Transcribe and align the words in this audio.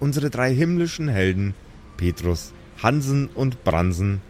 Unsere 0.00 0.30
drei 0.30 0.54
himmlischen 0.54 1.08
Helden, 1.08 1.54
Petrus, 1.98 2.52
Hansen 2.82 3.28
und 3.28 3.64
Bransen, 3.64 4.22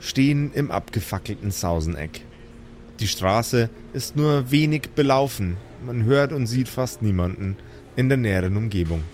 stehen 0.00 0.52
im 0.52 0.72
abgefackelten 0.72 1.52
Sauseneck. 1.52 2.22
Die 2.98 3.06
Straße 3.06 3.70
ist 3.92 4.16
nur 4.16 4.50
wenig 4.50 4.90
belaufen, 4.96 5.56
man 5.86 6.02
hört 6.04 6.32
und 6.32 6.48
sieht 6.48 6.68
fast 6.68 7.02
niemanden 7.02 7.56
in 7.94 8.08
der 8.08 8.18
näheren 8.18 8.56
Umgebung. 8.56 9.04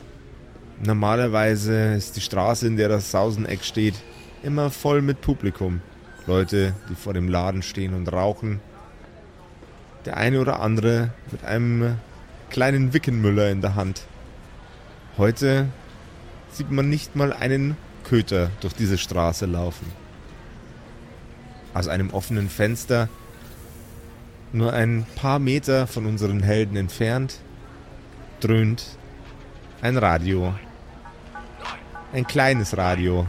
Normalerweise 0.82 1.94
ist 1.94 2.16
die 2.16 2.22
Straße, 2.22 2.66
in 2.66 2.78
der 2.78 2.88
das 2.88 3.10
Sauseneck 3.10 3.64
steht, 3.64 3.96
immer 4.42 4.70
voll 4.70 5.02
mit 5.02 5.20
Publikum. 5.20 5.82
Leute, 6.26 6.74
die 6.88 6.94
vor 6.94 7.12
dem 7.12 7.28
Laden 7.28 7.62
stehen 7.62 7.92
und 7.92 8.10
rauchen. 8.10 8.60
Der 10.06 10.16
eine 10.16 10.40
oder 10.40 10.60
andere 10.60 11.10
mit 11.30 11.44
einem 11.44 11.96
kleinen 12.48 12.94
Wickenmüller 12.94 13.50
in 13.50 13.60
der 13.60 13.74
Hand. 13.74 14.06
Heute 15.18 15.66
sieht 16.52 16.70
man 16.70 16.88
nicht 16.88 17.16
mal 17.16 17.32
einen 17.32 17.76
Köter 18.04 18.50
durch 18.60 18.72
diese 18.74 18.96
Straße 18.96 19.46
laufen. 19.46 19.92
Aus 21.74 21.88
einem 21.88 22.10
offenen 22.10 22.48
Fenster, 22.48 23.08
nur 24.52 24.72
ein 24.72 25.06
paar 25.16 25.40
Meter 25.40 25.88
von 25.88 26.06
unseren 26.06 26.40
Helden 26.40 26.76
entfernt, 26.76 27.40
dröhnt 28.38 28.96
ein 29.82 29.96
Radio. 29.96 30.54
Ein 32.12 32.26
kleines 32.26 32.76
Radio, 32.76 33.26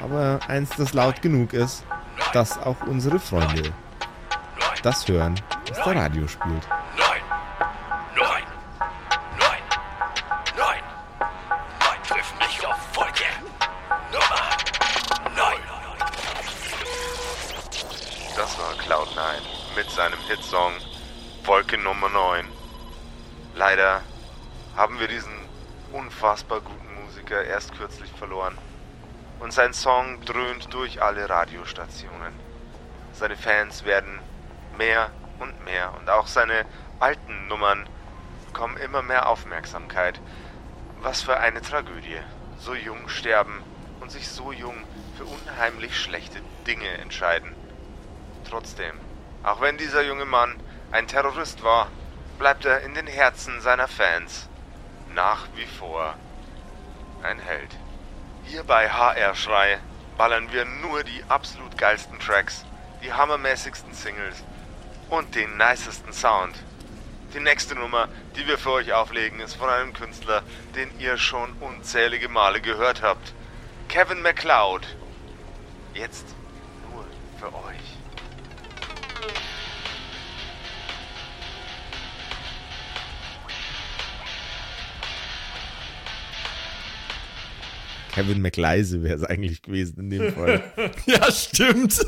aber 0.00 0.38
eins, 0.46 0.70
das 0.78 0.94
laut 0.94 1.20
genug 1.22 1.54
ist, 1.54 1.82
dass 2.32 2.56
auch 2.56 2.86
unsere 2.86 3.18
Freunde 3.18 3.72
das 4.84 5.08
hören, 5.08 5.34
was 5.68 5.84
der 5.84 5.96
Radio 5.96 6.28
spielt. 6.28 6.62
Hitsong 20.26 20.72
Wolke 21.44 21.76
Nummer 21.76 22.08
9. 22.08 22.46
Leider 23.54 24.00
haben 24.74 24.98
wir 24.98 25.06
diesen 25.06 25.34
unfassbar 25.92 26.62
guten 26.62 27.04
Musiker 27.04 27.44
erst 27.44 27.76
kürzlich 27.76 28.10
verloren. 28.10 28.56
Und 29.38 29.52
sein 29.52 29.74
Song 29.74 30.24
dröhnt 30.24 30.72
durch 30.72 31.02
alle 31.02 31.28
Radiostationen. 31.28 32.32
Seine 33.12 33.36
Fans 33.36 33.84
werden 33.84 34.18
mehr 34.78 35.10
und 35.40 35.62
mehr 35.66 35.92
und 35.98 36.08
auch 36.08 36.26
seine 36.26 36.64
alten 37.00 37.46
Nummern 37.48 37.86
bekommen 38.46 38.78
immer 38.78 39.02
mehr 39.02 39.28
Aufmerksamkeit. 39.28 40.18
Was 41.02 41.20
für 41.20 41.36
eine 41.36 41.60
Tragödie. 41.60 42.20
So 42.58 42.74
jung 42.74 43.10
sterben 43.10 43.62
und 44.00 44.10
sich 44.10 44.26
so 44.26 44.52
jung 44.52 44.84
für 45.18 45.26
unheimlich 45.26 46.00
schlechte 46.00 46.40
Dinge 46.66 46.88
entscheiden. 46.88 47.54
Trotzdem, 48.48 49.03
auch 49.44 49.60
wenn 49.60 49.76
dieser 49.76 50.02
junge 50.02 50.24
Mann 50.24 50.54
ein 50.90 51.06
Terrorist 51.06 51.62
war, 51.62 51.88
bleibt 52.38 52.64
er 52.64 52.80
in 52.80 52.94
den 52.94 53.06
Herzen 53.06 53.60
seiner 53.60 53.88
Fans 53.88 54.48
nach 55.14 55.46
wie 55.54 55.66
vor 55.66 56.14
ein 57.22 57.38
Held. 57.38 57.70
Hier 58.44 58.64
bei 58.64 58.90
HR 58.90 59.34
Schrei 59.34 59.78
ballern 60.16 60.52
wir 60.52 60.64
nur 60.64 61.04
die 61.04 61.22
absolut 61.28 61.78
geilsten 61.78 62.18
Tracks, 62.18 62.64
die 63.02 63.12
hammermäßigsten 63.12 63.94
Singles 63.94 64.42
und 65.10 65.34
den 65.34 65.56
nicesten 65.56 66.12
Sound. 66.12 66.56
Die 67.34 67.40
nächste 67.40 67.74
Nummer, 67.74 68.08
die 68.36 68.46
wir 68.46 68.58
für 68.58 68.72
euch 68.72 68.92
auflegen, 68.92 69.40
ist 69.40 69.54
von 69.54 69.68
einem 69.68 69.92
Künstler, 69.92 70.42
den 70.74 70.88
ihr 71.00 71.18
schon 71.18 71.52
unzählige 71.60 72.28
Male 72.28 72.60
gehört 72.60 73.02
habt. 73.02 73.32
Kevin 73.88 74.22
MacLeod. 74.22 74.86
Jetzt 75.94 76.26
nur 76.90 77.04
für 77.38 77.54
euch. 77.54 77.73
Kevin 88.14 88.40
McLeise 88.40 89.02
wäre 89.02 89.16
es 89.16 89.24
eigentlich 89.24 89.62
gewesen 89.62 89.98
in 89.98 90.10
dem 90.10 90.32
Fall. 90.32 90.62
ja, 91.06 91.30
stimmt. 91.32 92.00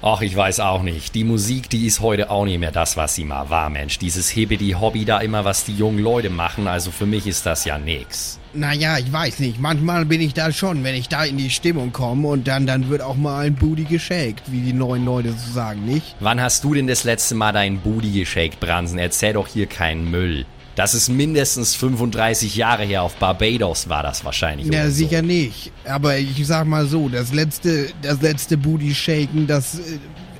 Ach, 0.00 0.20
ich 0.20 0.36
weiß 0.36 0.60
auch 0.60 0.82
nicht. 0.82 1.16
Die 1.16 1.24
Musik, 1.24 1.68
die 1.68 1.84
ist 1.84 1.98
heute 1.98 2.30
auch 2.30 2.44
nicht 2.44 2.60
mehr 2.60 2.70
das, 2.70 2.96
was 2.96 3.16
sie 3.16 3.24
mal 3.24 3.50
war, 3.50 3.68
Mensch. 3.68 3.98
Dieses 3.98 4.30
Hibbidi-Hobby 4.30 5.04
da 5.04 5.18
immer, 5.18 5.44
was 5.44 5.64
die 5.64 5.74
jungen 5.74 5.98
Leute 5.98 6.30
machen, 6.30 6.68
also 6.68 6.92
für 6.92 7.06
mich 7.06 7.26
ist 7.26 7.44
das 7.46 7.64
ja 7.64 7.78
nix. 7.78 8.38
Naja, 8.52 8.98
ich 8.98 9.12
weiß 9.12 9.40
nicht. 9.40 9.58
Manchmal 9.58 10.04
bin 10.04 10.20
ich 10.20 10.34
da 10.34 10.52
schon, 10.52 10.84
wenn 10.84 10.94
ich 10.94 11.08
da 11.08 11.24
in 11.24 11.36
die 11.36 11.50
Stimmung 11.50 11.92
komme 11.92 12.28
und 12.28 12.46
dann, 12.46 12.64
dann 12.64 12.88
wird 12.88 13.02
auch 13.02 13.16
mal 13.16 13.46
ein 13.46 13.56
Booty 13.56 13.84
geshakt, 13.84 14.52
wie 14.52 14.60
die 14.60 14.72
neuen 14.72 15.04
Leute 15.04 15.32
so 15.32 15.52
sagen, 15.52 15.84
nicht? 15.84 16.14
Wann 16.20 16.40
hast 16.40 16.62
du 16.62 16.74
denn 16.74 16.86
das 16.86 17.02
letzte 17.02 17.34
Mal 17.34 17.52
deinen 17.52 17.80
Booty 17.80 18.12
geshakt, 18.12 18.60
Bransen? 18.60 19.00
Erzähl 19.00 19.32
doch 19.32 19.48
hier 19.48 19.66
keinen 19.66 20.08
Müll. 20.08 20.46
Das 20.78 20.94
ist 20.94 21.08
mindestens 21.08 21.74
35 21.74 22.54
Jahre 22.54 22.84
her. 22.84 23.02
Auf 23.02 23.16
Barbados 23.16 23.88
war 23.88 24.04
das 24.04 24.24
wahrscheinlich. 24.24 24.68
Ja, 24.68 24.82
oder 24.82 24.90
sicher 24.92 25.18
so. 25.18 25.26
nicht. 25.26 25.72
Aber 25.84 26.18
ich 26.18 26.46
sag 26.46 26.68
mal 26.68 26.86
so, 26.86 27.08
das 27.08 27.34
letzte, 27.34 27.88
das 28.00 28.22
letzte 28.22 28.56
Booty 28.56 28.94
Shaken, 28.94 29.48
das 29.48 29.80
äh, 29.80 29.98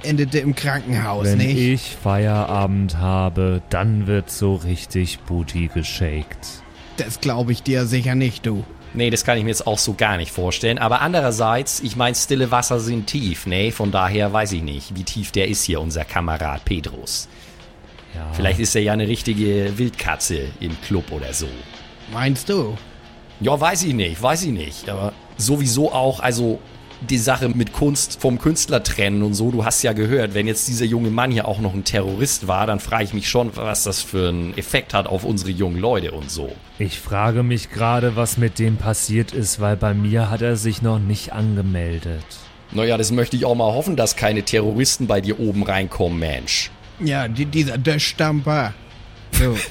endete 0.09 0.39
im 0.39 0.55
Krankenhaus, 0.55 1.25
Wenn 1.25 1.39
nicht? 1.39 1.59
ich 1.59 1.97
Feierabend 2.01 2.99
habe, 2.99 3.63
dann 3.69 4.07
wird 4.07 4.31
so 4.31 4.55
richtig 4.55 5.19
Booty 5.27 5.71
geshakt. 5.75 6.63
Das 6.99 7.21
glaube 7.21 7.51
ich 7.51 7.65
dir 7.65 7.87
sicher 7.87 8.15
nicht, 8.15 8.47
du. 8.47 8.63
Nee, 8.95 9.11
das 9.11 9.25
kann 9.25 9.39
ich 9.39 9.43
mir 9.43 9.51
jetzt 9.51 9.67
auch 9.67 9.79
so 9.79 9.95
gar 9.95 10.19
nicht 10.19 10.31
vorstellen. 10.31 10.79
Aber 10.79 11.01
andererseits, 11.01 11.81
ich 11.81 11.97
meine, 11.97 12.15
stille 12.15 12.53
Wasser 12.53 12.79
sind 12.79 13.09
tief, 13.09 13.47
ne? 13.47 13.73
Von 13.73 13.91
daher 13.91 14.33
weiß 14.33 14.53
ich 14.53 14.63
nicht, 14.63 14.95
wie 14.97 15.03
tief 15.03 15.33
der 15.33 15.49
ist 15.49 15.65
hier, 15.65 15.81
unser 15.81 16.05
Kamerad 16.05 16.65
Pedros. 16.65 17.27
Ja. 18.15 18.33
Vielleicht 18.33 18.61
ist 18.61 18.75
er 18.75 18.83
ja 18.83 18.93
eine 18.93 19.09
richtige 19.09 19.77
Wildkatze 19.77 20.49
im 20.61 20.81
Club 20.83 21.13
oder 21.13 21.33
so. 21.33 21.49
Meinst 22.13 22.49
du? 22.49 22.77
Ja, 23.41 23.61
weiß 23.61 23.85
ich 23.85 23.95
nicht, 23.95 24.21
weiß 24.21 24.45
ich 24.45 24.53
nicht. 24.53 24.89
Aber 24.89 25.13
sowieso 25.37 25.93
auch, 25.93 26.21
also 26.21 26.59
die 27.01 27.19
Sache 27.19 27.49
mit 27.49 27.73
Kunst 27.73 28.21
vom 28.21 28.39
Künstler 28.39 28.83
trennen 28.83 29.23
und 29.23 29.35
so, 29.35 29.51
du 29.51 29.65
hast 29.65 29.83
ja 29.83 29.93
gehört, 29.93 30.35
wenn 30.35 30.47
jetzt 30.47 30.67
dieser 30.67 30.85
junge 30.85 31.11
Mann 31.11 31.31
hier 31.31 31.47
auch 31.47 31.61
noch 31.61 31.75
ein 31.75 31.85
Terrorist 31.85 32.49
war, 32.49 32.67
dann 32.67 32.81
frage 32.81 33.05
ich 33.05 33.15
mich 33.15 33.29
schon, 33.29 33.57
was 33.57 33.85
das 33.85 34.03
für 34.03 34.31
einen 34.31 34.57
Effekt 34.59 34.95
hat 34.95 35.07
auf 35.07 35.25
unsere 35.25 35.51
jungen 35.51 35.79
Leute 35.79 36.13
und 36.13 36.31
so. 36.31 36.51
Ich 36.79 36.99
frage 36.99 37.43
mich 37.43 37.71
gerade, 37.71 38.17
was 38.17 38.37
mit 38.37 38.59
dem 38.59 38.77
passiert 38.77 39.33
ist, 39.33 39.61
weil 39.61 39.77
bei 39.77 39.95
mir 39.95 40.31
hat 40.31 40.43
er 40.43 40.57
sich 40.57 40.83
noch 40.83 40.99
nicht 40.99 41.33
angemeldet. 41.33 42.25
Naja, 42.73 42.99
das 42.99 43.13
möchte 43.13 43.37
ich 43.37 43.45
auch 43.45 43.55
mal 43.55 43.73
hoffen, 43.73 43.97
dass 43.97 44.17
keine 44.17 44.43
Terroristen 44.43 45.07
bei 45.07 45.21
dir 45.21 45.41
oben 45.41 45.63
reinkommen, 45.63 46.19
Mensch. 46.19 46.71
Ja, 47.01 47.29
die, 47.29 47.47
dieser 47.47 47.79
Döschstamper. 47.79 48.75
So. 49.33 49.57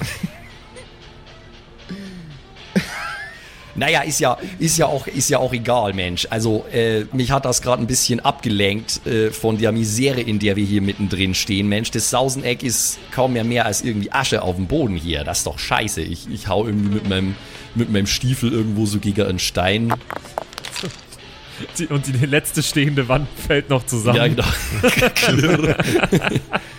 Naja, 3.78 4.00
ist 4.00 4.18
ja, 4.18 4.36
ist 4.58 4.76
ja 4.76 4.86
auch, 4.86 5.06
ist 5.06 5.30
ja 5.30 5.38
auch 5.38 5.52
egal, 5.52 5.92
Mensch. 5.92 6.26
Also, 6.30 6.64
äh, 6.72 7.04
mich 7.12 7.30
hat 7.30 7.44
das 7.44 7.62
gerade 7.62 7.80
ein 7.80 7.86
bisschen 7.86 8.18
abgelenkt 8.18 9.06
äh, 9.06 9.30
von 9.30 9.56
der 9.56 9.70
Misere, 9.70 10.20
in 10.20 10.40
der 10.40 10.56
wir 10.56 10.64
hier 10.64 10.82
mittendrin 10.82 11.32
stehen, 11.32 11.68
Mensch. 11.68 11.92
Das 11.92 12.10
Sauseneck 12.10 12.64
ist 12.64 12.98
kaum 13.12 13.34
mehr 13.34 13.44
mehr 13.44 13.66
als 13.66 13.82
irgendwie 13.82 14.10
Asche 14.10 14.42
auf 14.42 14.56
dem 14.56 14.66
Boden 14.66 14.96
hier. 14.96 15.22
Das 15.22 15.38
ist 15.38 15.46
doch 15.46 15.60
scheiße. 15.60 16.00
Ich, 16.00 16.28
ich 16.28 16.48
hau 16.48 16.66
irgendwie 16.66 16.94
mit 16.94 17.08
meinem, 17.08 17.36
mit 17.76 17.92
meinem 17.92 18.08
Stiefel 18.08 18.50
irgendwo 18.50 18.84
so 18.84 18.98
gegen 18.98 19.22
einen 19.22 19.38
Stein. 19.38 19.94
Die, 21.78 21.86
und 21.86 22.06
die 22.06 22.26
letzte 22.26 22.64
stehende 22.64 23.08
Wand 23.08 23.28
fällt 23.46 23.70
noch 23.70 23.86
zusammen. 23.86 24.16
Ja, 24.16 24.26
genau. 24.26 24.44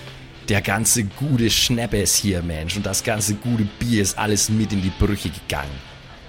Der 0.50 0.62
ganze 0.62 1.04
gute 1.04 1.52
Schneppes 1.52 2.16
hier, 2.16 2.42
Mensch, 2.42 2.76
und 2.76 2.84
das 2.84 3.04
ganze 3.04 3.36
gute 3.36 3.68
Bier 3.78 4.02
ist 4.02 4.18
alles 4.18 4.50
mit 4.50 4.74
in 4.74 4.82
die 4.82 4.92
Brüche 5.00 5.30
gegangen. 5.30 5.70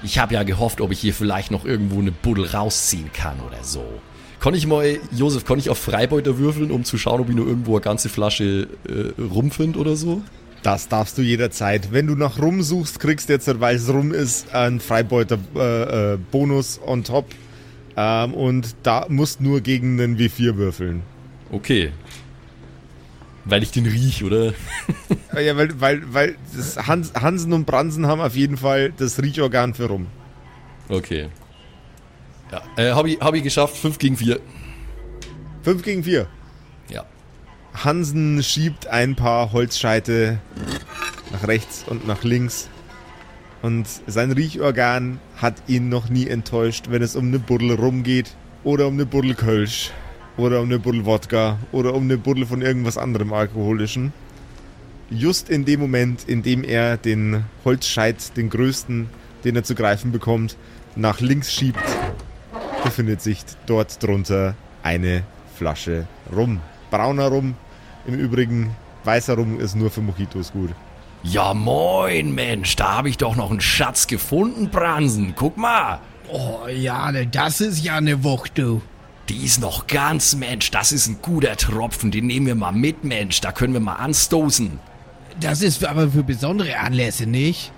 Ich 0.03 0.19
habe 0.19 0.35
ja 0.35 0.43
gehofft, 0.43 0.83
ob 0.83 0.93
ich 0.93 1.01
hier 1.01 1.15
vielleicht 1.15 1.51
noch 1.51 1.65
irgendwo 1.65 2.01
eine 2.01 2.13
Buddel 2.13 2.45
rausziehen 2.45 3.11
kann 3.15 3.41
oder 3.41 3.65
so. 3.65 3.83
Konnte 4.39 4.59
ich 4.59 4.67
mal, 4.67 4.99
Josef, 5.11 5.47
konnte 5.47 5.61
ich 5.61 5.71
auf 5.71 5.79
Freibeuter 5.79 6.37
würfeln, 6.37 6.71
um 6.71 6.85
zu 6.85 6.99
schauen, 6.99 7.21
ob 7.21 7.31
ich 7.31 7.35
nur 7.35 7.47
irgendwo 7.47 7.73
eine 7.73 7.81
ganze 7.81 8.11
Flasche 8.11 8.69
äh, 8.89 9.21
Rum 9.21 9.51
finde 9.51 9.79
oder 9.79 9.97
so? 9.97 10.21
Das 10.63 10.89
darfst 10.89 11.17
du 11.17 11.23
jederzeit. 11.23 11.91
Wenn 11.91 12.07
du 12.07 12.15
nach 12.15 12.39
Rum 12.41 12.63
suchst, 12.63 13.01
kriegst 13.01 13.31
du 13.31 13.33
jetzt, 13.33 13.61
weil 13.61 13.77
es 13.77 13.89
Rum 13.89 14.13
ist, 14.13 14.55
einen 14.55 14.81
Freibeuter-Bonus 14.81 16.15
äh, 16.15 16.19
Bonus 16.31 16.81
on 16.87 17.05
top. 17.05 17.27
Ähm, 17.97 18.35
und 18.35 18.77
da 18.83 19.07
musst 19.09 19.41
nur 19.41 19.63
gegen 19.63 19.99
einen 19.99 20.19
W4 20.19 20.57
würfeln. 20.57 21.03
Okay. 21.51 21.93
Weil 23.45 23.63
ich 23.63 23.71
den 23.71 23.87
riech, 23.87 24.25
oder? 24.25 24.53
Ja, 25.33 25.57
weil, 25.57 25.81
weil, 25.81 26.13
weil 26.13 26.37
das 26.57 26.89
Hans, 26.89 27.13
Hansen 27.15 27.53
und 27.53 27.65
Bransen 27.65 28.07
haben 28.07 28.21
auf 28.21 28.35
jeden 28.35 28.57
Fall 28.57 28.93
das 28.97 29.23
Riechorgan 29.23 29.75
für 29.75 29.87
Rum. 29.87 30.09
Okay. 30.89 31.29
Ja, 32.51 32.63
äh, 32.77 32.93
hab 32.93 33.07
ich, 33.07 33.21
hab 33.21 33.35
ich 33.35 33.45
geschafft, 33.45 33.77
5 33.77 33.99
gegen 33.99 34.17
4. 34.17 34.41
5 35.63 35.83
gegen 35.83 36.03
4. 36.03 36.27
Ja. 36.89 37.07
Hansen 37.75 38.43
schiebt 38.43 38.89
ein 38.89 39.15
paar 39.15 39.53
Holzscheite 39.53 40.41
nach 41.33 41.47
rechts 41.47 41.85
und 41.87 42.07
nach 42.09 42.25
links. 42.25 42.69
Und 43.63 43.87
sein 44.07 44.33
Riechorgan 44.33 45.21
hat 45.37 45.55
ihn 45.69 45.89
noch 45.89 46.09
nie 46.09 46.27
enttäuscht, 46.27 46.87
wenn 46.89 47.03
es 47.03 47.15
um 47.15 47.29
eine 47.29 47.39
Buddel 47.39 47.73
rumgeht 47.75 48.35
oder 48.65 48.89
um 48.89 48.95
eine 48.95 49.07
Buddel 49.07 49.35
Kölsch 49.35 49.93
oder 50.41 50.61
um 50.61 50.67
eine 50.67 50.79
Buddel 50.79 51.05
Wodka 51.05 51.59
oder 51.71 51.95
um 51.95 52.05
eine 52.05 52.17
Buddel 52.17 52.47
von 52.47 52.63
irgendwas 52.63 52.97
anderem 52.97 53.33
Alkoholischen. 53.33 54.13
Just 55.11 55.51
in 55.51 55.65
dem 55.65 55.81
Moment, 55.81 56.25
in 56.29 56.43
dem 56.43 56.65
er 56.65 56.97
den 56.97 57.45
Holzscheit, 57.65 58.37
den 58.37 58.49
größten, 58.49 59.09
den 59.45 59.57
er 59.57 59.65
zu 59.65 59.75
greifen 59.75 60.13
bekommt, 60.13 60.57
nach 60.97 61.21
links 61.21 61.53
schiebt, 61.53 61.85
befindet 62.83 63.21
sich 63.21 63.41
dort 63.67 64.03
drunter 64.03 64.55
eine 64.83 65.25
Flasche 65.57 66.07
Rum. 66.35 66.61
Brauner 66.91 67.29
Rum. 67.29 67.55
Im 68.07 68.15
Übrigen, 68.15 68.75
weißer 69.05 69.35
Rum 69.35 69.61
ist 69.61 69.77
nur 69.77 69.91
für 69.91 70.01
Mojitos 70.01 70.53
gut. 70.53 70.71
Ja 71.23 71.53
moin, 71.53 72.35
Mensch, 72.35 72.77
da 72.77 72.97
habe 72.97 73.11
ich 73.11 73.19
doch 73.19 73.37
noch 73.37 73.51
einen 73.51 73.61
Schatz 73.61 74.07
gefunden, 74.07 74.71
Bransen. 74.71 75.35
Guck 75.37 75.59
mal. 75.59 76.01
Oh, 76.33 76.67
ja, 76.67 77.13
das 77.13 77.61
ist 77.61 77.85
ja 77.85 77.97
eine 77.97 78.25
Wucht, 78.25 78.57
du. 78.57 78.81
Die 79.31 79.45
ist 79.45 79.61
noch 79.61 79.87
ganz, 79.87 80.35
Mensch. 80.35 80.73
Das 80.73 80.91
ist 80.91 81.07
ein 81.07 81.19
guter 81.23 81.57
Tropfen. 81.57 82.11
Den 82.11 82.27
nehmen 82.27 82.47
wir 82.47 82.57
mal 82.57 82.73
mit, 82.73 83.05
Mensch. 83.05 83.41
Da 83.41 83.53
können 83.53 83.73
wir 83.73 83.81
mal 83.81 83.95
anstoßen. 83.95 84.81
Das 85.39 85.63
ist 85.63 85.85
aber 85.85 86.09
für 86.11 86.25
besondere 86.25 86.77
Anlässe, 86.81 87.27
nicht? 87.27 87.71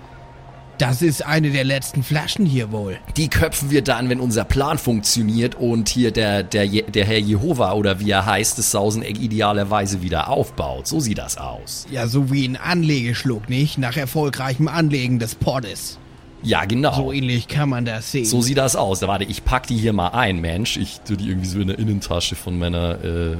Das 0.79 1.03
ist 1.03 1.23
eine 1.23 1.51
der 1.51 1.63
letzten 1.63 2.01
Flaschen 2.01 2.47
hier 2.47 2.71
wohl. 2.71 2.97
Die 3.17 3.27
köpfen 3.27 3.69
wir 3.69 3.83
dann, 3.83 4.09
wenn 4.09 4.19
unser 4.19 4.45
Plan 4.45 4.79
funktioniert 4.79 5.53
und 5.53 5.89
hier 5.89 6.09
der, 6.09 6.41
der, 6.41 6.65
der 6.65 7.05
Herr 7.05 7.19
Jehova 7.19 7.73
oder 7.73 7.99
wie 7.99 8.09
er 8.09 8.25
heißt, 8.25 8.57
das 8.57 8.71
Sauseneck 8.71 9.21
idealerweise 9.21 10.01
wieder 10.01 10.29
aufbaut. 10.29 10.87
So 10.87 10.99
sieht 10.99 11.19
das 11.19 11.37
aus. 11.37 11.85
Ja, 11.91 12.07
so 12.07 12.31
wie 12.31 12.47
ein 12.47 12.57
Anlegeschluck, 12.57 13.47
nicht? 13.47 13.77
Nach 13.77 13.95
erfolgreichem 13.95 14.67
Anlegen 14.67 15.19
des 15.19 15.35
Pottes. 15.35 15.99
Ja, 16.43 16.65
genau. 16.65 16.93
So 16.95 17.11
ähnlich 17.11 17.47
kann 17.47 17.69
man 17.69 17.85
das 17.85 18.11
sehen. 18.11 18.25
So 18.25 18.41
sieht 18.41 18.57
das 18.57 18.75
aus. 18.75 18.99
Da 18.99 19.07
warte, 19.07 19.23
ich 19.23 19.45
pack 19.45 19.65
die 19.67 19.77
hier 19.77 19.93
mal 19.93 20.09
ein, 20.09 20.41
Mensch. 20.41 20.77
Ich 20.77 20.99
tue 21.01 21.17
die 21.17 21.29
irgendwie 21.29 21.47
so 21.47 21.59
in 21.59 21.67
der 21.67 21.79
Innentasche 21.79 22.35
von 22.35 22.59
meiner 22.59 23.03
äh, 23.03 23.37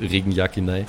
Regenjacke 0.00 0.66
rein. 0.66 0.86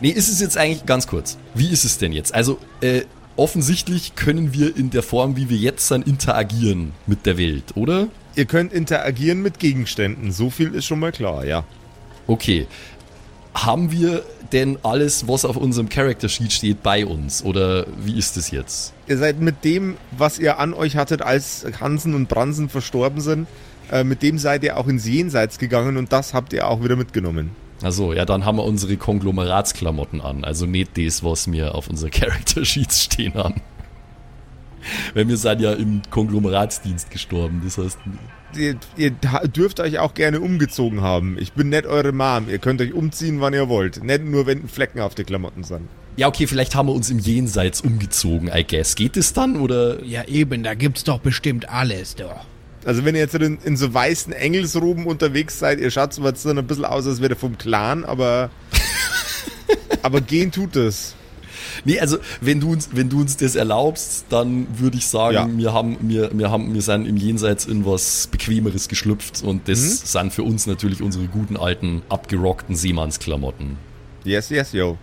Nee, 0.00 0.10
ist 0.10 0.28
es 0.28 0.40
jetzt 0.40 0.56
eigentlich 0.56 0.86
ganz 0.86 1.06
kurz. 1.06 1.38
Wie 1.54 1.68
ist 1.68 1.84
es 1.84 1.98
denn 1.98 2.12
jetzt? 2.12 2.34
Also, 2.34 2.58
äh, 2.82 3.02
offensichtlich 3.36 4.14
können 4.14 4.52
wir 4.52 4.76
in 4.76 4.90
der 4.90 5.02
Form, 5.02 5.36
wie 5.36 5.48
wir 5.48 5.56
jetzt 5.56 5.90
dann 5.90 6.02
interagieren 6.02 6.92
mit 7.06 7.24
der 7.24 7.38
Welt, 7.38 7.76
oder? 7.76 8.08
Ihr 8.36 8.44
könnt 8.44 8.72
interagieren 8.72 9.42
mit 9.42 9.58
Gegenständen, 9.58 10.30
so 10.30 10.50
viel 10.50 10.74
ist 10.74 10.86
schon 10.86 11.00
mal 11.00 11.10
klar, 11.10 11.44
ja. 11.44 11.64
Okay. 12.26 12.66
Haben 13.54 13.90
wir 13.90 14.22
denn 14.52 14.78
alles, 14.82 15.28
was 15.28 15.44
auf 15.44 15.56
unserem 15.56 15.88
Character 15.88 16.28
Sheet 16.28 16.52
steht, 16.52 16.82
bei 16.82 17.04
uns? 17.04 17.42
Oder 17.44 17.86
wie 18.02 18.18
ist 18.18 18.36
es 18.36 18.50
jetzt? 18.50 18.92
Ihr 19.06 19.18
seid 19.18 19.40
mit 19.40 19.64
dem, 19.64 19.96
was 20.16 20.38
ihr 20.38 20.58
an 20.58 20.74
euch 20.74 20.96
hattet, 20.96 21.22
als 21.22 21.66
Hansen 21.80 22.14
und 22.14 22.28
Bransen 22.28 22.68
verstorben 22.68 23.20
sind, 23.20 23.46
äh, 23.90 24.04
mit 24.04 24.22
dem 24.22 24.38
seid 24.38 24.64
ihr 24.64 24.76
auch 24.76 24.86
ins 24.86 25.06
Jenseits 25.06 25.58
gegangen 25.58 25.96
und 25.96 26.12
das 26.12 26.34
habt 26.34 26.52
ihr 26.52 26.68
auch 26.68 26.82
wieder 26.82 26.96
mitgenommen. 26.96 27.50
Also, 27.82 28.12
ja, 28.12 28.24
dann 28.24 28.44
haben 28.44 28.56
wir 28.58 28.64
unsere 28.64 28.96
Konglomeratsklamotten 28.96 30.20
an. 30.20 30.44
Also 30.44 30.66
nicht 30.66 30.98
das, 30.98 31.22
was 31.22 31.46
mir 31.46 31.74
auf 31.74 31.88
unser 31.88 32.10
Character 32.10 32.64
Sheets 32.64 33.04
stehen 33.04 33.34
haben. 33.34 33.60
Weil 35.14 35.28
wir 35.28 35.36
sind 35.36 35.60
ja 35.60 35.72
im 35.72 36.02
Konglomeratsdienst 36.10 37.10
gestorben. 37.10 37.60
Das 37.64 37.78
heißt, 37.78 37.98
Ihr, 38.56 38.76
ihr 38.96 39.10
dürft 39.54 39.78
euch 39.78 39.98
auch 39.98 40.14
gerne 40.14 40.40
umgezogen 40.40 41.02
haben. 41.02 41.36
Ich 41.38 41.52
bin 41.52 41.68
nicht 41.68 41.84
eure 41.84 42.12
Mom. 42.12 42.48
Ihr 42.48 42.58
könnt 42.58 42.80
euch 42.80 42.94
umziehen, 42.94 43.42
wann 43.42 43.52
ihr 43.52 43.68
wollt. 43.68 44.02
Nicht 44.02 44.24
nur, 44.24 44.46
wenn 44.46 44.66
Flecken 44.68 45.00
auf 45.00 45.14
den 45.14 45.26
Klamotten 45.26 45.64
sind. 45.64 45.82
ja, 46.16 46.28
okay, 46.28 46.46
vielleicht 46.46 46.74
haben 46.74 46.88
wir 46.88 46.94
uns 46.94 47.10
im 47.10 47.18
Jenseits 47.18 47.82
umgezogen, 47.82 48.50
I 48.52 48.64
guess. 48.66 48.94
Geht 48.94 49.18
es 49.18 49.34
dann 49.34 49.56
oder? 49.56 50.02
ja, 50.02 50.24
eben, 50.24 50.62
da 50.62 50.72
gibt's 50.74 51.04
doch 51.04 51.18
bestimmt 51.18 51.68
alles, 51.68 52.14
doch. 52.16 52.46
Also 52.86 53.04
wenn 53.04 53.14
ihr 53.14 53.20
jetzt 53.20 53.34
in, 53.34 53.58
in 53.64 53.76
so 53.76 53.92
weißen 53.92 54.32
Engelsroben 54.32 55.04
unterwegs 55.04 55.58
seid, 55.58 55.78
ihr 55.78 55.90
schaut 55.90 56.14
zwar 56.14 56.32
dann 56.32 56.58
ein 56.58 56.66
bisschen 56.66 56.86
aus, 56.86 57.06
als 57.06 57.20
wäre 57.20 57.34
ihr 57.34 57.36
vom 57.36 57.58
Clan, 57.58 58.06
aber 58.06 58.48
aber 60.02 60.22
gehen 60.22 60.52
tut 60.52 60.74
es. 60.76 61.14
Nee, 61.84 62.00
also 62.00 62.18
wenn 62.40 62.60
du 62.60 62.72
uns, 62.72 62.90
wenn 62.92 63.08
du 63.08 63.20
uns 63.20 63.36
das 63.36 63.54
erlaubst, 63.54 64.26
dann 64.30 64.66
würde 64.78 64.96
ich 64.98 65.06
sagen, 65.06 65.34
Ja. 65.34 65.48
wir 65.58 65.72
haben, 65.72 65.96
wir, 66.02 66.30
wir 66.36 66.50
haben, 66.50 66.74
wir 66.74 66.82
sind 66.82 67.06
im 67.06 67.16
Jenseits 67.16 67.66
in 67.66 67.84
was 67.86 68.26
Bequemeres 68.28 68.88
geschlüpft 68.88 69.42
und 69.42 69.68
das 69.68 70.12
sind 70.12 70.32
für 70.32 70.42
uns 70.42 70.66
natürlich 70.66 71.02
unsere 71.02 71.26
guten 71.26 71.56
alten 71.56 72.02
abgerockten 72.08 72.76
Seemannsklamotten. 72.76 73.76
Yes, 74.24 74.50
yes, 74.50 74.72
yo. 74.72 74.98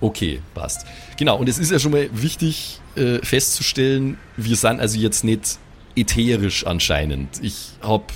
Okay, 0.00 0.40
passt. 0.54 0.86
Genau, 1.16 1.36
und 1.38 1.48
es 1.48 1.58
ist 1.58 1.70
ja 1.70 1.78
schon 1.78 1.92
mal 1.92 2.08
wichtig 2.12 2.80
äh, 2.96 3.18
festzustellen, 3.24 4.18
wir 4.36 4.56
sind 4.56 4.80
also 4.80 4.98
jetzt 4.98 5.24
nicht 5.24 5.58
ätherisch 5.96 6.66
anscheinend. 6.66 7.28
Ich 7.42 7.70
hab 7.80 8.12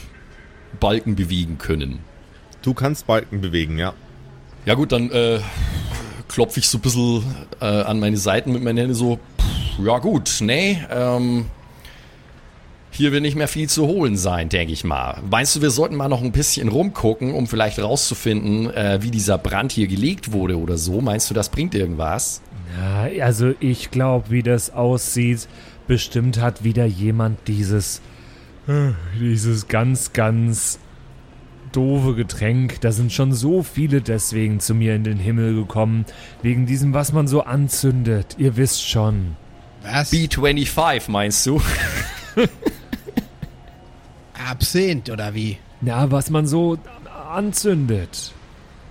Balken 0.80 1.14
bewegen 1.16 1.58
können. 1.58 2.00
Du 2.62 2.74
kannst 2.74 3.06
Balken 3.06 3.40
bewegen, 3.40 3.78
ja. 3.78 3.94
Ja 4.66 4.74
gut, 4.74 4.92
dann 4.92 5.10
äh, 5.10 5.38
klopfe 6.28 6.60
ich 6.60 6.68
so 6.68 6.78
ein 6.78 6.80
bisschen 6.82 7.24
äh, 7.60 7.64
an 7.64 8.00
meine 8.00 8.16
Seiten 8.16 8.52
mit 8.52 8.62
meinen 8.62 8.78
Händen 8.78 8.94
so, 8.94 9.16
pff, 9.16 9.84
ja 9.84 9.98
gut, 9.98 10.38
nee, 10.40 10.78
ähm, 10.90 11.46
hier 12.90 13.12
wird 13.12 13.22
nicht 13.22 13.36
mehr 13.36 13.48
viel 13.48 13.68
zu 13.68 13.86
holen 13.86 14.16
sein, 14.16 14.48
denke 14.48 14.72
ich 14.72 14.82
mal. 14.82 15.22
Meinst 15.30 15.54
du, 15.54 15.62
wir 15.62 15.70
sollten 15.70 15.94
mal 15.94 16.08
noch 16.08 16.22
ein 16.22 16.32
bisschen 16.32 16.68
rumgucken, 16.68 17.32
um 17.32 17.46
vielleicht 17.46 17.78
rauszufinden, 17.78 18.74
äh, 18.74 18.98
wie 19.02 19.10
dieser 19.10 19.38
Brand 19.38 19.72
hier 19.72 19.86
gelegt 19.86 20.32
wurde 20.32 20.58
oder 20.58 20.76
so? 20.76 21.00
Meinst 21.00 21.30
du, 21.30 21.34
das 21.34 21.48
bringt 21.48 21.74
irgendwas? 21.74 22.42
Ja, 22.76 23.24
also 23.24 23.54
ich 23.60 23.90
glaube, 23.90 24.30
wie 24.30 24.42
das 24.42 24.70
aussieht, 24.70 25.48
bestimmt 25.86 26.40
hat 26.40 26.64
wieder 26.64 26.84
jemand 26.86 27.38
dieses, 27.46 28.00
äh, 28.66 28.90
dieses 29.18 29.68
ganz, 29.68 30.12
ganz 30.12 30.78
doofe 31.72 32.14
Getränk. 32.14 32.80
Da 32.80 32.92
sind 32.92 33.12
schon 33.12 33.32
so 33.32 33.62
viele 33.62 34.00
deswegen 34.00 34.60
zu 34.60 34.74
mir 34.74 34.94
in 34.94 35.04
den 35.04 35.18
Himmel 35.18 35.54
gekommen. 35.54 36.04
Wegen 36.42 36.66
diesem, 36.66 36.94
was 36.94 37.12
man 37.12 37.26
so 37.28 37.42
anzündet. 37.42 38.36
Ihr 38.38 38.56
wisst 38.56 38.88
schon. 38.88 39.36
Was? 39.82 40.12
B25, 40.12 41.10
meinst 41.10 41.46
du? 41.46 41.60
Absinth 44.48 45.10
oder 45.10 45.34
wie? 45.34 45.58
Na, 45.80 46.10
was 46.10 46.30
man 46.30 46.46
so 46.46 46.78
anzündet. 47.30 48.32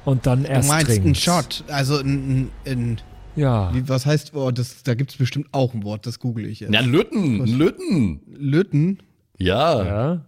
Und 0.06 0.26
dann 0.26 0.44
Du 0.44 0.50
erst 0.50 0.70
meinst 0.70 0.88
trinkt. 0.88 1.06
einen 1.06 1.16
Shot, 1.16 1.64
also 1.68 1.98
ein, 2.00 2.50
ein, 2.66 3.02
Ja. 3.36 3.74
wie, 3.74 3.88
was 3.90 4.06
heißt, 4.06 4.34
oh, 4.36 4.52
das, 4.52 4.84
da 4.84 4.94
gibt's 4.96 5.18
bestimmt 5.18 5.48
auch 5.52 5.74
ein 5.74 5.84
Wort, 5.84 6.06
das 6.06 6.20
google 6.20 6.46
ich 6.46 6.62
jetzt. 6.62 6.72
Na, 6.72 6.80
Lütten, 6.80 7.46
Lütten. 7.46 8.22
Lütten? 8.38 9.00
Ja. 9.38 9.84
Ja? 9.86 10.22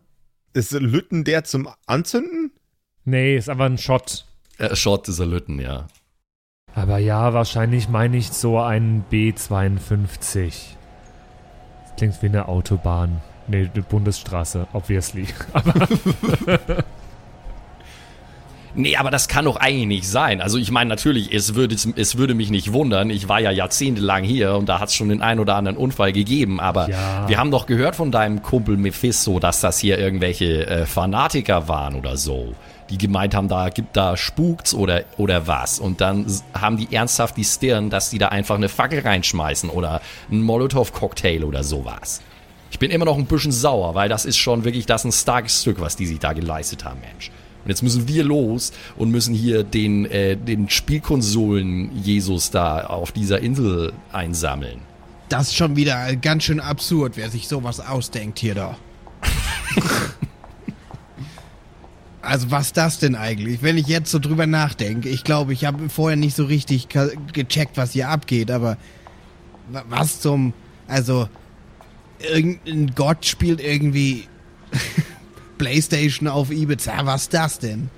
Ist 0.53 0.71
Lütten 0.71 1.23
der 1.23 1.43
zum 1.43 1.69
Anzünden? 1.85 2.51
Nee, 3.05 3.37
ist 3.37 3.49
aber 3.49 3.65
ein 3.65 3.77
Shot. 3.77 4.25
Äh, 4.57 4.75
Shot 4.75 5.07
ist 5.07 5.19
ein 5.19 5.29
Lütten, 5.29 5.59
ja. 5.59 5.87
Aber 6.75 6.97
ja, 6.97 7.33
wahrscheinlich 7.33 7.89
meine 7.89 8.17
ich 8.17 8.29
so 8.31 8.59
einen 8.59 9.03
B52. 9.11 10.75
Das 11.83 11.95
klingt 11.97 12.21
wie 12.21 12.27
eine 12.27 12.47
Autobahn. 12.47 13.21
Nee, 13.47 13.69
eine 13.73 13.83
Bundesstraße, 13.83 14.67
obviously. 14.73 15.27
Aber 15.53 15.87
Nee, 18.75 18.95
aber 18.97 19.09
das 19.11 19.27
kann 19.27 19.45
doch 19.45 19.55
eigentlich 19.55 19.87
nicht 19.87 20.07
sein. 20.07 20.41
Also 20.41 20.57
ich 20.57 20.69
meine 20.71 20.89
natürlich, 20.89 21.33
es 21.33 21.55
würde, 21.55 21.75
es 21.95 22.17
würde 22.17 22.33
mich 22.35 22.49
nicht 22.51 22.71
wundern. 22.73 23.09
Ich 23.09 23.27
war 23.27 23.39
ja 23.39 23.51
jahrzehntelang 23.51 24.23
hier 24.23 24.55
und 24.55 24.69
da 24.69 24.79
hat 24.79 24.89
es 24.89 24.95
schon 24.95 25.09
den 25.09 25.21
ein 25.21 25.39
oder 25.39 25.55
anderen 25.55 25.77
Unfall 25.77 26.13
gegeben. 26.13 26.59
Aber 26.59 26.89
Ja. 26.89 27.27
wir 27.27 27.37
haben 27.37 27.51
doch 27.51 27.65
gehört 27.65 27.95
von 27.95 28.11
deinem 28.11 28.41
Kumpel 28.43 28.77
Mephisto, 28.77 29.39
dass 29.39 29.59
das 29.61 29.79
hier 29.79 29.97
irgendwelche 29.97 30.67
äh, 30.67 30.85
Fanatiker 30.85 31.67
waren 31.67 31.95
oder 31.95 32.15
so. 32.15 32.53
Die 32.91 32.97
gemeint 32.97 33.35
haben, 33.35 33.47
da 33.47 33.69
gibt 33.69 33.95
da 33.97 34.17
spukt's 34.17 34.73
oder, 34.73 35.03
oder 35.17 35.45
was. 35.47 35.79
Und 35.79 36.01
dann 36.01 36.25
haben 36.53 36.77
die 36.77 36.93
ernsthaft 36.95 37.37
die 37.37 37.43
Stirn, 37.43 37.89
dass 37.89 38.09
die 38.09 38.17
da 38.17 38.29
einfach 38.29 38.55
eine 38.55 38.69
Fackel 38.69 38.99
reinschmeißen 39.01 39.69
oder 39.69 40.01
einen 40.31 40.41
Molotow-Cocktail 40.43 41.43
oder 41.43 41.63
sowas. 41.63 42.21
Ich 42.71 42.79
bin 42.79 42.91
immer 42.91 43.05
noch 43.05 43.17
ein 43.17 43.25
bisschen 43.25 43.51
sauer, 43.51 43.95
weil 43.95 44.09
das 44.09 44.25
ist 44.25 44.37
schon 44.37 44.63
wirklich 44.63 44.85
das 44.85 45.03
ein 45.03 45.11
starkes 45.11 45.61
Stück, 45.61 45.81
was 45.81 45.95
die 45.95 46.05
sich 46.05 46.19
da 46.19 46.33
geleistet 46.33 46.83
haben, 46.85 46.99
Mensch. 47.01 47.31
Und 47.69 47.73
jetzt 47.73 47.83
müssen 47.83 48.07
wir 48.07 48.23
los 48.23 48.71
und 48.97 49.11
müssen 49.11 49.35
hier 49.35 49.61
den, 49.63 50.05
äh, 50.05 50.35
den 50.35 50.71
Spielkonsolen-Jesus 50.71 52.49
da 52.49 52.85
auf 52.87 53.11
dieser 53.11 53.41
Insel 53.41 53.93
einsammeln. 54.11 54.79
Das 55.29 55.49
ist 55.49 55.55
schon 55.55 55.75
wieder 55.75 56.15
ganz 56.15 56.45
schön 56.45 56.59
absurd, 56.59 57.11
wer 57.15 57.29
sich 57.29 57.47
sowas 57.47 57.79
ausdenkt 57.79 58.39
hier 58.39 58.55
da. 58.55 58.75
also 62.23 62.49
was 62.49 62.73
das 62.73 62.97
denn 62.97 63.13
eigentlich? 63.15 63.61
Wenn 63.61 63.77
ich 63.77 63.85
jetzt 63.85 64.09
so 64.09 64.17
drüber 64.17 64.47
nachdenke, 64.47 65.07
ich 65.07 65.23
glaube, 65.23 65.53
ich 65.53 65.65
habe 65.65 65.89
vorher 65.89 66.17
nicht 66.17 66.35
so 66.35 66.45
richtig 66.45 66.87
gecheckt, 67.33 67.77
was 67.77 67.91
hier 67.91 68.09
abgeht, 68.09 68.49
aber 68.49 68.77
wa- 69.71 69.85
was 69.89 70.21
zum, 70.21 70.53
also 70.87 71.29
irgendein 72.33 72.95
Gott 72.95 73.27
spielt 73.27 73.61
irgendwie 73.61 74.27
Playstation 75.59 76.27
auf 76.27 76.49
Ibiza, 76.49 77.05
was 77.05 77.23
ist 77.23 77.33
das 77.35 77.59
denn? 77.59 77.91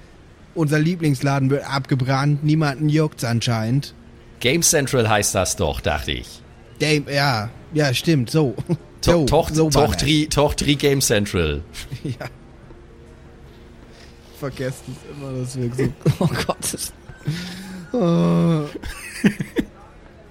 Unser 0.54 0.80
Lieblingsladen 0.80 1.50
wird 1.50 1.64
abgebrannt, 1.64 2.44
niemanden 2.44 2.90
juckt's 2.90 3.24
anscheinend. 3.24 3.94
Game 4.42 4.64
Central 4.64 5.08
heißt 5.08 5.34
das 5.34 5.56
doch, 5.56 5.80
dachte 5.80 6.12
ich. 6.12 6.42
Dame, 6.80 7.14
ja, 7.14 7.50
ja, 7.74 7.94
stimmt, 7.94 8.30
so. 8.30 8.56
To 9.02 9.12
so, 9.12 9.26
Tocht 9.26 9.56
so 9.56 9.70
Tochtri, 9.70 10.28
Tochtri 10.30 10.76
Game 10.76 11.00
Central. 11.00 11.64
Ja. 12.04 12.28
Vergesst 14.40 14.84
es 14.88 15.16
immer, 15.16 15.40
dass 15.40 15.56
wir 15.56 15.72
so. 15.74 15.94
Oh 16.20 16.28
Gott. 16.28 16.92
Oh. 17.94 18.66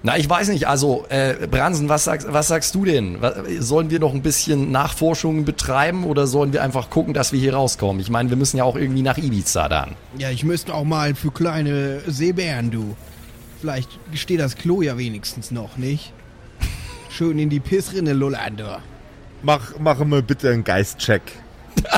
Na, 0.03 0.17
ich 0.17 0.27
weiß 0.27 0.49
nicht, 0.49 0.67
also, 0.67 1.05
äh, 1.09 1.47
Bransen, 1.47 1.87
was 1.87 2.05
sagst, 2.05 2.27
was 2.31 2.47
sagst 2.47 2.73
du 2.73 2.85
denn? 2.85 3.21
Was, 3.21 3.35
sollen 3.59 3.91
wir 3.91 3.99
noch 3.99 4.15
ein 4.15 4.23
bisschen 4.23 4.71
Nachforschungen 4.71 5.45
betreiben 5.45 6.05
oder 6.05 6.25
sollen 6.25 6.53
wir 6.53 6.63
einfach 6.63 6.89
gucken, 6.89 7.13
dass 7.13 7.31
wir 7.31 7.39
hier 7.39 7.53
rauskommen? 7.53 8.01
Ich 8.01 8.09
meine, 8.09 8.29
wir 8.31 8.37
müssen 8.37 8.57
ja 8.57 8.63
auch 8.63 8.75
irgendwie 8.75 9.03
nach 9.03 9.19
Ibiza 9.19 9.69
dann. 9.69 9.95
Ja, 10.17 10.31
ich 10.31 10.43
müsste 10.43 10.73
auch 10.73 10.85
mal 10.85 11.13
für 11.13 11.31
kleine 11.31 12.01
Seebären, 12.07 12.71
du. 12.71 12.95
Vielleicht 13.59 13.91
steht 14.15 14.39
das 14.39 14.55
Klo 14.55 14.81
ja 14.81 14.97
wenigstens 14.97 15.51
noch, 15.51 15.77
nicht? 15.77 16.13
Schön 17.09 17.37
in 17.37 17.51
die 17.51 17.59
Pissrinne, 17.59 18.13
Lolander. 18.13 18.81
Mach, 19.43 19.73
mach 19.77 20.03
mal 20.03 20.23
bitte 20.23 20.49
einen 20.49 20.63
Geistcheck. 20.63 21.21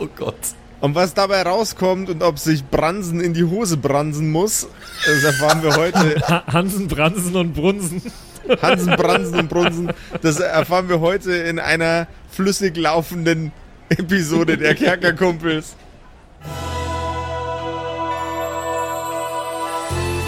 Oh 0.00 0.06
Gott. 0.14 0.36
Und 0.80 0.94
was 0.94 1.12
dabei 1.12 1.42
rauskommt 1.42 2.08
und 2.08 2.22
ob 2.22 2.38
sich 2.38 2.64
Bransen 2.64 3.20
in 3.20 3.34
die 3.34 3.42
Hose 3.42 3.76
bransen 3.76 4.30
muss, 4.30 4.68
das 5.06 5.24
erfahren 5.24 5.62
wir 5.62 5.76
heute. 5.76 6.20
Ha 6.28 6.42
Hansen, 6.46 6.88
Bransen 6.88 7.36
und 7.36 7.54
Brunsen. 7.54 8.02
Hansen, 8.62 8.96
Bransen 8.96 9.38
und 9.40 9.48
Brunsen, 9.48 9.92
das 10.22 10.40
erfahren 10.40 10.88
wir 10.88 11.00
heute 11.00 11.32
in 11.32 11.58
einer 11.58 12.06
flüssig 12.30 12.76
laufenden 12.76 13.52
Episode 13.90 14.56
der 14.56 14.74
Kerkerkumpels. 14.74 15.76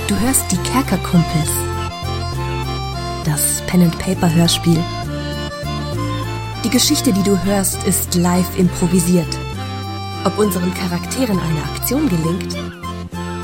Du 0.07 0.19
hörst 0.19 0.50
die 0.50 0.57
Kerkerkumpels. 0.59 1.50
Das 3.25 3.62
Pen 3.67 3.83
and 3.83 3.99
Paper 3.99 4.35
Hörspiel. 4.35 4.83
Die 6.65 6.71
Geschichte, 6.71 7.12
die 7.12 7.23
du 7.23 7.43
hörst, 7.45 7.87
ist 7.87 8.15
live 8.17 8.59
improvisiert. 8.59 9.39
Ob 10.25 10.37
unseren 10.39 10.75
Charakteren 10.75 11.39
eine 11.39 11.62
Aktion 11.62 12.09
gelingt, 12.09 12.57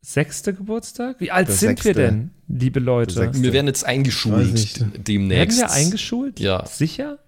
sechste 0.00 0.54
Geburtstag? 0.54 1.16
Wie 1.18 1.30
alt 1.30 1.48
Der 1.48 1.54
sind 1.54 1.84
wir 1.84 1.94
sechste. 1.94 1.94
denn, 1.94 2.30
liebe 2.48 2.80
Leute? 2.80 3.32
Wir 3.34 3.52
werden 3.52 3.66
jetzt 3.66 3.84
eingeschult 3.84 4.80
demnächst. 5.06 5.58
Werden 5.58 5.70
wir 5.70 5.74
eingeschult? 5.74 6.40
Ja. 6.40 6.64
Sicher? 6.66 7.18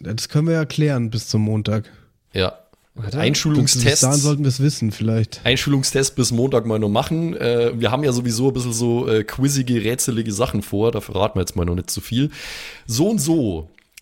Das 0.00 0.28
können 0.28 0.46
wir 0.46 0.54
ja 0.54 0.64
klären 0.64 1.10
bis 1.10 1.28
zum 1.28 1.42
Montag. 1.42 1.90
Ja. 2.32 2.58
Einschulungstest. 3.12 4.02
dahin 4.02 4.18
sollten 4.18 4.42
wir 4.42 4.48
es 4.48 4.60
wissen, 4.60 4.90
vielleicht. 4.90 5.40
Einschulungstest 5.44 6.16
bis 6.16 6.32
Montag 6.32 6.66
mal 6.66 6.80
noch 6.80 6.88
machen. 6.88 7.36
Äh, 7.36 7.78
wir 7.78 7.92
haben 7.92 8.02
ja 8.02 8.12
sowieso 8.12 8.48
ein 8.48 8.54
bisschen 8.54 8.72
so 8.72 9.08
äh, 9.08 9.22
quizzige, 9.22 9.84
rätselige 9.84 10.32
Sachen 10.32 10.62
vor. 10.62 10.90
Da 10.90 11.00
verraten 11.00 11.36
wir 11.36 11.42
jetzt 11.42 11.54
mal 11.54 11.64
noch 11.64 11.76
nicht 11.76 11.90
zu 11.90 12.00
viel. 12.00 12.30
So 12.86 13.08
und 13.08 13.20
so 13.20 13.70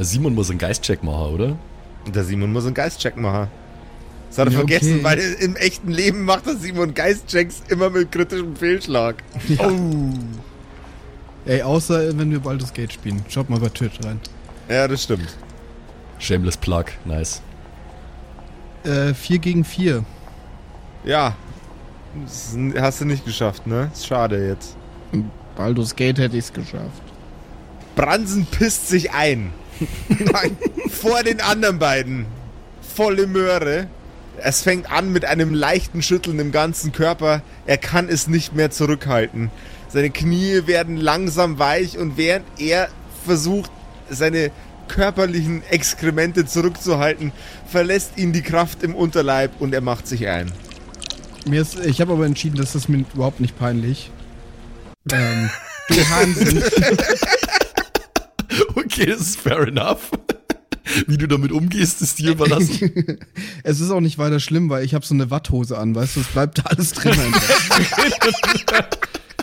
Tschüssinger. 0.00 0.04
Simon 0.04 0.34
muss 0.34 0.50
einen 0.50 0.58
Geistcheck 0.58 1.02
machen, 1.02 1.34
oder? 1.34 1.56
Der 2.14 2.24
Simon 2.24 2.52
muss 2.52 2.64
einen 2.66 2.74
Geistcheck 2.74 3.16
machen. 3.16 3.48
Das 4.28 4.38
hat 4.38 4.46
er 4.48 4.52
Ja, 4.52 4.58
vergessen, 4.58 4.94
okay. 4.96 5.04
weil 5.04 5.18
im 5.40 5.56
echten 5.56 5.90
Leben 5.90 6.24
macht 6.24 6.46
der 6.46 6.56
Simon 6.56 6.94
Geistchecks 6.94 7.62
immer 7.68 7.90
mit 7.90 8.12
kritischem 8.12 8.54
Fehlschlag. 8.56 9.16
Ey, 11.46 11.62
außer 11.62 12.16
wenn 12.18 12.30
wir 12.30 12.40
Baldur's 12.40 12.72
Gate 12.72 12.92
spielen. 12.92 13.24
Schaut 13.28 13.50
mal 13.50 13.58
bei 13.58 13.68
Twitch 13.68 13.98
rein. 14.04 14.20
Ja, 14.68 14.86
das 14.86 15.02
stimmt. 15.02 15.36
Shameless 16.18 16.56
Plug, 16.56 16.84
nice. 17.04 17.42
Äh, 18.84 19.14
4 19.14 19.38
gegen 19.38 19.64
4. 19.64 20.04
Ja. 21.04 21.34
Das 22.24 22.56
hast 22.80 23.00
du 23.00 23.04
nicht 23.04 23.24
geschafft, 23.24 23.66
ne? 23.66 23.90
Ist 23.92 24.06
schade 24.06 24.46
jetzt. 24.48 24.76
Baldur's 25.56 25.94
Gate 25.96 26.18
hätte 26.18 26.36
ich 26.36 26.44
es 26.44 26.52
geschafft. 26.52 27.02
Bransen 27.96 28.46
pisst 28.46 28.88
sich 28.88 29.10
ein. 29.12 29.52
Nein, 30.08 30.56
vor 30.90 31.22
den 31.22 31.40
anderen 31.40 31.78
beiden. 31.78 32.26
Volle 32.94 33.26
Möhre. 33.26 33.86
Es 34.42 34.62
fängt 34.62 34.90
an 34.90 35.12
mit 35.12 35.24
einem 35.24 35.52
leichten 35.52 36.02
Schütteln 36.02 36.38
im 36.38 36.52
ganzen 36.52 36.92
Körper. 36.92 37.42
Er 37.66 37.78
kann 37.78 38.08
es 38.08 38.26
nicht 38.26 38.54
mehr 38.54 38.70
zurückhalten. 38.70 39.50
Seine 39.88 40.10
Knie 40.10 40.66
werden 40.66 40.96
langsam 40.96 41.58
weich 41.58 41.98
und 41.98 42.16
während 42.16 42.46
er 42.58 42.88
versucht, 43.24 43.70
seine 44.08 44.50
körperlichen 44.88 45.62
Exkremente 45.70 46.46
zurückzuhalten, 46.46 47.32
verlässt 47.66 48.12
ihn 48.16 48.32
die 48.32 48.42
Kraft 48.42 48.82
im 48.82 48.94
Unterleib 48.94 49.60
und 49.60 49.72
er 49.72 49.80
macht 49.80 50.06
sich 50.06 50.28
ein. 50.28 50.50
Mir 51.46 51.62
ist, 51.62 51.78
ich 51.78 52.00
habe 52.00 52.12
aber 52.12 52.26
entschieden, 52.26 52.56
das 52.56 52.74
ist 52.74 52.88
mir 52.88 53.04
überhaupt 53.14 53.40
nicht 53.40 53.58
peinlich. 53.58 54.10
Ähm, 55.12 55.50
du 55.88 56.08
Hansen. 56.10 56.62
Okay, 58.90 59.06
das 59.06 59.20
ist 59.20 59.40
fair 59.40 59.68
enough. 59.68 60.10
Wie 61.06 61.16
du 61.16 61.28
damit 61.28 61.52
umgehst, 61.52 62.02
ist 62.02 62.18
dir 62.18 62.32
überlassen. 62.32 63.18
es 63.62 63.78
ist 63.78 63.90
auch 63.92 64.00
nicht 64.00 64.18
weiter 64.18 64.40
schlimm, 64.40 64.68
weil 64.68 64.84
ich 64.84 64.94
habe 64.94 65.06
so 65.06 65.14
eine 65.14 65.30
Watthose 65.30 65.78
an, 65.78 65.94
weißt 65.94 66.16
du, 66.16 66.20
es 66.20 66.26
bleibt 66.26 66.58
da 66.58 66.62
alles 66.64 66.92
drin. 66.92 67.14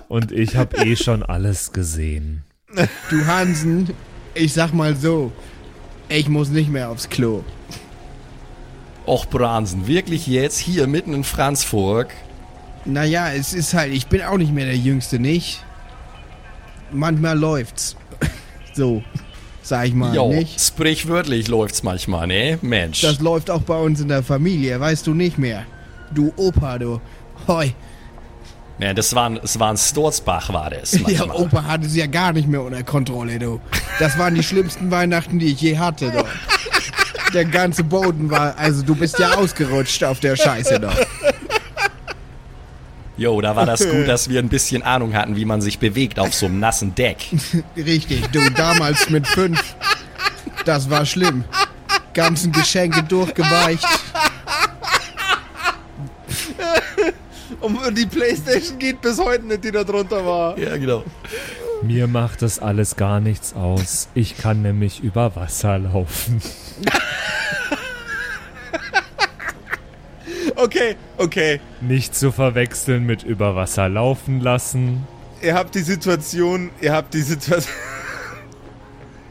Und 0.10 0.34
ich 0.34 0.58
habe 0.58 0.77
eh 0.86 0.98
schon 0.98 1.24
alles 1.24 1.72
gesehen. 1.72 2.44
du 3.10 3.25
Hansen, 3.25 3.89
ich 4.34 4.51
sag 4.51 4.74
mal 4.74 4.98
so, 4.98 5.32
Ich 6.10 6.27
muss 6.27 6.50
nicht 6.50 6.70
mehr 6.70 6.89
aufs 6.89 7.08
Klo. 7.08 7.46
Och, 9.06 9.30
Bransen, 9.30 9.88
wirklich 9.88 10.27
jetzt 10.27 10.58
hier 10.58 10.88
mitten 10.88 11.13
in 11.13 11.24
Franzburg? 11.24 12.13
Naja, 12.84 13.32
es 13.32 13.54
ist 13.54 13.74
halt, 13.74 13.94
ich 13.94 14.08
bin 14.08 14.22
auch 14.22 14.38
nicht 14.38 14.51
mehr 14.51 14.66
der 14.66 14.77
Jüngste, 14.77 15.20
nicht? 15.20 15.63
Manchmal 16.92 17.38
läuft's. 17.39 17.96
so, 18.74 19.04
sag 19.67 19.88
ich 19.88 19.93
mal, 19.93 20.15
Jo, 20.15 20.29
nicht? 20.31 20.59
sprichwörtlich 20.59 21.47
läuft's 21.47 21.83
manchmal, 21.83 22.27
ne? 22.27 22.57
Mensch. 22.62 23.01
Das 23.01 23.19
läuft 23.19 23.50
auch 23.50 23.62
bei 23.62 23.77
uns 23.77 24.00
in 24.00 24.07
der 24.07 24.24
Familie, 24.24 24.79
weißt 24.79 25.05
du 25.07 25.13
nicht 25.13 25.38
mehr. 25.38 25.63
Du 26.13 26.31
Opa, 26.38 26.77
du. 26.77 27.01
Hoi. 27.47 27.74
ja, 28.79 28.93
das 28.93 29.13
war 29.13 29.29
ein, 29.29 29.39
das 29.41 29.59
war 29.59 29.69
ein 29.71 29.77
Sturzbach, 29.77 30.51
war 30.53 30.69
das 30.69 30.93
Ja, 30.93 31.01
manchmal. 31.03 31.36
Opa 31.38 31.63
hatte 31.65 31.86
es 31.86 31.95
ja 31.95 32.05
gar 32.07 32.31
nicht 32.33 32.47
mehr 32.47 32.62
unter 32.62 32.83
Kontrolle, 32.83 33.39
du. 33.39 33.59
Das 34.00 34.17
waren 34.17 34.36
die 34.36 34.43
schlimmsten 34.43 34.89
Weihnachten, 34.89 35.38
die 35.39 35.47
ich 35.47 35.62
je 35.62 35.77
hatte, 35.77 36.12
du. 36.12 36.24
Der 37.33 37.43
ganze 37.43 37.83
Boden 37.83 38.31
war, 38.31 38.57
also 38.57 38.83
du 38.83 38.95
bist 38.95 39.19
ja 39.19 39.33
ausgerutscht 39.38 40.01
auf 40.05 40.21
der 40.21 40.38
Scheiße, 40.38 40.79
doch. 40.79 40.95
Jo, 43.17 43.41
da 43.41 43.55
war 43.55 43.65
das 43.65 43.88
gut, 43.89 44.07
dass 44.07 44.29
wir 44.29 44.39
ein 44.39 44.50
bisschen 44.50 44.83
Ahnung 44.83 45.13
hatten, 45.15 45.36
wie 45.36 45.45
man 45.45 45.62
sich 45.62 45.79
bewegt 45.79 46.19
auf 46.19 46.33
so 46.33 46.45
einem 46.45 46.59
nassen 46.59 46.93
Deck. 46.95 47.17
Richtig, 47.75 48.27
du, 48.27 48.50
damals 48.51 49.09
mit 49.09 49.27
fünf. 49.27 49.75
Das 50.65 50.89
war 50.89 51.05
schlimm. 51.05 51.43
Ganzen 52.13 52.51
Geschenke 52.51 53.03
durchgeweicht. 53.03 53.88
Und 57.62 57.97
die 57.97 58.05
Playstation 58.05 58.77
geht 58.77 59.01
bis 59.01 59.19
heute 59.19 59.45
nicht, 59.45 59.63
die 59.63 59.71
da 59.71 59.83
drunter 59.83 60.24
war. 60.25 60.57
Ja, 60.57 60.77
genau. 60.77 61.03
Mir 61.81 62.07
macht 62.07 62.41
das 62.41 62.59
alles 62.59 62.95
gar 62.95 63.19
nichts 63.19 63.53
aus. 63.53 64.09
Ich 64.13 64.38
kann 64.38 64.62
nämlich 64.62 65.01
über 65.01 65.36
Wasser 65.36 65.79
laufen. 65.79 66.41
Okay, 70.67 70.97
okay. 71.15 71.62
Nicht 71.79 72.13
zu 72.13 72.29
verwechseln 72.29 73.05
mit 73.05 73.24
über 73.24 73.55
Wasser 73.55 73.88
laufen 73.88 74.41
lassen. 74.41 75.07
Ihr 75.41 75.53
habt 75.53 75.75
die 75.75 75.79
Situation, 75.79 76.71
ihr 76.81 76.91
habt 76.91 77.13
die 77.13 77.21
Situation. 77.21 77.74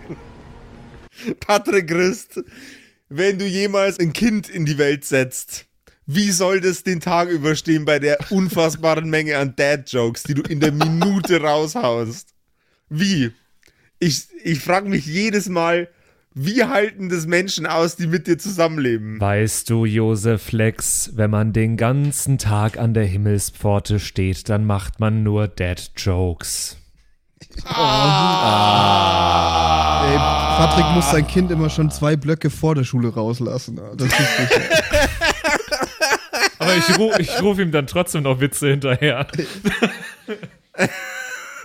Patrick 1.41 1.89
Christ, 1.89 2.43
wenn 3.11 3.39
du 3.39 3.45
jemals 3.45 4.01
ein 4.01 4.15
Kind 4.15 4.49
in 4.49 4.65
die 4.65 4.79
Welt 4.79 5.05
setzt, 5.05 5.67
wie 6.07 6.31
soll 6.31 6.63
das 6.63 6.85
den 6.85 7.01
Tag 7.01 7.29
überstehen 7.29 7.85
bei 7.85 7.99
der 7.99 8.17
unfassbaren 8.31 9.11
Menge 9.11 9.37
an 9.37 9.55
Dad-Jokes, 9.57 10.23
die 10.23 10.33
du 10.33 10.43
in 10.51 10.61
der 10.61 10.73
Minute 10.73 11.43
raushaust? 11.43 12.31
Wie? 12.89 13.31
Ich, 13.99 14.29
ich 14.43 14.61
frage 14.61 14.89
mich 14.89 15.05
jedes 15.05 15.51
Mal, 15.51 15.91
wie 16.39 16.63
halten 16.65 17.09
das 17.09 17.27
Menschen 17.27 17.67
aus, 17.67 17.97
die 17.97 18.07
mit 18.07 18.27
dir 18.27 18.37
zusammenleben? 18.37 19.19
Weißt 19.19 19.71
du, 19.71 19.87
Josef 19.87 20.53
Lex, 20.53 21.13
wenn 21.15 21.31
man 21.31 21.55
den 21.55 21.79
ganzen 21.79 22.37
Tag 22.37 22.79
an 22.79 22.93
der 22.93 23.07
Himmelspforte 23.07 23.99
steht, 23.99 24.51
dann 24.51 24.67
macht 24.67 25.01
man 25.01 25.23
nur 25.23 25.49
Dead 25.49 25.91
Jokes. 25.97 26.77
Ey, 27.57 27.63
Patrick 30.59 30.85
muss 30.95 31.11
sein 31.11 31.27
Kind 31.27 31.51
immer 31.51 31.71
schon 31.71 31.91
zwei 31.91 32.17
Blöcke 32.17 32.51
vor 32.51 32.75
der 32.75 32.85
Schule 32.85 33.15
rauslassen. 33.15 33.81
Das 33.97 34.07
ist 34.07 34.41
nicht. 34.41 34.61
Aber 36.59 36.77
ich, 36.77 36.99
ru 36.99 37.13
ich 37.19 37.41
rufe 37.41 37.63
ihm 37.63 37.73
dann 37.73 37.87
trotzdem 37.87 38.25
noch 38.25 38.41
Witze 38.41 38.69
hinterher. 38.69 39.27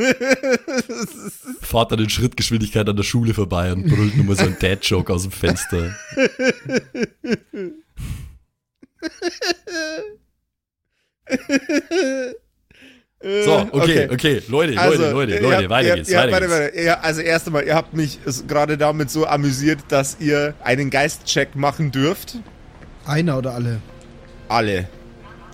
Fahrt 1.61 1.91
dann 1.91 1.99
in 1.99 2.09
Schrittgeschwindigkeit 2.09 2.87
an 2.89 2.95
der 2.95 3.03
Schule 3.03 3.33
vorbei 3.33 3.71
und 3.73 3.87
brüllt 3.87 4.15
nur 4.15 4.25
mal 4.25 4.35
so 4.35 4.45
ein 4.45 4.57
Dad-Joke 4.59 5.11
aus 5.13 5.23
dem 5.23 5.31
Fenster. 5.31 5.95
So, 13.23 13.67
okay, 13.71 14.09
okay, 14.11 14.41
Leute, 14.47 14.73
Leute, 14.73 15.11
Leute, 15.11 15.33
ihr 15.35 15.41
Leute, 15.41 15.57
habt- 15.57 15.69
weiter 15.69 15.89
ihr, 15.89 15.95
geht's, 15.97 16.09
ihr, 16.09 16.17
weiter 16.17 16.31
warte, 16.31 16.47
geht's. 16.47 16.59
warte, 16.59 16.79
ihr, 16.79 17.03
also 17.03 17.21
erst 17.21 17.45
einmal, 17.45 17.63
ihr 17.65 17.75
habt 17.75 17.93
mich 17.93 18.17
gerade 18.47 18.79
damit 18.79 19.11
so 19.11 19.27
amüsiert, 19.27 19.79
dass 19.89 20.17
ihr 20.19 20.55
einen 20.63 20.89
Geistcheck 20.89 21.55
machen 21.55 21.91
dürft. 21.91 22.39
Einer 23.05 23.37
oder 23.37 23.53
alle? 23.53 23.79
Alle 24.47 24.87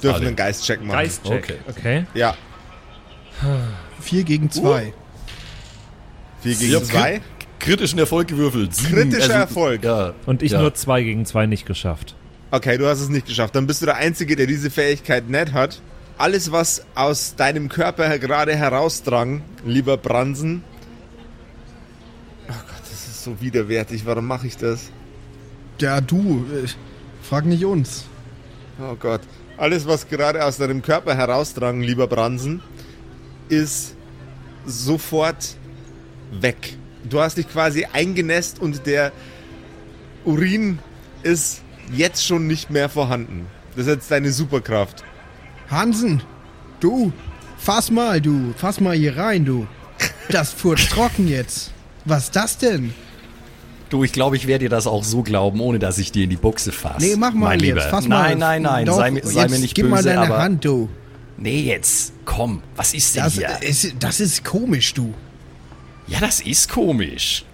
dürfen 0.01 0.15
Alle. 0.15 0.27
einen 0.27 0.35
Geistcheck 0.37 0.79
machen. 0.81 0.97
Geistcheck. 0.97 1.43
Okay. 1.43 1.57
Okay. 1.67 2.05
Ja, 2.13 2.35
Vier 4.07 4.23
gegen 4.23 4.49
zwei. 4.49 4.93
vier 6.41 6.55
gegen 6.55 6.69
Ich 6.71 6.75
hab 6.75 6.85
zwei. 6.85 7.15
kri- 7.17 7.21
kritischen 7.59 7.99
Erfolg 7.99 8.27
gewürfelt. 8.29 8.73
Sieben, 8.73 9.09
Kritischer 9.09 9.33
Erfolg. 9.33 9.83
Ja. 9.83 10.13
Und 10.25 10.41
ich 10.43 10.53
ja. 10.53 10.61
nur 10.61 10.73
zwei 10.73 11.03
gegen 11.03 11.25
zwei 11.25 11.45
nicht 11.45 11.65
geschafft. 11.65 12.15
Okay, 12.51 12.77
du 12.77 12.87
hast 12.87 13.01
es 13.01 13.09
nicht 13.09 13.27
geschafft. 13.27 13.55
Dann 13.55 13.67
bist 13.67 13.81
du 13.81 13.85
der 13.85 13.97
Einzige, 13.97 14.35
der 14.37 14.47
diese 14.47 14.69
Fähigkeit 14.69 15.29
nicht 15.29 15.51
hat. 15.51 15.81
Alles, 16.17 16.51
was 16.51 16.83
aus 16.95 17.35
deinem 17.35 17.67
Körper 17.67 18.17
gerade 18.17 18.55
herausdrang, 18.55 19.41
lieber 19.65 19.97
Bransen. 19.97 20.63
Oh 22.47 22.53
Gott, 22.53 22.79
das 22.89 23.07
ist 23.07 23.23
so 23.23 23.41
widerwärtig. 23.41 24.05
Warum 24.05 24.25
mache 24.25 24.47
ich 24.47 24.55
das? 24.55 24.89
Ja, 25.81 25.99
du. 25.99 26.45
Frag 27.21 27.45
nicht 27.45 27.65
uns. 27.65 28.05
Oh 28.81 28.95
Gott. 28.95 29.21
Alles, 29.57 29.85
was 29.85 30.07
gerade 30.07 30.45
aus 30.45 30.57
deinem 30.57 30.81
Körper 30.81 31.13
herausdrang, 31.15 31.81
lieber 31.81 32.07
Bransen, 32.07 32.61
ist 33.49 33.95
sofort 34.67 35.55
weg. 36.31 36.77
Du 37.09 37.19
hast 37.21 37.37
dich 37.37 37.49
quasi 37.49 37.87
eingenässt 37.91 38.59
und 38.59 38.85
der 38.85 39.11
Urin 40.25 40.79
ist 41.23 41.61
jetzt 41.95 42.25
schon 42.25 42.47
nicht 42.47 42.69
mehr 42.69 42.89
vorhanden. 42.89 43.47
Das 43.75 43.87
ist 43.87 43.93
jetzt 43.93 44.11
deine 44.11 44.31
Superkraft. 44.31 45.03
Hansen, 45.69 46.21
du. 46.79 47.11
Fass 47.57 47.89
mal, 47.91 48.21
du. 48.21 48.53
Fass 48.57 48.79
mal 48.79 48.95
hier 48.95 49.17
rein, 49.17 49.45
du. 49.45 49.67
Das 50.29 50.51
furzt 50.51 50.89
trocken 50.91 51.27
jetzt. 51.27 51.71
Was 52.05 52.25
ist 52.25 52.35
das 52.35 52.57
denn? 52.57 52.93
Du, 53.89 54.03
ich 54.03 54.11
glaube, 54.11 54.35
ich 54.35 54.47
werde 54.47 54.65
dir 54.65 54.69
das 54.69 54.85
auch 54.85 55.03
so 55.05 55.23
glauben, 55.23 55.61
ohne 55.61 55.79
dass 55.79 55.97
ich 55.97 56.11
dir 56.11 56.25
in 56.25 56.29
die 56.29 56.35
Buchse 56.35 56.73
fasse. 56.73 57.05
Nee, 57.05 57.15
mach 57.15 57.31
mal 57.33 57.47
mein 57.49 57.59
jetzt. 57.61 57.67
Lieber. 57.67 57.81
Fass 57.81 58.07
mal. 58.07 58.21
nein, 58.23 58.37
nein, 58.39 58.61
nein, 58.61 58.85
Doch, 58.85 58.97
sei, 58.97 59.11
mir- 59.11 59.25
sei 59.25 59.43
jetzt 59.43 59.51
mir 59.51 59.59
nicht 59.59 59.75
gib 59.75 59.85
böse, 59.85 59.95
mal 59.95 60.03
deine 60.03 60.19
aber... 60.21 60.39
Hand, 60.39 60.65
du. 60.65 60.89
Nee, 61.37 61.61
jetzt, 61.61 62.13
komm, 62.25 62.63
was 62.75 62.93
ist 62.93 63.15
denn 63.15 63.23
Das 63.23 63.33
hier? 63.35 63.61
ist, 63.61 63.93
das 63.99 64.19
ist 64.19 64.43
komisch, 64.43 64.93
du. 64.93 65.13
Ja, 66.07 66.19
das 66.19 66.39
ist 66.41 66.69
komisch. 66.69 67.45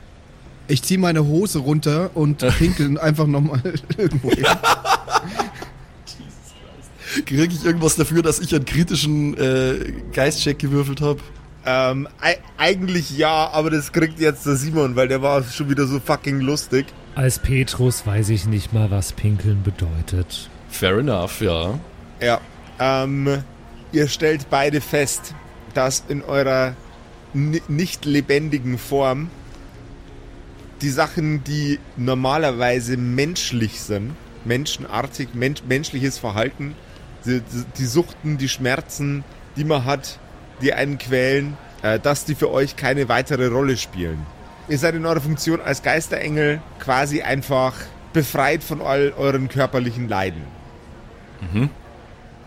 Ich 0.67 0.81
zieh 0.83 0.97
meine 0.97 1.25
Hose 1.25 1.59
runter 1.59 2.11
und 2.13 2.37
pinkel 2.57 2.97
einfach 2.99 3.27
nochmal 3.27 3.61
irgendwo 3.97 4.31
hin. 4.31 4.45
Kriege 7.25 7.53
ich 7.53 7.63
irgendwas 7.63 7.95
dafür, 7.95 8.21
dass 8.23 8.39
ich 8.39 8.55
einen 8.55 8.65
kritischen 8.65 9.37
äh, 9.37 9.93
Geistcheck 10.13 10.57
gewürfelt 10.59 11.01
habe? 11.01 11.19
Ähm, 11.65 12.07
ei- 12.19 12.39
eigentlich 12.57 13.15
ja, 13.17 13.49
aber 13.51 13.69
das 13.69 13.91
kriegt 13.91 14.19
jetzt 14.19 14.45
der 14.45 14.55
Simon, 14.55 14.95
weil 14.95 15.07
der 15.07 15.21
war 15.21 15.43
schon 15.43 15.69
wieder 15.69 15.85
so 15.85 15.99
fucking 15.99 16.39
lustig. 16.39 16.85
Als 17.15 17.37
Petrus 17.39 18.05
weiß 18.07 18.29
ich 18.29 18.45
nicht 18.47 18.73
mal, 18.73 18.89
was 18.89 19.13
Pinkeln 19.13 19.61
bedeutet. 19.63 20.49
Fair 20.69 20.97
enough, 20.97 21.39
ja. 21.41 21.79
Ja. 22.21 22.41
Ähm, 22.79 23.43
ihr 23.93 24.07
stellt 24.09 24.49
beide 24.49 24.81
fest, 24.81 25.33
dass 25.73 26.03
in 26.09 26.21
eurer 26.23 26.75
ni- 27.33 27.61
nicht 27.67 28.03
lebendigen 28.05 28.77
Form 28.77 29.29
die 30.81 30.89
Sachen, 30.89 31.43
die 31.45 31.79
normalerweise 31.95 32.97
menschlich 32.97 33.79
sind, 33.79 34.15
menschenartig, 34.43 35.29
men 35.33 35.55
menschliches 35.67 36.17
Verhalten, 36.17 36.75
die, 37.25 37.41
die 37.77 37.85
Suchten, 37.85 38.37
die 38.37 38.49
Schmerzen, 38.49 39.23
die 39.55 39.63
man 39.63 39.85
hat, 39.85 40.19
die 40.61 40.73
einen 40.73 40.97
quälen, 40.97 41.55
äh, 41.81 41.99
dass 41.99 42.25
die 42.25 42.35
für 42.35 42.51
euch 42.51 42.75
keine 42.75 43.07
weitere 43.07 43.47
Rolle 43.47 43.77
spielen. 43.77 44.25
Ihr 44.67 44.77
seid 44.77 44.95
in 44.95 45.05
eurer 45.05 45.21
Funktion 45.21 45.61
als 45.61 45.83
Geisterengel 45.83 46.61
quasi 46.79 47.21
einfach 47.21 47.73
befreit 48.11 48.63
von 48.63 48.81
all 48.81 49.13
euren 49.17 49.47
körperlichen 49.49 50.07
Leiden. 50.09 50.41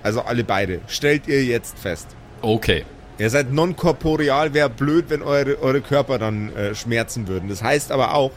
Also 0.07 0.21
alle 0.21 0.45
beide. 0.45 0.83
Stellt 0.87 1.27
ihr 1.27 1.45
jetzt 1.45 1.81
fest. 1.81 2.07
Okay. 2.41 2.85
Ihr 3.19 3.29
seid 3.29 3.53
non-korporeal, 3.53 4.55
wäre 4.55 4.71
blöd, 4.71 5.07
wenn 5.09 5.21
eure, 5.21 5.61
eure 5.61 5.81
Körper 5.81 6.17
dann 6.19 6.55
äh, 6.55 6.77
schmerzen 6.77 7.27
würden. 7.27 7.49
Das 7.49 7.61
heißt 7.61 7.91
aber 7.91 8.15
auch, 8.15 8.31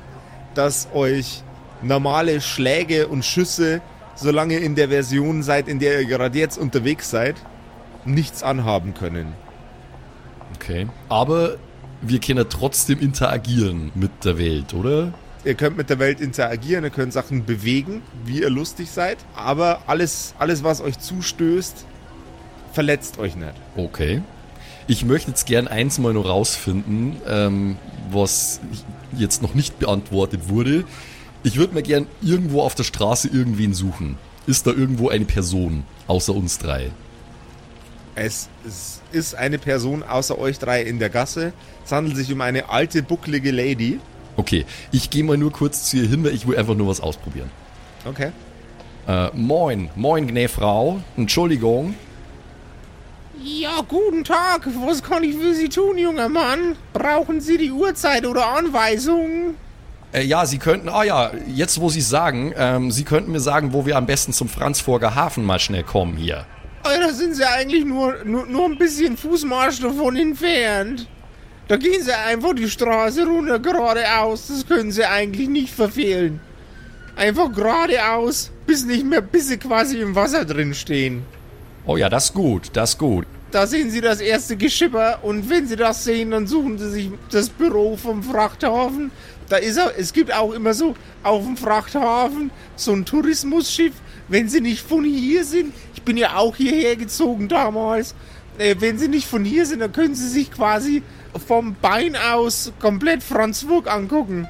dass 0.56 0.88
euch 0.96 1.44
normale 1.84 2.42
Schläge 2.42 3.08
und 3.08 3.24
Schüsse, 3.24 3.82
solange 4.16 4.56
ihr 4.56 4.64
in 4.64 4.74
der 4.74 4.90
Version 4.90 5.44
seid, 5.44 5.68
in 5.68 5.78
der 5.78 6.02
ihr 6.02 6.08
gerade 6.08 6.40
jetzt 6.40 6.58
unterwegs 6.58 7.12
seid, 7.12 7.36
nichts 8.04 8.42
anhaben 8.42 8.96
können. 8.96 9.36
Okay. 10.56 10.88
Aber 11.08 11.58
wir 12.02 12.20
können 12.20 12.48
trotzdem 12.50 13.00
interagieren 13.00 13.92
mit 13.94 14.26
der 14.26 14.40
Welt, 14.40 14.74
oder? 14.74 15.14
Ihr 15.46 15.54
könnt 15.54 15.78
mit 15.78 15.90
der 15.90 16.00
Welt 16.00 16.20
interagieren, 16.20 16.84
ihr 16.84 16.90
könnt 16.90 17.14
Sachen 17.14 17.46
bewegen, 17.46 18.02
wie 18.26 18.42
ihr 18.42 18.50
lustig 18.50 18.92
seid, 18.92 19.18
aber 19.36 19.84
alles, 19.88 20.34
alles 20.38 20.64
was 20.64 20.82
euch 20.82 21.00
zustößt, 21.00 21.86
verletzt 22.74 23.20
euch 23.20 23.36
nicht. 23.36 23.54
Okay. 23.78 24.22
Ich 24.88 25.06
möchte 25.06 25.30
jetzt 25.30 25.46
gern 25.46 25.68
eins 25.68 25.98
mal 26.00 26.14
noch 26.14 26.26
rausfinden, 26.26 27.18
ähm, 27.28 27.78
was 28.12 28.60
jetzt 29.18 29.42
noch 29.42 29.54
nicht 29.54 29.80
beantwortet 29.80 30.50
wurde. 30.50 30.84
Ich 31.44 31.56
würde 31.58 31.74
mir 31.74 31.84
gern 31.84 32.08
irgendwo 32.22 32.62
auf 32.62 32.76
der 32.76 32.84
Straße 32.84 33.30
irgendwen 33.30 33.74
suchen. 33.74 34.18
Ist 34.46 34.68
da 34.68 34.72
irgendwo 34.72 35.10
eine 35.10 35.26
Person 35.26 35.84
außer 36.08 36.34
uns 36.34 36.58
drei? 36.58 36.92
Es, 38.16 38.50
es 38.68 39.02
ist 39.12 39.36
eine 39.36 39.58
Person 39.58 40.04
außer 40.04 40.38
euch 40.38 40.60
drei 40.60 40.82
in 40.82 41.00
der 41.00 41.10
Gasse. 41.10 41.54
Es 41.86 41.92
handelt 41.92 42.18
sich 42.18 42.34
um 42.34 42.42
eine 42.42 42.70
alte, 42.70 43.04
bucklige 43.04 43.52
Lady. 43.52 44.00
Okay, 44.40 44.66
ich 44.94 45.10
gehe 45.10 45.26
mal 45.26 45.36
nur 45.36 45.52
kurz 45.52 45.90
zu 45.90 45.98
ihr 45.98 46.08
hin, 46.08 46.24
weil 46.24 46.34
ich 46.34 46.48
will 46.48 46.58
einfach 46.58 46.74
nur 46.74 46.88
was 46.88 47.02
ausprobieren. 47.02 47.52
Okay. 48.06 48.32
Äh, 49.06 49.28
moin, 49.34 49.90
moin, 49.98 50.28
Gnäfrau. 50.28 51.02
Entschuldigung. 51.18 51.94
Ja, 53.44 53.82
guten 53.86 54.24
Tag. 54.24 54.66
Was 54.88 55.04
kann 55.04 55.26
ich 55.26 55.36
für 55.36 55.54
Sie 55.54 55.68
tun, 55.68 55.98
junger 55.98 56.30
Mann? 56.30 56.78
Brauchen 56.94 57.42
Sie 57.42 57.58
die 57.58 57.70
Uhrzeit 57.70 58.26
oder 58.26 58.48
Anweisungen? 58.56 59.56
Äh, 60.14 60.24
ja, 60.24 60.46
Sie 60.46 60.58
könnten, 60.58 60.88
ah 60.88 61.04
ja, 61.04 61.32
jetzt 61.54 61.82
wo 61.82 61.90
Sie 61.90 62.00
es 62.00 62.08
sagen, 62.08 62.54
ähm, 62.56 62.92
Sie 62.92 63.04
könnten 63.04 63.34
mir 63.34 63.42
sagen, 63.42 63.74
wo 63.74 63.86
wir 63.86 63.98
am 63.98 64.06
besten 64.06 64.32
zum 64.32 64.48
Franzburger 64.48 65.16
Hafen 65.16 65.44
mal 65.44 65.60
schnell 65.60 65.84
kommen 65.84 66.16
hier. 66.16 66.46
Oh, 66.86 66.98
da 66.98 67.12
sind 67.12 67.36
Sie 67.36 67.44
eigentlich 67.44 67.84
nur, 67.84 68.24
nur, 68.24 68.46
nur 68.46 68.66
ein 68.68 68.78
bisschen 68.78 69.18
Fußmarsch 69.18 69.82
davon 69.82 70.16
entfernt. 70.16 71.10
Da 71.70 71.78
gehen 71.78 72.02
Sie 72.02 72.12
einfach 72.12 72.56
die 72.56 72.68
Straße 72.68 73.28
runter, 73.28 73.60
geradeaus. 73.60 74.48
Das 74.48 74.66
können 74.66 74.92
Sie 74.92 75.06
eigentlich 75.06 75.48
nicht 75.48 75.72
verfehlen. 75.72 76.40
Einfach 77.16 77.54
geradeaus, 77.54 78.50
bis 78.66 78.86
nicht 78.86 79.06
mehr, 79.06 79.22
bis 79.22 79.50
Sie 79.50 79.58
quasi 79.58 80.00
im 80.00 80.16
Wasser 80.16 80.46
drin 80.46 80.74
stehen. 80.74 81.22
Oh 81.86 81.96
ja, 81.96 82.10
das 82.10 82.26
ist 82.26 82.34
gut, 82.34 82.72
das 82.74 82.94
ist 82.94 82.98
gut. 82.98 83.28
Da 83.52 83.68
sehen 83.68 83.92
Sie 83.92 84.02
das 84.02 84.20
erste 84.20 84.58
Geschipper 84.58 85.20
und 85.22 85.48
wenn 85.52 85.68
Sie 85.68 85.76
das 85.76 86.04
sehen, 86.04 86.32
dann 86.32 86.48
suchen 86.48 86.80
Sie 86.80 86.90
sich 86.90 87.12
das 87.30 87.50
Büro 87.50 87.96
vom 87.98 88.24
Frachthafen. 88.24 89.12
Da 89.48 89.58
ist 89.58 89.80
auch, 89.80 89.92
es 89.96 90.12
gibt 90.12 90.34
auch 90.34 90.54
immer 90.54 90.74
so 90.74 90.96
auf 91.22 91.46
dem 91.46 91.56
Frachthafen 91.56 92.50
so 92.76 92.94
ein 92.94 93.06
Tourismusschiff, 93.06 93.94
wenn 94.28 94.50
Sie 94.50 94.62
nicht 94.62 94.82
von 94.82 95.04
hier 95.04 95.44
sind. 95.44 95.76
Ich 95.94 96.02
bin 96.02 96.18
ja 96.18 96.36
auch 96.36 96.56
hierher 96.56 96.96
gezogen 96.96 97.48
damals. 97.48 98.16
Äh, 98.58 98.76
wenn 98.80 98.98
Sie 98.98 99.08
nicht 99.08 99.28
von 99.28 99.46
hier 99.46 99.68
sind, 99.68 99.82
dann 99.82 99.92
können 99.92 100.16
Sie 100.16 100.30
sich 100.30 100.52
quasi 100.52 101.04
vom 101.48 101.76
Bein 101.82 102.16
aus 102.16 102.72
komplett 102.80 103.24
Franzburg 103.24 103.92
angucken. 103.92 104.48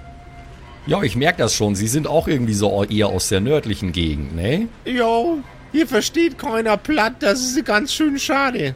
Ja, 0.86 1.04
ich 1.04 1.16
merke 1.16 1.40
das 1.40 1.54
schon. 1.54 1.76
Sie 1.76 1.88
sind 1.88 2.08
auch 2.08 2.28
irgendwie 2.28 2.54
so 2.54 2.84
eher 2.84 3.08
aus 3.08 3.30
der 3.30 3.42
nördlichen 3.42 3.92
Gegend, 3.92 4.36
ne? 4.36 4.68
Ja, 4.86 5.24
hier 5.72 5.88
versteht 5.88 6.38
keiner 6.38 6.78
platt, 6.78 7.16
das 7.20 7.42
ist 7.42 7.64
ganz 7.66 7.94
schön 7.94 8.18
schade. 8.18 8.76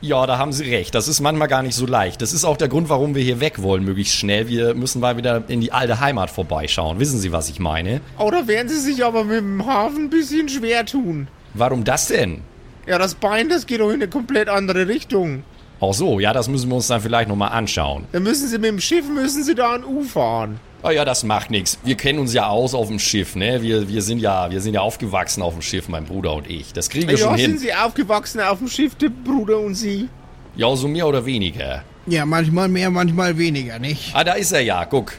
Ja, 0.00 0.26
da 0.26 0.36
haben 0.36 0.52
Sie 0.52 0.64
recht. 0.64 0.94
Das 0.94 1.08
ist 1.08 1.20
manchmal 1.20 1.48
gar 1.48 1.62
nicht 1.62 1.74
so 1.74 1.86
leicht. 1.86 2.20
Das 2.20 2.34
ist 2.34 2.44
auch 2.44 2.58
der 2.58 2.68
Grund, 2.68 2.90
warum 2.90 3.14
wir 3.14 3.22
hier 3.22 3.40
weg 3.40 3.62
wollen, 3.62 3.84
möglichst 3.84 4.14
schnell. 4.14 4.48
Wir 4.48 4.74
müssen 4.74 5.00
mal 5.00 5.16
wieder 5.16 5.44
in 5.48 5.62
die 5.62 5.72
alte 5.72 5.98
Heimat 5.98 6.30
vorbeischauen. 6.30 6.98
Wissen 6.98 7.18
Sie, 7.18 7.32
was 7.32 7.48
ich 7.48 7.58
meine? 7.58 8.02
Oder 8.18 8.46
werden 8.46 8.68
Sie 8.68 8.80
sich 8.80 9.02
aber 9.02 9.24
mit 9.24 9.38
dem 9.38 9.64
Hafen 9.64 10.04
ein 10.04 10.10
bisschen 10.10 10.50
schwer 10.50 10.84
tun? 10.84 11.28
Warum 11.54 11.84
das 11.84 12.08
denn? 12.08 12.42
Ja, 12.86 12.98
das 12.98 13.14
Bein, 13.14 13.48
das 13.48 13.64
geht 13.64 13.80
doch 13.80 13.88
in 13.88 13.94
eine 13.94 14.08
komplett 14.08 14.50
andere 14.50 14.88
Richtung. 14.88 15.42
Ach 15.80 15.92
so, 15.92 16.20
ja, 16.20 16.32
das 16.32 16.48
müssen 16.48 16.68
wir 16.68 16.76
uns 16.76 16.86
dann 16.86 17.00
vielleicht 17.00 17.28
nochmal 17.28 17.50
anschauen. 17.50 18.04
Dann 18.12 18.22
müssen 18.22 18.48
Sie 18.48 18.58
mit 18.58 18.70
dem 18.70 18.80
Schiff, 18.80 19.08
müssen 19.08 19.42
Sie 19.42 19.54
da 19.54 19.74
an 19.74 19.84
U 19.84 20.02
fahren. 20.02 20.60
Ah 20.82 20.90
ja, 20.90 21.04
das 21.04 21.24
macht 21.24 21.50
nichts. 21.50 21.78
Wir 21.82 21.96
kennen 21.96 22.18
uns 22.18 22.34
ja 22.34 22.48
aus 22.48 22.74
auf 22.74 22.88
dem 22.88 22.98
Schiff, 22.98 23.36
ne? 23.36 23.62
Wir, 23.62 23.88
wir, 23.88 24.02
sind 24.02 24.18
ja, 24.18 24.50
wir 24.50 24.60
sind 24.60 24.74
ja 24.74 24.82
aufgewachsen 24.82 25.42
auf 25.42 25.54
dem 25.54 25.62
Schiff, 25.62 25.88
mein 25.88 26.04
Bruder 26.04 26.34
und 26.34 26.48
ich. 26.48 26.72
Das 26.72 26.90
kriegen 26.90 27.08
wir 27.08 27.16
ja, 27.16 27.26
schon 27.26 27.36
hin. 27.36 27.50
sind 27.52 27.60
Sie 27.60 27.74
aufgewachsen 27.74 28.40
auf 28.40 28.58
dem 28.58 28.68
Schiff, 28.68 28.94
der 28.94 29.08
Bruder 29.08 29.58
und 29.58 29.74
Sie? 29.74 30.08
Ja, 30.56 30.74
so 30.76 30.86
mehr 30.86 31.06
oder 31.06 31.24
weniger. 31.24 31.82
Ja, 32.06 32.26
manchmal 32.26 32.68
mehr, 32.68 32.90
manchmal 32.90 33.38
weniger, 33.38 33.78
nicht? 33.78 34.14
Ah, 34.14 34.24
da 34.24 34.34
ist 34.34 34.52
er 34.52 34.60
ja, 34.60 34.84
guck. 34.84 35.14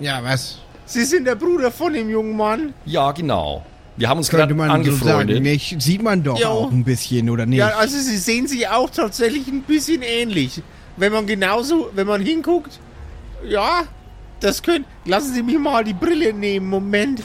Ja, 0.00 0.24
was? 0.24 0.58
Sie 0.86 1.04
sind 1.04 1.26
der 1.26 1.34
Bruder 1.34 1.70
von 1.70 1.92
dem 1.92 2.08
jungen 2.08 2.34
Mann? 2.34 2.72
Ja, 2.86 3.12
genau. 3.12 3.62
Wir 3.98 4.08
haben 4.08 4.18
uns 4.18 4.30
gerade 4.30 4.54
so 4.54 4.62
angefreundet. 4.62 5.36
sagen, 5.36 5.42
nicht? 5.42 5.82
Sieht 5.82 6.02
man 6.02 6.22
doch 6.22 6.38
Ja. 6.38 6.48
auch 6.48 6.70
ein 6.70 6.84
bisschen, 6.84 7.28
oder 7.30 7.46
nicht? 7.46 7.58
Ja, 7.58 7.70
Ja, 7.70 7.76
also 7.78 7.98
Sie 7.98 8.16
sehen 8.16 8.46
sich 8.46 8.68
auch 8.68 8.88
tatsächlich 8.90 9.46
ein 9.48 9.62
bisschen 9.62 10.02
ähnlich. 10.02 10.62
Wenn 10.96 11.12
man 11.12 11.26
genauso, 11.26 11.90
wenn 11.94 12.06
man 12.06 12.22
hinguckt, 12.22 12.78
ja, 13.46 13.82
das 14.40 14.62
können. 14.62 14.84
Lassen 15.04 15.34
Sie 15.34 15.42
mich 15.42 15.58
mal 15.58 15.82
die 15.84 15.94
Brille 15.94 16.32
nehmen, 16.32 16.68
Moment. 16.68 17.22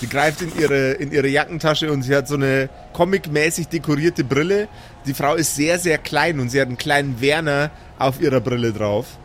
Sie 0.00 0.06
greift 0.06 0.40
in 0.40 0.50
ihre, 0.58 0.92
in 0.92 1.12
ihre 1.12 1.28
Jackentasche 1.28 1.92
und 1.92 2.02
sie 2.02 2.16
hat 2.16 2.26
so 2.26 2.34
eine 2.34 2.70
comic-mäßig 2.94 3.68
dekorierte 3.68 4.24
Brille. 4.24 4.68
Die 5.04 5.12
Frau 5.12 5.34
ist 5.34 5.54
sehr, 5.54 5.78
sehr 5.78 5.98
klein 5.98 6.40
und 6.40 6.48
sie 6.48 6.58
hat 6.60 6.68
einen 6.68 6.78
kleinen 6.78 7.20
Werner 7.20 7.70
auf 7.98 8.18
ihrer 8.22 8.40
Brille 8.40 8.72
drauf. 8.72 9.18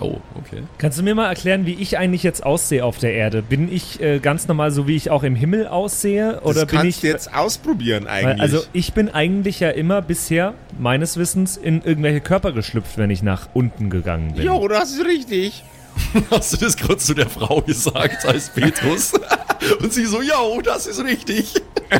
Oh, 0.00 0.18
okay. 0.34 0.62
Kannst 0.78 0.98
du 0.98 1.02
mir 1.02 1.14
mal 1.14 1.28
erklären, 1.28 1.64
wie 1.64 1.74
ich 1.74 1.96
eigentlich 1.96 2.22
jetzt 2.22 2.44
aussehe 2.44 2.84
auf 2.84 2.98
der 2.98 3.14
Erde? 3.14 3.42
Bin 3.42 3.72
ich 3.72 4.00
äh, 4.00 4.18
ganz 4.18 4.46
normal 4.46 4.70
so, 4.70 4.86
wie 4.86 4.96
ich 4.96 5.10
auch 5.10 5.22
im 5.22 5.34
Himmel 5.34 5.66
aussehe? 5.66 6.40
Oder 6.42 6.60
das 6.62 6.66
bin 6.66 6.78
kannst 6.78 6.88
ich. 6.88 7.00
du 7.00 7.06
jetzt 7.06 7.34
ausprobieren 7.34 8.04
Weil, 8.04 8.26
eigentlich. 8.26 8.40
also 8.40 8.62
ich 8.72 8.92
bin 8.92 9.08
eigentlich 9.08 9.60
ja 9.60 9.70
immer 9.70 10.02
bisher, 10.02 10.54
meines 10.78 11.16
Wissens, 11.16 11.56
in 11.56 11.82
irgendwelche 11.82 12.20
Körper 12.20 12.52
geschlüpft, 12.52 12.98
wenn 12.98 13.10
ich 13.10 13.22
nach 13.22 13.48
unten 13.54 13.88
gegangen 13.88 14.34
bin. 14.34 14.44
Jo, 14.44 14.68
das 14.68 14.92
ist 14.92 15.04
richtig. 15.06 15.64
Hast 16.30 16.52
du 16.52 16.58
das 16.58 16.76
gerade 16.76 16.98
zu 16.98 17.14
der 17.14 17.30
Frau 17.30 17.62
gesagt 17.62 18.26
als 18.26 18.50
Petrus? 18.50 19.14
und 19.80 19.92
sie 19.92 20.04
so, 20.04 20.20
ja, 20.20 20.36
das 20.62 20.86
ist 20.86 21.02
richtig. 21.02 21.54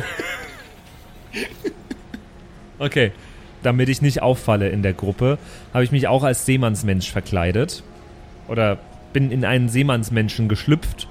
Okay. 2.79 3.11
Damit 3.63 3.89
ich 3.89 4.01
nicht 4.01 4.21
auffalle 4.21 4.69
in 4.69 4.83
der 4.83 4.93
Gruppe, 4.93 5.37
habe 5.73 5.83
ich 5.83 5.91
mich 5.91 6.07
auch 6.07 6.23
als 6.23 6.45
Seemannsmensch 6.45 7.11
verkleidet. 7.11 7.83
Oder 8.47 8.77
bin 9.13 9.31
in 9.31 9.45
einen 9.45 9.69
Seemannsmenschen 9.69 10.47
geschlüpft. 10.47 11.07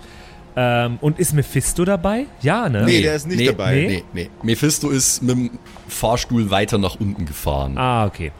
Ähm, 0.59 0.97
und 1.03 1.19
ist 1.19 1.35
Mephisto 1.35 1.85
dabei? 1.85 2.25
Ja, 2.41 2.71
ne? 2.71 2.85
Nee, 2.85 3.03
der 3.03 3.17
ist 3.17 3.27
nicht 3.27 3.47
dabei. 3.47 3.75
Nee? 3.75 3.89
Nee, 3.89 4.05
nee. 4.15 4.31
Mephisto 4.43 4.89
ist 4.89 5.23
mit 5.23 5.37
dem 5.37 5.51
Fahrstuhl 5.87 6.51
weiter 6.51 6.79
nach 6.79 6.99
unten 6.99 7.27
gefahren. 7.27 7.77
Ah, 7.77 8.07
okay. 8.07 8.33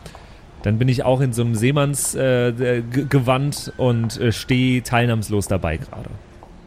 Dann 0.63 0.79
bin 0.79 0.89
ich 0.89 1.05
auch 1.05 1.21
in 1.21 1.35
so 1.35 1.43
einem 1.43 1.55
Seemannsgewand 1.55 3.73
äh, 3.77 3.81
und 3.81 4.19
äh, 4.19 4.33
stehe 4.33 4.83
teilnahmslos 4.83 5.47
dabei 5.47 5.77
gerade. 5.77 6.09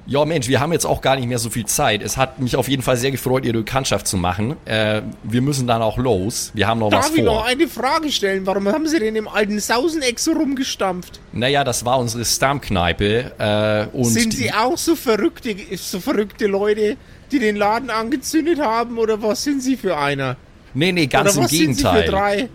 Ja, 0.09 0.25
Mensch, 0.25 0.47
wir 0.47 0.59
haben 0.59 0.73
jetzt 0.73 0.85
auch 0.85 1.01
gar 1.01 1.17
nicht 1.17 1.27
mehr 1.27 1.37
so 1.37 1.51
viel 1.51 1.67
Zeit. 1.67 2.01
Es 2.01 2.17
hat 2.17 2.39
mich 2.39 2.55
auf 2.55 2.67
jeden 2.67 2.81
Fall 2.81 2.97
sehr 2.97 3.11
gefreut, 3.11 3.45
Ihre 3.45 3.59
Bekanntschaft 3.59 4.07
zu 4.07 4.17
machen. 4.17 4.55
Äh, 4.65 5.03
wir 5.21 5.41
müssen 5.41 5.67
dann 5.67 5.83
auch 5.83 5.99
los. 5.99 6.49
Wir 6.55 6.65
haben 6.67 6.79
noch 6.79 6.91
was 6.91 7.09
Darf 7.09 7.15
ich 7.15 7.23
noch 7.23 7.41
vor. 7.41 7.45
eine 7.45 7.67
Frage 7.67 8.11
stellen? 8.11 8.47
Warum 8.47 8.67
haben 8.67 8.87
Sie 8.87 8.97
denn 8.97 9.15
im 9.15 9.27
alten 9.27 9.59
Sauseneck 9.59 10.17
so 10.17 10.31
rumgestampft? 10.31 11.19
Naja, 11.31 11.63
das 11.63 11.85
war 11.85 11.99
unsere 11.99 12.25
Stammkneipe. 12.25 13.89
Äh, 13.93 13.95
und 13.95 14.05
Sind 14.05 14.33
Sie 14.33 14.51
auch 14.51 14.79
so 14.79 14.95
verrückte, 14.95 15.55
so 15.77 15.99
verrückte 15.99 16.47
Leute, 16.47 16.97
die 17.31 17.37
den 17.37 17.55
Laden 17.55 17.91
angezündet 17.91 18.59
haben? 18.59 18.97
Oder 18.97 19.21
was 19.21 19.43
sind 19.43 19.61
Sie 19.61 19.77
für 19.77 19.95
einer? 19.95 20.37
Nee, 20.73 20.91
nee, 20.91 21.05
ganz 21.05 21.35
oder 21.35 21.43
im 21.43 21.47
Gegenteil. 21.49 22.49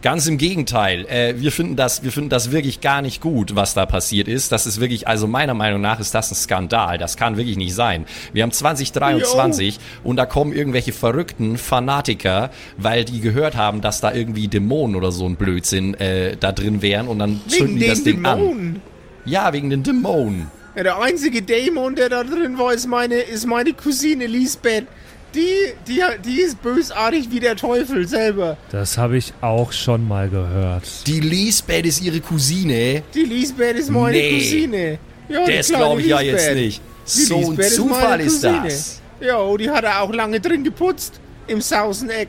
Ganz 0.00 0.28
im 0.28 0.38
Gegenteil. 0.38 1.06
Äh, 1.06 1.40
wir 1.40 1.50
finden 1.50 1.74
das, 1.74 2.04
wir 2.04 2.12
finden 2.12 2.30
das 2.30 2.52
wirklich 2.52 2.80
gar 2.80 3.02
nicht 3.02 3.20
gut, 3.20 3.56
was 3.56 3.74
da 3.74 3.84
passiert 3.84 4.28
ist. 4.28 4.52
Das 4.52 4.64
ist 4.64 4.80
wirklich, 4.80 5.08
also 5.08 5.26
meiner 5.26 5.54
Meinung 5.54 5.80
nach 5.80 5.98
ist 5.98 6.14
das 6.14 6.30
ein 6.30 6.36
Skandal. 6.36 6.98
Das 6.98 7.16
kann 7.16 7.36
wirklich 7.36 7.56
nicht 7.56 7.74
sein. 7.74 8.06
Wir 8.32 8.44
haben 8.44 8.52
2023 8.52 9.78
und 10.04 10.16
da 10.16 10.24
kommen 10.24 10.52
irgendwelche 10.52 10.92
verrückten 10.92 11.58
Fanatiker, 11.58 12.50
weil 12.76 13.04
die 13.04 13.20
gehört 13.20 13.56
haben, 13.56 13.80
dass 13.80 14.00
da 14.00 14.12
irgendwie 14.12 14.46
Dämonen 14.46 14.94
oder 14.94 15.10
so 15.10 15.26
ein 15.26 15.34
Blödsinn 15.34 15.94
äh, 15.94 16.36
da 16.36 16.52
drin 16.52 16.80
wären 16.80 17.08
und 17.08 17.18
dann 17.18 17.40
Wegen 17.46 17.50
zünden 17.50 17.78
die 17.80 17.86
das 17.88 18.04
Ding 18.04 18.24
an. 18.24 18.38
Dämonen. 18.38 18.82
Ja, 19.24 19.52
wegen 19.52 19.68
den 19.68 19.82
Dämonen. 19.82 20.46
Ja, 20.76 20.84
der 20.84 21.00
einzige 21.00 21.42
Dämon, 21.42 21.96
der 21.96 22.08
da 22.08 22.22
drin 22.22 22.56
war, 22.56 22.72
ist 22.72 22.86
meine, 22.86 23.16
ist 23.16 23.46
meine 23.46 23.72
Cousine 23.72 24.28
Lisbeth. 24.28 24.86
Die, 25.34 25.74
die, 25.86 26.00
die 26.24 26.40
ist 26.40 26.62
bösartig 26.62 27.30
wie 27.30 27.38
der 27.40 27.54
Teufel 27.54 28.08
selber. 28.08 28.56
Das 28.70 28.96
habe 28.96 29.18
ich 29.18 29.32
auch 29.42 29.72
schon 29.72 30.08
mal 30.08 30.28
gehört. 30.28 31.06
Die 31.06 31.20
Lisbeth 31.20 31.84
ist 31.86 32.00
ihre 32.00 32.20
Cousine. 32.20 33.02
Die 33.14 33.24
Lisbeth 33.24 33.76
ist 33.76 33.90
meine 33.90 34.16
Nee. 34.16 34.38
Cousine. 34.38 34.98
Ja, 35.28 35.44
die 35.44 35.56
Das 35.56 35.68
glaube 35.68 36.00
ich 36.00 36.06
ja 36.06 36.20
jetzt 36.22 36.54
nicht. 36.54 36.80
Die 37.06 37.10
So 37.10 37.36
ein 37.36 37.40
Lisbeth 37.56 37.66
ist 37.66 37.78
meine 37.78 37.90
Zufall 37.90 38.20
ist 38.20 38.42
Cousine. 38.42 38.62
das. 38.64 39.00
Ja, 39.20 39.56
die 39.56 39.70
hat 39.70 39.84
er 39.84 40.00
auch 40.02 40.12
lange 40.12 40.40
drin 40.40 40.64
geputzt. 40.64 41.20
Im 41.46 41.60
Sauseneck. 41.60 42.28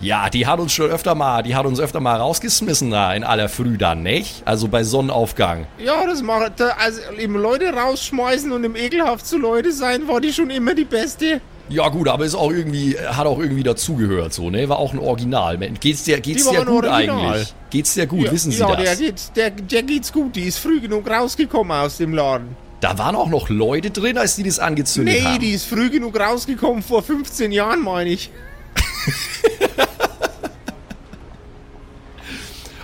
Ja, 0.00 0.28
die 0.28 0.46
hat 0.46 0.58
uns 0.60 0.72
schon 0.72 0.90
öfter 0.90 1.14
mal, 1.14 1.42
die 1.42 1.54
hat 1.54 1.64
uns 1.64 1.80
öfter 1.80 2.00
mal 2.00 2.16
rausgeschmissen 2.16 2.90
da 2.90 3.14
in 3.14 3.24
aller 3.24 3.48
Früh 3.48 3.78
dann, 3.78 4.02
nicht? 4.02 4.42
Also 4.44 4.68
bei 4.68 4.84
Sonnenaufgang. 4.84 5.66
Ja, 5.78 6.06
das 6.06 6.22
macht, 6.22 6.60
also 6.60 7.00
im 7.18 7.34
Leute 7.36 7.70
rausschmeißen 7.72 8.52
und 8.52 8.64
im 8.64 8.76
ekelhaft 8.76 9.26
zu 9.26 9.38
Leute 9.38 9.72
sein, 9.72 10.06
war 10.06 10.20
die 10.20 10.32
schon 10.34 10.50
immer 10.50 10.74
die 10.74 10.84
Beste. 10.84 11.40
Ja 11.68 11.88
gut, 11.88 12.08
aber 12.08 12.24
ist 12.24 12.34
auch 12.36 12.52
irgendwie, 12.52 12.96
hat 12.98 13.26
auch 13.26 13.40
irgendwie 13.40 13.64
dazugehört, 13.64 14.32
so, 14.32 14.50
ne? 14.50 14.68
War 14.68 14.78
auch 14.78 14.92
ein 14.92 15.00
Original. 15.00 15.58
Geht's 15.80 16.04
dir, 16.04 16.20
geht's 16.20 16.48
dir 16.48 16.64
gut 16.64 16.84
Original. 16.84 17.32
eigentlich? 17.32 17.54
Geht's 17.70 17.94
dir 17.94 18.06
gut, 18.06 18.26
ja, 18.26 18.32
wissen 18.32 18.52
Sie 18.52 18.58
ja, 18.60 18.76
das? 18.76 18.84
Der, 18.84 18.96
geht, 18.96 19.30
der, 19.36 19.50
der 19.50 19.82
geht's 19.82 20.12
gut. 20.12 20.36
Die 20.36 20.42
ist 20.44 20.58
früh 20.58 20.80
genug 20.80 21.10
rausgekommen 21.10 21.76
aus 21.76 21.96
dem 21.96 22.14
Laden. 22.14 22.56
Da 22.80 22.98
waren 22.98 23.16
auch 23.16 23.28
noch 23.28 23.48
Leute 23.48 23.90
drin, 23.90 24.16
als 24.18 24.36
die 24.36 24.44
das 24.44 24.58
angezündet 24.60 25.14
Nee, 25.14 25.22
haben. 25.24 25.40
die 25.40 25.52
ist 25.52 25.64
früh 25.66 25.90
genug 25.90 26.18
rausgekommen, 26.20 26.82
vor 26.82 27.02
15 27.02 27.50
Jahren, 27.50 27.82
meine 27.82 28.10
ich. 28.10 28.30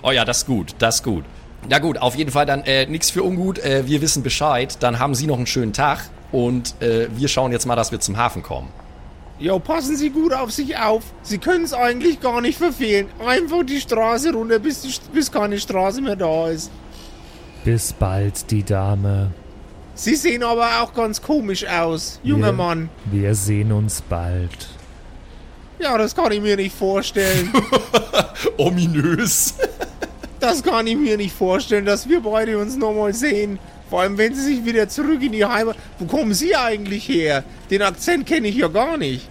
Oh 0.03 0.11
ja, 0.11 0.25
das 0.25 0.39
ist 0.39 0.47
gut, 0.47 0.75
das 0.81 0.97
ist 0.97 1.05
gut. 1.05 1.25
Na 1.69 1.79
gut, 1.79 1.97
auf 1.99 2.17
jeden 2.17 2.33
Fall 2.33 2.45
dann 2.45 2.63
äh, 2.65 2.87
nichts 2.87 3.11
für 3.11 3.23
ungut. 3.23 3.61
Äh, 3.61 3.87
wir 3.87 4.01
wissen 4.03 4.25
Bescheid. 4.25 4.77
Dann 4.81 4.99
haben 4.99 5.15
Sie 5.15 5.29
noch 5.29 5.37
einen 5.37 5.47
schönen 5.47 5.73
Tag 5.73 6.01
und 6.33 6.75
äh, 6.83 7.09
wir 7.15 7.29
schauen 7.29 7.53
jetzt 7.53 7.67
mal, 7.67 7.77
dass 7.77 7.93
wir 7.93 8.01
zum 8.01 8.17
Hafen 8.17 8.43
kommen. 8.43 8.69
Jo, 9.39 9.59
passen 9.59 9.97
Sie 9.97 10.11
gut 10.11 10.33
auf 10.33 10.53
sich 10.53 10.77
auf. 10.77 11.03
Sie 11.23 11.39
können 11.39 11.65
es 11.65 11.73
eigentlich 11.73 12.21
gar 12.21 12.41
nicht 12.41 12.59
verfehlen. 12.59 13.09
Einfach 13.27 13.65
die 13.65 13.81
Straße 13.81 14.33
runter, 14.33 14.59
bis, 14.59 14.83
die, 14.83 14.93
bis 15.13 15.31
keine 15.31 15.59
Straße 15.59 16.01
mehr 16.01 16.17
da 16.17 16.49
ist. 16.49 16.71
Bis 17.65 17.93
bald, 17.93 18.51
die 18.51 18.63
Dame. 18.63 19.33
Sie 19.95 20.15
sehen 20.15 20.43
aber 20.43 20.81
auch 20.81 20.95
ganz 20.95 21.21
komisch 21.21 21.67
aus, 21.67 22.19
junger 22.23 22.47
wir, 22.47 22.53
Mann. 22.53 22.89
Wir 23.11 23.35
sehen 23.35 23.73
uns 23.73 24.01
bald. 24.01 24.69
Ja, 25.79 25.99
das 25.99 26.15
kann 26.15 26.33
ich 26.33 26.41
mir 26.41 26.57
nicht 26.57 26.77
vorstellen. 26.77 27.53
Ominös. 28.57 29.55
Das 30.41 30.63
kann 30.63 30.87
ich 30.87 30.97
mir 30.97 31.17
nicht 31.17 31.35
vorstellen, 31.35 31.85
dass 31.85 32.09
wir 32.09 32.21
beide 32.21 32.59
uns 32.59 32.77
nochmal 32.77 33.13
sehen. 33.13 33.59
Vor 33.93 34.01
allem, 34.01 34.17
wenn 34.17 34.35
Sie 34.35 34.41
sich 34.41 34.65
wieder 34.65 34.89
zurück 34.89 35.23
in 35.23 35.33
die 35.33 35.45
Heimat... 35.45 35.77
Wo 35.99 36.07
kommen 36.07 36.33
Sie 36.33 36.57
eigentlich 36.57 37.07
her? 37.11 37.45
Den 37.71 37.83
Akzent 37.83 38.25
kenne 38.25 38.49
ich 38.49 38.57
ja 38.57 38.69
gar 38.69 38.97
nicht. 38.97 39.29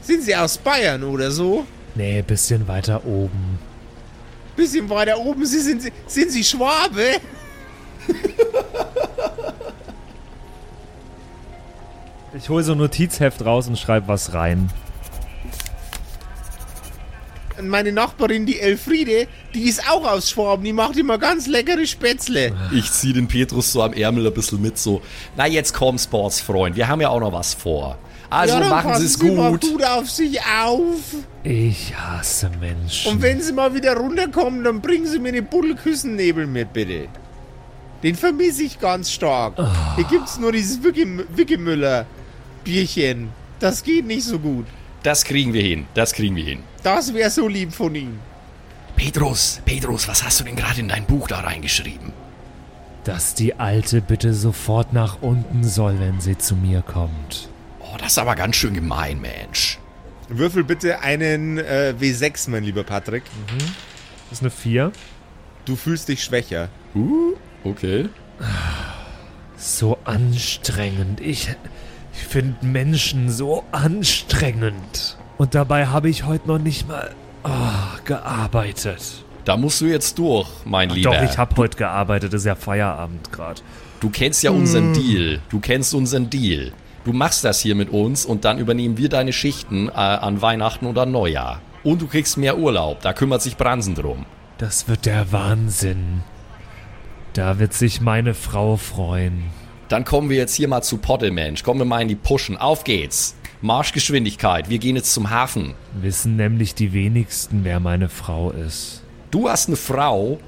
Sind 0.00 0.24
Sie 0.24 0.34
aus 0.34 0.58
Bayern 0.58 1.04
oder 1.04 1.30
so? 1.30 1.64
Nee, 1.94 2.22
bisschen 2.22 2.66
weiter 2.66 3.06
oben. 3.06 3.60
Bisschen 4.56 4.90
weiter 4.90 5.16
oben. 5.16 5.46
Sie 5.46 5.60
sind, 5.60 5.92
sind 6.08 6.32
Sie 6.32 6.42
Schwabe? 6.42 7.20
Ich 12.32 12.48
hole 12.48 12.62
so 12.62 12.72
ein 12.72 12.78
Notizheft 12.78 13.44
raus 13.44 13.68
und 13.68 13.76
schreibe 13.76 14.08
was 14.08 14.34
rein. 14.34 14.70
Und 17.60 17.68
meine 17.68 17.92
Nachbarin, 17.92 18.46
die 18.46 18.58
Elfriede, 18.58 19.26
die 19.54 19.64
ist 19.68 19.88
auch 19.90 20.04
aus 20.10 20.30
Schwaben. 20.30 20.64
Die 20.64 20.72
macht 20.72 20.96
immer 20.96 21.18
ganz 21.18 21.46
leckere 21.46 21.86
Spätzle. 21.86 22.52
Ich 22.72 22.90
zieh 22.90 23.12
den 23.12 23.28
Petrus 23.28 23.72
so 23.72 23.82
am 23.82 23.92
Ärmel 23.92 24.26
ein 24.26 24.32
bisschen 24.34 24.60
mit, 24.62 24.78
so. 24.78 25.02
Na, 25.36 25.46
jetzt 25.46 25.74
komm, 25.74 25.98
Sportsfreund, 25.98 26.74
wir 26.76 26.88
haben 26.88 27.00
ja 27.00 27.10
auch 27.10 27.20
noch 27.20 27.32
was 27.32 27.54
vor. 27.54 27.98
Also 28.30 28.58
ja, 28.58 28.68
machen 28.68 28.94
Sie 28.96 29.06
es 29.06 29.14
Sie 29.14 29.30
mal 29.32 29.50
gut. 29.50 29.60
gut 29.62 29.84
auf 29.84 30.08
sich 30.08 30.38
auf. 30.40 31.00
Ich 31.42 31.92
hasse 31.96 32.48
Menschen. 32.60 33.12
Und 33.12 33.22
wenn 33.22 33.40
Sie 33.42 33.52
mal 33.52 33.74
wieder 33.74 33.96
runterkommen, 33.96 34.62
dann 34.62 34.80
bringen 34.80 35.06
Sie 35.06 35.18
mir 35.18 35.32
den 35.32 35.46
Buddelküssennebel 35.46 36.46
mit, 36.46 36.72
bitte. 36.72 37.08
Den 38.02 38.14
vermisse 38.14 38.62
ich 38.62 38.78
ganz 38.78 39.10
stark. 39.10 39.54
Hier 39.96 40.04
gibt's 40.04 40.38
nur 40.38 40.52
dieses 40.52 40.82
Wicke- 40.82 41.26
Wickemüller-Bierchen. 41.36 43.28
Das 43.58 43.82
geht 43.82 44.06
nicht 44.06 44.24
so 44.24 44.38
gut. 44.38 44.66
Das 45.02 45.24
kriegen 45.24 45.54
wir 45.54 45.62
hin, 45.62 45.86
das 45.94 46.12
kriegen 46.12 46.36
wir 46.36 46.44
hin. 46.44 46.62
Das 46.82 47.14
wäre 47.14 47.30
so 47.30 47.48
lieb 47.48 47.72
von 47.72 47.94
Ihnen. 47.94 48.20
Petrus, 48.96 49.62
Petrus, 49.64 50.08
was 50.08 50.22
hast 50.22 50.40
du 50.40 50.44
denn 50.44 50.56
gerade 50.56 50.80
in 50.80 50.88
dein 50.88 51.06
Buch 51.06 51.26
da 51.26 51.40
reingeschrieben? 51.40 52.12
Dass 53.04 53.34
die 53.34 53.54
Alte 53.58 54.02
bitte 54.02 54.34
sofort 54.34 54.92
nach 54.92 55.22
unten 55.22 55.64
soll, 55.64 55.98
wenn 56.00 56.20
sie 56.20 56.36
zu 56.36 56.54
mir 56.54 56.82
kommt. 56.82 57.48
Oh, 57.80 57.96
das 57.98 58.12
ist 58.12 58.18
aber 58.18 58.34
ganz 58.34 58.56
schön 58.56 58.74
gemein, 58.74 59.22
Mensch. 59.22 59.78
Würfel 60.28 60.64
bitte 60.64 61.00
einen 61.00 61.56
äh, 61.56 61.94
W6, 61.98 62.50
mein 62.50 62.62
lieber 62.62 62.84
Patrick. 62.84 63.24
Das 64.28 64.38
ist 64.38 64.42
eine 64.42 64.50
4. 64.50 64.92
Du 65.64 65.76
fühlst 65.76 66.08
dich 66.08 66.22
schwächer. 66.22 66.68
Uh, 66.94 67.34
okay. 67.64 68.10
So 69.56 69.98
anstrengend. 70.04 71.20
Ich, 71.20 71.48
ich 72.20 72.26
finde 72.26 72.66
Menschen 72.66 73.30
so 73.30 73.64
anstrengend. 73.72 75.16
Und 75.38 75.54
dabei 75.54 75.86
habe 75.86 76.10
ich 76.10 76.26
heute 76.26 76.48
noch 76.48 76.58
nicht 76.58 76.86
mal 76.86 77.10
oh, 77.44 77.98
gearbeitet. 78.04 79.24
Da 79.46 79.56
musst 79.56 79.80
du 79.80 79.86
jetzt 79.86 80.18
durch, 80.18 80.48
mein 80.64 80.90
Lieber. 80.90 81.12
Doch, 81.12 81.22
ich 81.22 81.38
habe 81.38 81.56
heute 81.56 81.78
gearbeitet. 81.78 82.34
Ist 82.34 82.44
ja 82.44 82.54
Feierabend 82.54 83.32
gerade. 83.32 83.62
Du 84.00 84.10
kennst 84.10 84.42
ja 84.42 84.50
unseren 84.50 84.92
Deal. 84.92 85.40
Du 85.48 85.60
kennst 85.60 85.94
unseren 85.94 86.28
Deal. 86.28 86.72
Du 87.04 87.14
machst 87.14 87.42
das 87.44 87.60
hier 87.60 87.74
mit 87.74 87.88
uns 87.88 88.26
und 88.26 88.44
dann 88.44 88.58
übernehmen 88.58 88.98
wir 88.98 89.08
deine 89.08 89.32
Schichten 89.32 89.88
äh, 89.88 89.92
an 89.92 90.42
Weihnachten 90.42 90.86
oder 90.86 91.06
Neujahr. 91.06 91.60
Und 91.82 92.02
du 92.02 92.06
kriegst 92.06 92.36
mehr 92.36 92.58
Urlaub. 92.58 93.00
Da 93.00 93.14
kümmert 93.14 93.40
sich 93.40 93.56
Bransen 93.56 93.94
drum. 93.94 94.26
Das 94.58 94.88
wird 94.88 95.06
der 95.06 95.32
Wahnsinn. 95.32 96.22
Da 97.32 97.58
wird 97.58 97.72
sich 97.72 98.02
meine 98.02 98.34
Frau 98.34 98.76
freuen. 98.76 99.44
Dann 99.90 100.06
kommen 100.06 100.30
wir 100.30 100.38
jetzt 100.38 100.54
hier 100.54 100.68
mal 100.68 100.80
zu 100.80 100.96
Potte, 100.96 101.30
Mensch. 101.30 101.62
Kommen 101.62 101.80
wir 101.80 101.84
mal 101.84 102.00
in 102.00 102.08
die 102.08 102.16
Pushen. 102.16 102.56
Auf 102.56 102.84
geht's. 102.84 103.36
Marschgeschwindigkeit. 103.60 104.70
Wir 104.70 104.78
gehen 104.78 104.96
jetzt 104.96 105.12
zum 105.12 105.28
Hafen. 105.28 105.74
Wissen 106.00 106.36
nämlich 106.36 106.74
die 106.74 106.94
wenigsten, 106.94 107.64
wer 107.64 107.78
meine 107.78 108.08
Frau 108.08 108.50
ist. 108.50 109.02
Du 109.30 109.50
hast 109.50 109.68
eine 109.68 109.76
Frau. 109.76 110.40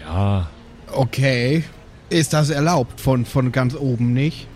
Ja, 0.00 0.48
Okay. 0.92 1.64
Ist 2.10 2.34
das 2.34 2.50
erlaubt 2.50 3.00
von, 3.00 3.24
von 3.24 3.52
ganz 3.52 3.74
oben 3.74 4.12
nicht? 4.12 4.46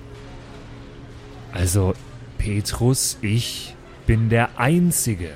also 1.53 1.95
Petrus, 2.37 3.17
ich 3.23 3.75
bin 4.07 4.29
der 4.29 4.61
Einzige 4.61 5.31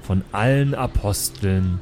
von 0.00 0.24
allen 0.32 0.74
Aposteln, 0.74 1.78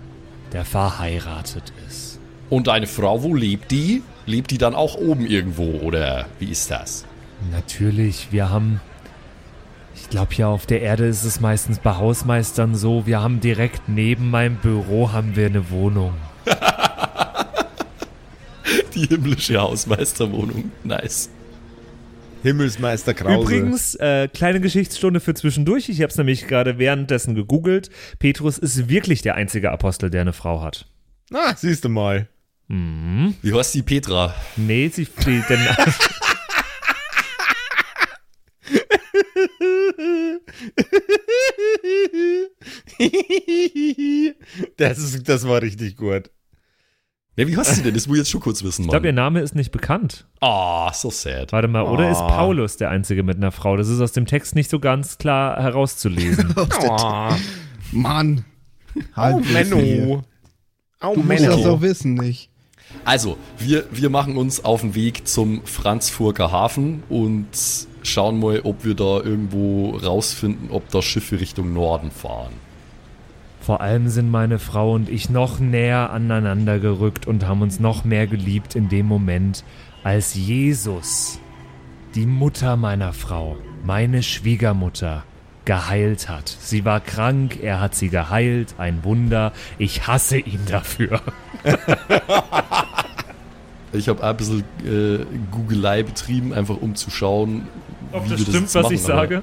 der 0.52 0.64
verheiratet 0.64 1.72
ist. 1.86 2.18
Und 2.50 2.66
deine 2.66 2.88
Frau, 2.88 3.22
wo 3.22 3.32
lebt 3.32 3.70
die? 3.70 4.02
Lebt 4.26 4.50
die 4.50 4.58
dann 4.58 4.74
auch 4.74 4.96
oben 4.96 5.24
irgendwo 5.24 5.78
oder 5.80 6.26
wie 6.40 6.50
ist 6.50 6.70
das? 6.70 7.04
Natürlich, 7.52 8.28
wir 8.32 8.50
haben. 8.50 8.80
Ich 9.94 10.10
glaube, 10.10 10.34
hier 10.34 10.48
auf 10.48 10.66
der 10.66 10.82
Erde 10.82 11.06
ist 11.06 11.24
es 11.24 11.40
meistens 11.40 11.78
bei 11.78 11.94
Hausmeistern 11.96 12.74
so, 12.74 13.06
wir 13.06 13.20
haben 13.22 13.40
direkt 13.40 13.88
neben 13.88 14.30
meinem 14.30 14.56
Büro 14.56 15.12
haben 15.12 15.36
wir 15.36 15.46
eine 15.46 15.70
Wohnung. 15.70 16.12
Die 18.94 19.06
himmlische 19.06 19.60
Hausmeisterwohnung. 19.60 20.70
Nice. 20.84 21.30
Himmelsmeister 22.42 23.14
Krause. 23.14 23.40
Übrigens, 23.40 23.94
äh, 23.96 24.28
kleine 24.28 24.60
Geschichtsstunde 24.60 25.20
für 25.20 25.34
zwischendurch. 25.34 25.88
Ich 25.88 26.00
habe 26.02 26.10
es 26.10 26.16
nämlich 26.16 26.46
gerade 26.46 26.78
währenddessen 26.78 27.34
gegoogelt. 27.34 27.90
Petrus 28.18 28.58
ist 28.58 28.88
wirklich 28.88 29.22
der 29.22 29.34
einzige 29.34 29.72
Apostel, 29.72 30.10
der 30.10 30.20
eine 30.20 30.32
Frau 30.32 30.62
hat. 30.62 30.86
Na, 31.30 31.56
siehst 31.56 31.84
du 31.84 31.88
mal. 31.88 32.28
Wie 32.68 33.54
heißt 33.54 33.74
die 33.74 33.82
Petra? 33.82 34.34
Nee, 34.56 34.88
sie, 34.88 35.06
die, 35.24 35.42
denn, 35.48 35.60
das, 44.76 44.98
ist, 44.98 45.28
das 45.28 45.46
war 45.46 45.62
richtig 45.62 45.96
gut. 45.96 46.30
Ja, 47.38 47.46
wie 47.46 47.56
heißt 47.56 47.74
sie 47.76 47.82
denn? 47.82 47.92
Das 47.92 48.06
muss 48.06 48.16
ich 48.16 48.20
jetzt 48.22 48.30
schon 48.30 48.40
kurz 48.40 48.64
wissen, 48.64 48.82
ich 48.84 48.88
glaube, 48.88 49.06
ihr 49.06 49.12
Mann. 49.12 49.24
Name 49.24 49.40
ist 49.40 49.54
nicht 49.54 49.70
bekannt. 49.70 50.26
Ah, 50.40 50.90
so 50.94 51.10
sad. 51.10 51.52
Warte 51.52 51.68
mal, 51.68 51.82
oder 51.82 52.10
ist 52.10 52.18
Oh. 52.20 52.26
Paulus 52.28 52.78
der 52.78 52.88
einzige 52.90 53.22
mit 53.22 53.36
einer 53.36 53.52
Frau? 53.52 53.76
Das 53.76 53.88
ist 53.88 54.00
aus 54.00 54.12
dem 54.12 54.24
Text 54.24 54.54
nicht 54.54 54.70
so 54.70 54.80
ganz 54.80 55.18
klar 55.18 55.62
herauszulesen. 55.62 56.54
Oh, 56.88 57.34
Mann. 57.92 58.44
Halt 59.14 59.36
oh 59.36 59.40
bloß 59.40 59.48
hier. 59.48 59.66
Menno. 59.76 60.22
Oh, 61.02 61.14
Du 61.14 61.20
musst 61.22 61.40
das 61.44 61.56
Menno. 61.56 61.62
doch 61.62 61.80
wissen, 61.82 62.14
nicht? 62.14 62.50
Also, 63.04 63.36
wir, 63.58 63.84
wir 63.90 64.10
machen 64.10 64.36
uns 64.36 64.64
auf 64.64 64.80
den 64.80 64.94
Weg 64.94 65.26
zum 65.28 65.64
Franzfurter 65.64 66.50
Hafen 66.50 67.02
und 67.08 67.46
schauen 68.02 68.40
mal, 68.40 68.60
ob 68.64 68.84
wir 68.84 68.94
da 68.94 69.20
irgendwo 69.20 69.90
rausfinden, 69.90 70.70
ob 70.70 70.88
da 70.90 71.02
Schiffe 71.02 71.40
Richtung 71.40 71.72
Norden 71.72 72.10
fahren. 72.10 72.52
Vor 73.60 73.80
allem 73.80 74.08
sind 74.08 74.30
meine 74.30 74.60
Frau 74.60 74.92
und 74.92 75.08
ich 75.08 75.28
noch 75.28 75.58
näher 75.58 76.10
aneinander 76.10 76.78
gerückt 76.78 77.26
und 77.26 77.46
haben 77.46 77.62
uns 77.62 77.80
noch 77.80 78.04
mehr 78.04 78.28
geliebt 78.28 78.76
in 78.76 78.88
dem 78.88 79.06
Moment, 79.06 79.64
als 80.04 80.34
Jesus, 80.34 81.40
die 82.14 82.26
Mutter 82.26 82.76
meiner 82.76 83.12
Frau, 83.12 83.56
meine 83.84 84.22
Schwiegermutter, 84.22 85.24
geheilt 85.66 86.30
hat. 86.30 86.48
Sie 86.48 86.86
war 86.86 87.00
krank, 87.00 87.58
er 87.62 87.80
hat 87.80 87.94
sie 87.94 88.08
geheilt, 88.08 88.74
ein 88.78 89.04
Wunder. 89.04 89.52
Ich 89.76 90.06
hasse 90.06 90.38
ihn 90.38 90.60
dafür. 90.66 91.20
Ich 93.92 94.08
habe 94.08 94.22
ein 94.22 94.36
bisschen 94.36 94.64
äh, 94.84 95.24
Googelei 95.50 96.02
betrieben, 96.02 96.52
einfach 96.52 96.76
um 96.76 96.96
zu 96.96 97.10
schauen, 97.10 97.66
Ob 98.12 98.26
wie 98.26 98.30
das 98.30 98.40
wir 98.40 98.46
stimmt, 98.46 98.62
jetzt 98.62 98.74
was 98.74 98.82
machen, 98.82 98.94
ich 98.94 99.00
sage? 99.00 99.42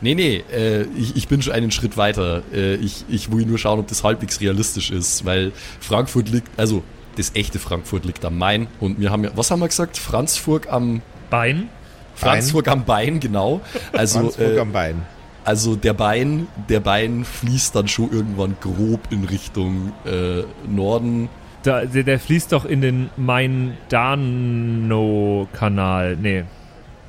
Nee, 0.00 0.14
nee, 0.14 0.42
äh, 0.52 0.82
ich, 0.96 1.16
ich 1.16 1.28
bin 1.28 1.42
schon 1.42 1.52
einen 1.52 1.70
Schritt 1.70 1.96
weiter. 1.96 2.42
Äh, 2.52 2.74
ich, 2.76 3.04
ich 3.08 3.30
will 3.30 3.46
nur 3.46 3.58
schauen, 3.58 3.78
ob 3.78 3.86
das 3.86 4.02
halbwegs 4.02 4.40
realistisch 4.40 4.90
ist, 4.90 5.24
weil 5.24 5.52
Frankfurt 5.80 6.28
liegt, 6.28 6.48
also 6.58 6.82
das 7.16 7.32
echte 7.34 7.58
Frankfurt 7.60 8.04
liegt 8.04 8.24
am 8.24 8.36
Main 8.36 8.66
und 8.80 8.98
wir 8.98 9.10
haben 9.10 9.22
ja, 9.22 9.30
was 9.36 9.50
haben 9.50 9.60
wir 9.60 9.68
gesagt? 9.68 9.96
Franzfurt 9.96 10.66
am, 10.66 11.00
Bein? 11.30 11.68
Franzfurt 12.16 12.68
am 12.68 12.84
Bein, 12.84 13.20
genau. 13.20 13.60
Also, 13.92 14.20
Franzburg 14.20 14.56
äh, 14.56 14.58
am 14.58 14.72
Bein. 14.72 15.02
Also 15.44 15.76
der 15.76 15.92
Bein, 15.92 16.46
der 16.68 16.80
Bein 16.80 17.24
fließt 17.24 17.76
dann 17.76 17.88
schon 17.88 18.10
irgendwann 18.12 18.56
grob 18.60 19.00
in 19.10 19.24
Richtung 19.24 19.92
äh, 20.06 20.42
Norden. 20.68 21.28
Da, 21.62 21.84
der, 21.84 22.02
der 22.02 22.18
fließt 22.18 22.52
doch 22.52 22.64
in 22.64 22.80
den 22.80 23.10
Main-Dano-Kanal. 23.16 26.16
Nee, 26.20 26.44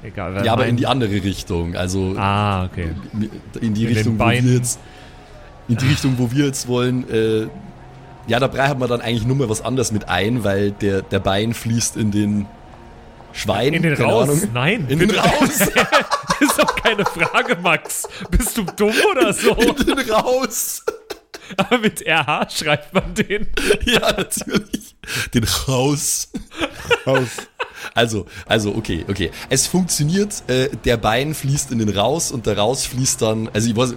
egal. 0.03 0.45
ja, 0.45 0.53
aber 0.53 0.67
in 0.67 0.77
die 0.77 0.87
andere 0.87 1.11
Richtung. 1.23 1.75
Also 1.75 2.15
Ah, 2.17 2.65
okay. 2.65 2.89
in 3.61 3.73
die 3.73 3.85
In 3.85 3.93
Richtung, 3.93 4.19
wo 4.19 4.25
wir 4.25 4.41
jetzt, 4.41 4.79
in 5.67 5.77
die 5.77 5.87
Richtung, 5.87 6.15
wo 6.17 6.31
wir 6.31 6.45
jetzt 6.45 6.67
wollen, 6.67 7.09
äh, 7.09 7.47
Ja, 8.27 8.39
da 8.39 8.47
braucht 8.47 8.79
man 8.79 8.89
dann 8.89 9.01
eigentlich 9.01 9.27
nur 9.27 9.35
mal 9.35 9.49
was 9.49 9.63
anderes 9.63 9.91
mit 9.91 10.09
ein, 10.09 10.43
weil 10.43 10.71
der, 10.71 11.03
der 11.03 11.19
Bein 11.19 11.53
fließt 11.53 11.95
in 11.95 12.09
den 12.11 12.47
Schwein. 13.35 13.73
In 13.73 13.83
den 13.83 13.93
Raus? 13.93 14.29
Ahnung. 14.29 14.49
Nein. 14.53 14.85
In 14.89 14.99
den 14.99 15.11
Raus. 15.17 15.59
Das 15.59 15.69
ist 16.39 16.57
doch 16.57 16.75
keine 16.75 17.05
Frage, 17.05 17.57
Max. 17.61 18.07
Bist 18.31 18.57
du 18.57 18.63
dumm 18.63 18.93
oder 19.11 19.33
so? 19.33 19.53
in 19.55 19.85
den 19.85 20.09
Raus. 20.09 20.83
Aber 21.57 21.77
mit 21.77 22.01
RH 22.01 22.49
schreibt 22.49 22.93
man 22.93 23.13
den. 23.13 23.47
Ja, 23.85 24.13
natürlich. 24.13 24.95
Den 25.33 25.43
Raus. 25.67 26.29
Raus. 27.05 27.29
Also, 27.93 28.25
also, 28.47 28.73
okay, 28.75 29.05
okay. 29.07 29.31
Es 29.49 29.67
funktioniert, 29.67 30.43
äh, 30.47 30.69
der 30.85 30.97
Bein 30.97 31.35
fließt 31.35 31.71
in 31.71 31.79
den 31.79 31.89
Raus 31.89 32.31
und 32.31 32.47
der 32.47 32.57
Raus 32.57 32.85
fließt 32.85 33.21
dann, 33.21 33.49
also 33.53 33.69
ich 33.69 33.75
weiß, 33.75 33.95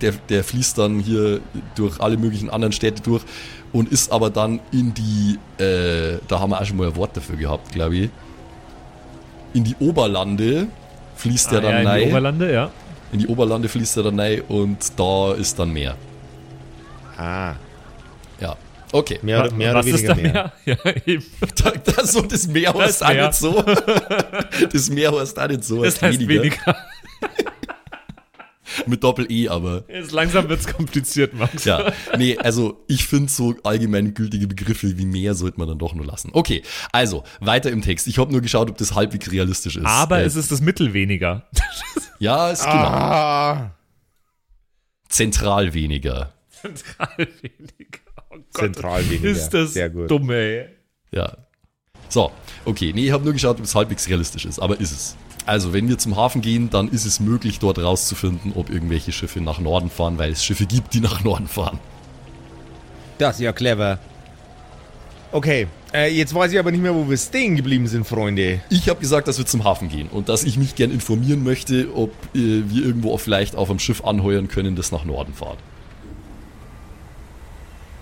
der, 0.00 0.12
der 0.28 0.42
fließt 0.42 0.78
dann 0.78 0.98
hier 0.98 1.40
durch 1.76 2.00
alle 2.00 2.16
möglichen 2.16 2.50
anderen 2.50 2.72
Städte 2.72 3.02
durch 3.02 3.22
und 3.72 3.92
ist 3.92 4.10
aber 4.10 4.30
dann 4.30 4.58
in 4.72 4.94
die, 4.94 5.38
äh, 5.62 6.18
da 6.26 6.40
haben 6.40 6.50
wir 6.50 6.60
auch 6.60 6.64
schon 6.64 6.76
mal 6.76 6.88
ein 6.88 6.96
Wort 6.96 7.16
dafür 7.16 7.36
gehabt, 7.36 7.70
glaube 7.72 7.96
ich. 7.96 8.10
In 9.52 9.64
die 9.64 9.76
Oberlande 9.80 10.68
fließt 11.16 11.50
der 11.52 11.58
Ah, 11.58 11.62
dann 11.62 11.72
ja, 11.72 11.78
in 11.78 11.84
die 11.84 11.90
rein. 12.04 12.08
Oberlande, 12.10 12.52
ja. 12.52 12.70
In 13.12 13.18
die 13.18 13.26
Oberlande 13.26 13.68
fließt 13.68 13.96
er 13.98 14.02
dann 14.04 14.16
rein 14.20 14.42
und 14.48 14.78
da 14.98 15.32
ist 15.34 15.58
dann 15.58 15.70
Meer. 15.72 15.96
Ah, 17.18 17.54
Ja. 18.40 18.56
Okay. 18.92 19.18
mehr, 19.22 19.40
oder- 19.44 19.52
mehr 19.52 19.74
Was 19.74 19.86
oder 19.86 19.94
ist 19.94 20.02
weniger 20.02 20.08
da 20.08 20.14
mehr. 20.14 20.32
mehr? 20.32 20.52
Ja, 20.84 20.92
eben. 21.06 21.24
Da, 21.62 21.72
das, 21.92 22.12
so, 22.12 22.22
das 22.22 22.46
Meer 22.48 22.72
heißt 22.74 23.02
Das 23.02 23.08
auch 23.08 23.12
nicht 23.14 23.34
so. 23.34 23.64
Das 24.72 24.90
Meer 24.90 25.12
heißt 25.12 25.38
auch 25.38 25.48
nicht 25.48 25.64
so. 25.64 25.82
Das 25.84 25.94
heißt 25.94 26.02
heißt 26.02 26.28
weniger. 26.28 26.56
Mit 28.86 29.02
Doppel-E, 29.04 29.48
aber. 29.48 29.84
Jetzt 29.88 30.12
langsam 30.12 30.48
wird's 30.48 30.66
kompliziert, 30.66 31.34
Max. 31.34 31.64
Ja, 31.64 31.92
nee, 32.16 32.36
also 32.38 32.84
ich 32.88 33.06
finde 33.06 33.30
so 33.30 33.54
allgemeingültige 33.64 34.46
Begriffe 34.46 34.96
wie 34.98 35.04
Meer 35.06 35.34
sollte 35.34 35.58
man 35.58 35.68
dann 35.68 35.78
doch 35.78 35.94
nur 35.94 36.06
lassen. 36.06 36.30
Okay, 36.32 36.62
also 36.92 37.24
weiter 37.40 37.70
im 37.70 37.82
Text. 37.82 38.06
Ich 38.06 38.18
habe 38.18 38.30
nur 38.32 38.40
geschaut, 38.40 38.70
ob 38.70 38.76
das 38.78 38.94
halbwegs 38.94 39.30
realistisch 39.30 39.76
ist. 39.76 39.86
Aber 39.86 40.20
Äh, 40.20 40.24
es 40.24 40.36
ist 40.36 40.50
das 40.52 40.60
Mittel 40.60 40.92
weniger. 40.92 41.48
Ja, 42.22 42.50
ist 42.50 42.64
genau. 42.64 42.74
Ah, 42.74 43.70
Zentral 45.08 45.72
weniger. 45.72 46.32
Zentral 46.50 47.16
weniger. 47.40 47.98
Oh 48.30 48.36
Gott. 48.36 48.44
Zentral 48.52 49.08
weniger. 49.08 49.28
Ist 49.30 49.48
das 49.50 49.72
Sehr 49.72 49.88
gut. 49.88 50.10
dumm, 50.10 50.30
ey. 50.30 50.66
Ja. 51.12 51.36
So, 52.10 52.30
okay. 52.66 52.92
Nee, 52.94 53.06
ich 53.06 53.12
habe 53.12 53.24
nur 53.24 53.32
geschaut, 53.32 53.58
ob 53.58 53.64
es 53.64 53.74
halbwegs 53.74 54.06
realistisch 54.08 54.44
ist, 54.44 54.58
aber 54.58 54.78
ist 54.78 54.92
es. 54.92 55.16
Also, 55.46 55.72
wenn 55.72 55.88
wir 55.88 55.98
zum 55.98 56.16
Hafen 56.16 56.42
gehen, 56.42 56.70
dann 56.70 56.88
ist 56.88 57.04
es 57.04 57.20
möglich, 57.20 57.58
dort 57.58 57.78
rauszufinden, 57.78 58.52
ob 58.54 58.70
irgendwelche 58.70 59.12
Schiffe 59.12 59.40
nach 59.40 59.58
Norden 59.58 59.90
fahren, 59.90 60.18
weil 60.18 60.32
es 60.32 60.44
Schiffe 60.44 60.66
gibt, 60.66 60.94
die 60.94 61.00
nach 61.00 61.24
Norden 61.24 61.48
fahren. 61.48 61.78
Das 63.18 63.36
ist 63.36 63.42
ja 63.42 63.52
clever. 63.52 63.98
Okay, 65.32 65.68
äh, 65.92 66.12
jetzt 66.12 66.34
weiß 66.34 66.52
ich 66.52 66.58
aber 66.58 66.70
nicht 66.70 66.82
mehr, 66.82 66.94
wo 66.94 67.08
wir 67.08 67.16
stehen 67.16 67.54
geblieben 67.56 67.86
sind, 67.86 68.06
Freunde. 68.06 68.60
Ich 68.68 68.88
habe 68.88 69.00
gesagt, 69.00 69.28
dass 69.28 69.38
wir 69.38 69.46
zum 69.46 69.64
Hafen 69.64 69.88
gehen 69.88 70.08
und 70.08 70.28
dass 70.28 70.42
ich 70.44 70.56
mich 70.56 70.74
gern 70.74 70.90
informieren 70.90 71.44
möchte, 71.44 71.88
ob 71.94 72.12
äh, 72.34 72.62
wir 72.68 72.84
irgendwo 72.84 73.14
auch 73.14 73.20
vielleicht 73.20 73.54
auf 73.54 73.70
einem 73.70 73.78
Schiff 73.78 74.04
anheuern 74.04 74.48
können, 74.48 74.74
das 74.74 74.90
nach 74.90 75.04
Norden 75.04 75.34
fährt. 75.34 75.58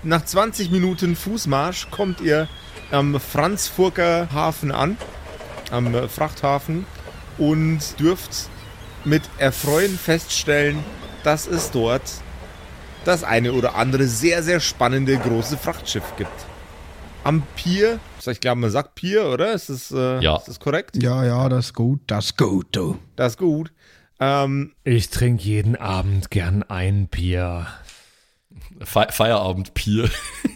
Nach 0.03 0.25
20 0.25 0.71
Minuten 0.71 1.17
Fußmarsch 1.17 1.91
kommt 1.91 2.21
ihr 2.21 2.49
am 2.91 3.19
Franzfurter 3.21 4.29
Hafen 4.33 4.71
an, 4.71 4.97
am 5.71 6.09
Frachthafen, 6.09 6.87
und 7.39 7.81
dürft 7.99 8.49
mit 9.05 9.23
Erfreuen 9.39 9.97
feststellen, 9.99 10.79
dass 11.25 11.47
es 11.47 11.71
dort 11.71 12.03
das 13.05 13.25
eine 13.25 13.53
oder 13.53 13.75
andere 13.77 14.07
sehr, 14.07 14.43
sehr 14.43 14.61
spannende 14.61 15.17
große 15.17 15.57
Frachtschiff 15.57 16.05
gibt. 16.17 16.31
Am 17.25 17.43
Pier, 17.57 18.01
ich 18.27 18.41
glaube, 18.41 18.61
man 18.61 18.71
sagt 18.71 18.95
Pier, 18.95 19.27
oder? 19.27 19.53
Ist 19.53 19.69
das, 19.71 19.91
äh, 19.91 20.21
Ja. 20.21 20.37
ist 20.37 20.49
das 20.49 20.61
korrekt? 20.61 21.01
Ja, 21.03 21.25
ja, 21.25 21.49
das 21.49 21.67
ist 21.67 21.75
gut, 21.75 22.01
das 22.07 22.27
ist 22.27 22.37
gut, 22.39 22.67
du. 22.73 22.99
Das 23.17 23.33
ist 23.35 23.39
gut. 23.39 23.73
Ähm, 24.21 24.73
Ich 24.85 25.11
trinke 25.11 25.43
jeden 25.45 25.77
Abend 25.77 26.31
gern 26.31 26.63
ein 26.65 27.07
Bier. 27.09 27.67
Fe 28.83 29.07
Feierabend-Pier. 29.11 30.11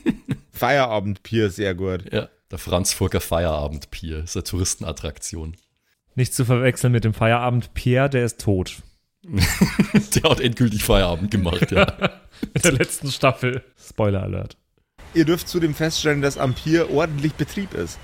Feierabendpier, 0.53 1.51
sehr 1.51 1.75
gut. 1.75 2.13
ja, 2.13 2.29
der 2.51 2.59
Franzfurter 2.59 3.21
Feierabend-Pier. 3.21 4.25
Ist 4.25 4.37
eine 4.37 4.45
Touristenattraktion. 4.45 5.57
Nicht 6.15 6.35
zu 6.35 6.45
verwechseln 6.45 6.93
mit 6.93 7.05
dem 7.05 7.15
Feierabend 7.15 7.75
Pierre, 7.75 8.11
der 8.11 8.25
ist 8.25 8.41
tot. 8.41 8.83
Der 9.23 10.31
hat 10.31 10.41
endgültig 10.41 10.83
Feierabend 10.83 11.31
gemacht, 11.31 11.71
ja. 11.71 11.83
In 12.55 12.63
der 12.63 12.73
letzten 12.73 13.11
Staffel. 13.11 13.63
Spoiler 13.79 14.23
Alert. 14.23 14.57
Ihr 15.15 15.25
dürft 15.25 15.49
zudem 15.49 15.75
feststellen, 15.75 16.23
dass 16.23 16.39
am 16.39 16.55
Pier 16.55 16.91
ordentlich 16.91 17.35
Betrieb 17.35 17.73
ist. 17.75 17.99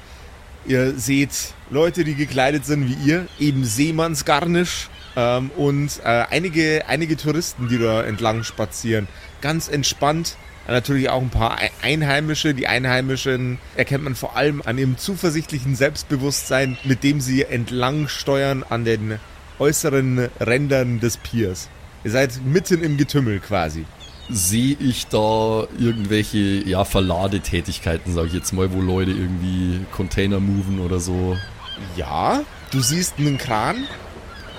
Ihr 0.66 0.92
seht 0.98 1.54
Leute, 1.70 2.04
die 2.04 2.14
gekleidet 2.14 2.64
sind 2.66 2.88
wie 2.88 3.08
ihr, 3.08 3.26
eben 3.40 3.64
Seemannsgarnisch 3.64 4.90
ähm, 5.16 5.50
und 5.56 6.00
äh, 6.04 6.24
einige, 6.30 6.86
einige 6.86 7.16
Touristen, 7.16 7.68
die 7.68 7.78
da 7.78 8.02
entlang 8.04 8.44
spazieren. 8.44 9.08
Ganz 9.40 9.68
entspannt. 9.68 10.36
Natürlich 10.68 11.08
auch 11.08 11.22
ein 11.22 11.30
paar 11.30 11.58
Ei- 11.58 11.70
Einheimische. 11.82 12.52
Die 12.54 12.66
Einheimischen 12.66 13.58
erkennt 13.74 14.04
man 14.04 14.14
vor 14.14 14.36
allem 14.36 14.62
an 14.64 14.76
ihrem 14.78 14.98
zuversichtlichen 14.98 15.74
Selbstbewusstsein, 15.74 16.76
mit 16.84 17.02
dem 17.02 17.20
sie 17.20 17.42
entlang 17.44 18.06
steuern 18.08 18.64
an 18.68 18.84
den 18.84 19.18
äußeren 19.58 20.28
Rändern 20.38 21.00
des 21.00 21.16
Piers. 21.16 21.68
Ihr 22.04 22.10
seid 22.10 22.44
mitten 22.44 22.82
im 22.84 22.96
Getümmel 22.98 23.40
quasi. 23.40 23.86
Sehe 24.30 24.76
ich 24.78 25.06
da 25.06 25.66
irgendwelche, 25.78 26.38
ja, 26.38 26.84
Verladetätigkeiten, 26.84 28.12
sage 28.12 28.28
ich 28.28 28.34
jetzt 28.34 28.52
mal, 28.52 28.70
wo 28.72 28.80
Leute 28.82 29.10
irgendwie 29.10 29.80
Container 29.90 30.38
moven 30.38 30.80
oder 30.80 31.00
so? 31.00 31.36
Ja, 31.96 32.42
du 32.70 32.80
siehst 32.80 33.14
einen 33.18 33.38
Kran 33.38 33.84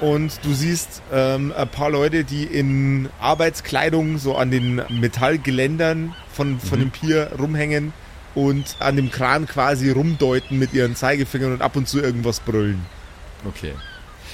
und 0.01 0.39
du 0.43 0.53
siehst 0.53 1.01
ähm, 1.11 1.53
ein 1.55 1.67
paar 1.67 1.89
Leute, 1.89 2.23
die 2.23 2.43
in 2.43 3.09
Arbeitskleidung 3.19 4.17
so 4.17 4.35
an 4.35 4.51
den 4.51 4.81
Metallgeländern 4.89 6.15
von, 6.31 6.59
von 6.59 6.79
dem 6.79 6.91
Pier 6.91 7.31
rumhängen 7.37 7.93
und 8.35 8.75
an 8.79 8.95
dem 8.95 9.11
Kran 9.11 9.47
quasi 9.47 9.91
rumdeuten 9.91 10.57
mit 10.57 10.73
ihren 10.73 10.95
Zeigefingern 10.95 11.53
und 11.53 11.61
ab 11.61 11.75
und 11.75 11.87
zu 11.87 11.99
irgendwas 11.99 12.39
brüllen. 12.39 12.85
Okay. 13.45 13.73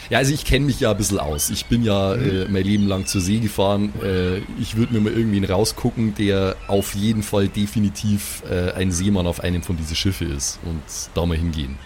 Ja, 0.10 0.20
also 0.20 0.34
ich 0.34 0.46
kenne 0.46 0.66
mich 0.66 0.80
ja 0.80 0.92
ein 0.92 0.98
bisschen 0.98 1.20
aus. 1.20 1.50
Ich 1.50 1.66
bin 1.66 1.84
ja 1.84 2.14
äh, 2.14 2.48
mein 2.48 2.64
Leben 2.64 2.88
lang 2.88 3.08
zur 3.08 3.22
See 3.22 3.40
gefahren. 3.40 3.92
Äh, 4.04 4.38
ich 4.62 4.76
würde 4.76 4.94
mir 4.94 5.00
mal 5.00 5.12
irgendwen 5.12 5.44
rausgucken, 5.46 6.14
der 6.14 6.56
auf 6.68 6.94
jeden 6.94 7.24
Fall 7.24 7.48
definitiv 7.48 8.44
äh, 8.50 8.72
ein 8.74 8.92
Seemann 8.92 9.26
auf 9.26 9.40
einem 9.40 9.64
von 9.64 9.78
diesen 9.78 9.96
Schiffe 9.96 10.26
ist 10.26 10.60
und 10.64 10.82
da 11.16 11.26
mal 11.26 11.38
hingehen. 11.38 11.78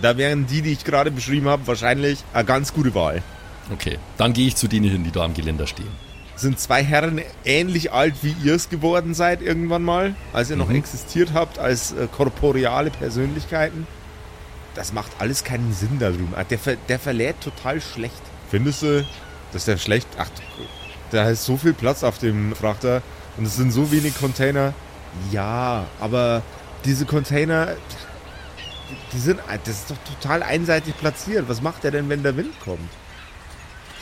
Da 0.00 0.16
wären 0.16 0.46
die, 0.46 0.62
die 0.62 0.72
ich 0.72 0.84
gerade 0.84 1.10
beschrieben 1.10 1.48
habe, 1.48 1.66
wahrscheinlich 1.66 2.24
eine 2.32 2.44
ganz 2.44 2.72
gute 2.72 2.94
Wahl. 2.94 3.22
Okay, 3.72 3.98
dann 4.16 4.32
gehe 4.32 4.46
ich 4.46 4.56
zu 4.56 4.68
denen 4.68 4.90
hin, 4.90 5.04
die 5.04 5.10
da 5.10 5.24
am 5.24 5.34
Geländer 5.34 5.66
stehen. 5.66 5.90
Sind 6.36 6.58
zwei 6.60 6.84
Herren 6.84 7.20
ähnlich 7.44 7.92
alt 7.92 8.14
wie 8.22 8.34
ihr 8.44 8.54
es 8.54 8.68
geworden 8.68 9.12
seid 9.12 9.42
irgendwann 9.42 9.82
mal, 9.82 10.14
als 10.32 10.50
ihr 10.50 10.56
noch 10.56 10.70
existiert 10.70 11.30
habt 11.34 11.58
als 11.58 11.92
äh, 11.92 12.06
korporeale 12.06 12.90
Persönlichkeiten. 12.90 13.86
Das 14.74 14.92
macht 14.92 15.10
alles 15.18 15.42
keinen 15.42 15.72
Sinn 15.72 15.98
da 15.98 16.10
drüben. 16.10 16.32
Ah, 16.36 16.44
Der, 16.44 16.58
ver 16.60 16.76
der 16.88 17.00
verlädt 17.00 17.40
total 17.40 17.80
schlecht. 17.80 18.22
Findest 18.50 18.82
du, 18.82 19.04
dass 19.52 19.64
der 19.64 19.76
schlecht? 19.78 20.06
Ach, 20.16 20.28
da 21.10 21.28
ist 21.28 21.44
so 21.44 21.56
viel 21.56 21.72
Platz 21.72 22.04
auf 22.04 22.18
dem 22.18 22.54
Frachter 22.54 23.02
und 23.36 23.44
es 23.44 23.56
sind 23.56 23.72
so 23.72 23.90
wenig 23.90 24.16
Container. 24.16 24.74
Ja, 25.32 25.86
aber 26.00 26.42
diese 26.84 27.04
Container, 27.04 27.74
die 29.12 29.18
sind, 29.18 29.40
das 29.64 29.74
ist 29.74 29.90
doch 29.90 29.96
total 30.20 30.42
einseitig 30.42 30.96
platziert. 30.96 31.48
Was 31.48 31.62
macht 31.62 31.84
er 31.84 31.90
denn, 31.90 32.08
wenn 32.08 32.22
der 32.22 32.36
Wind 32.36 32.58
kommt? 32.60 32.90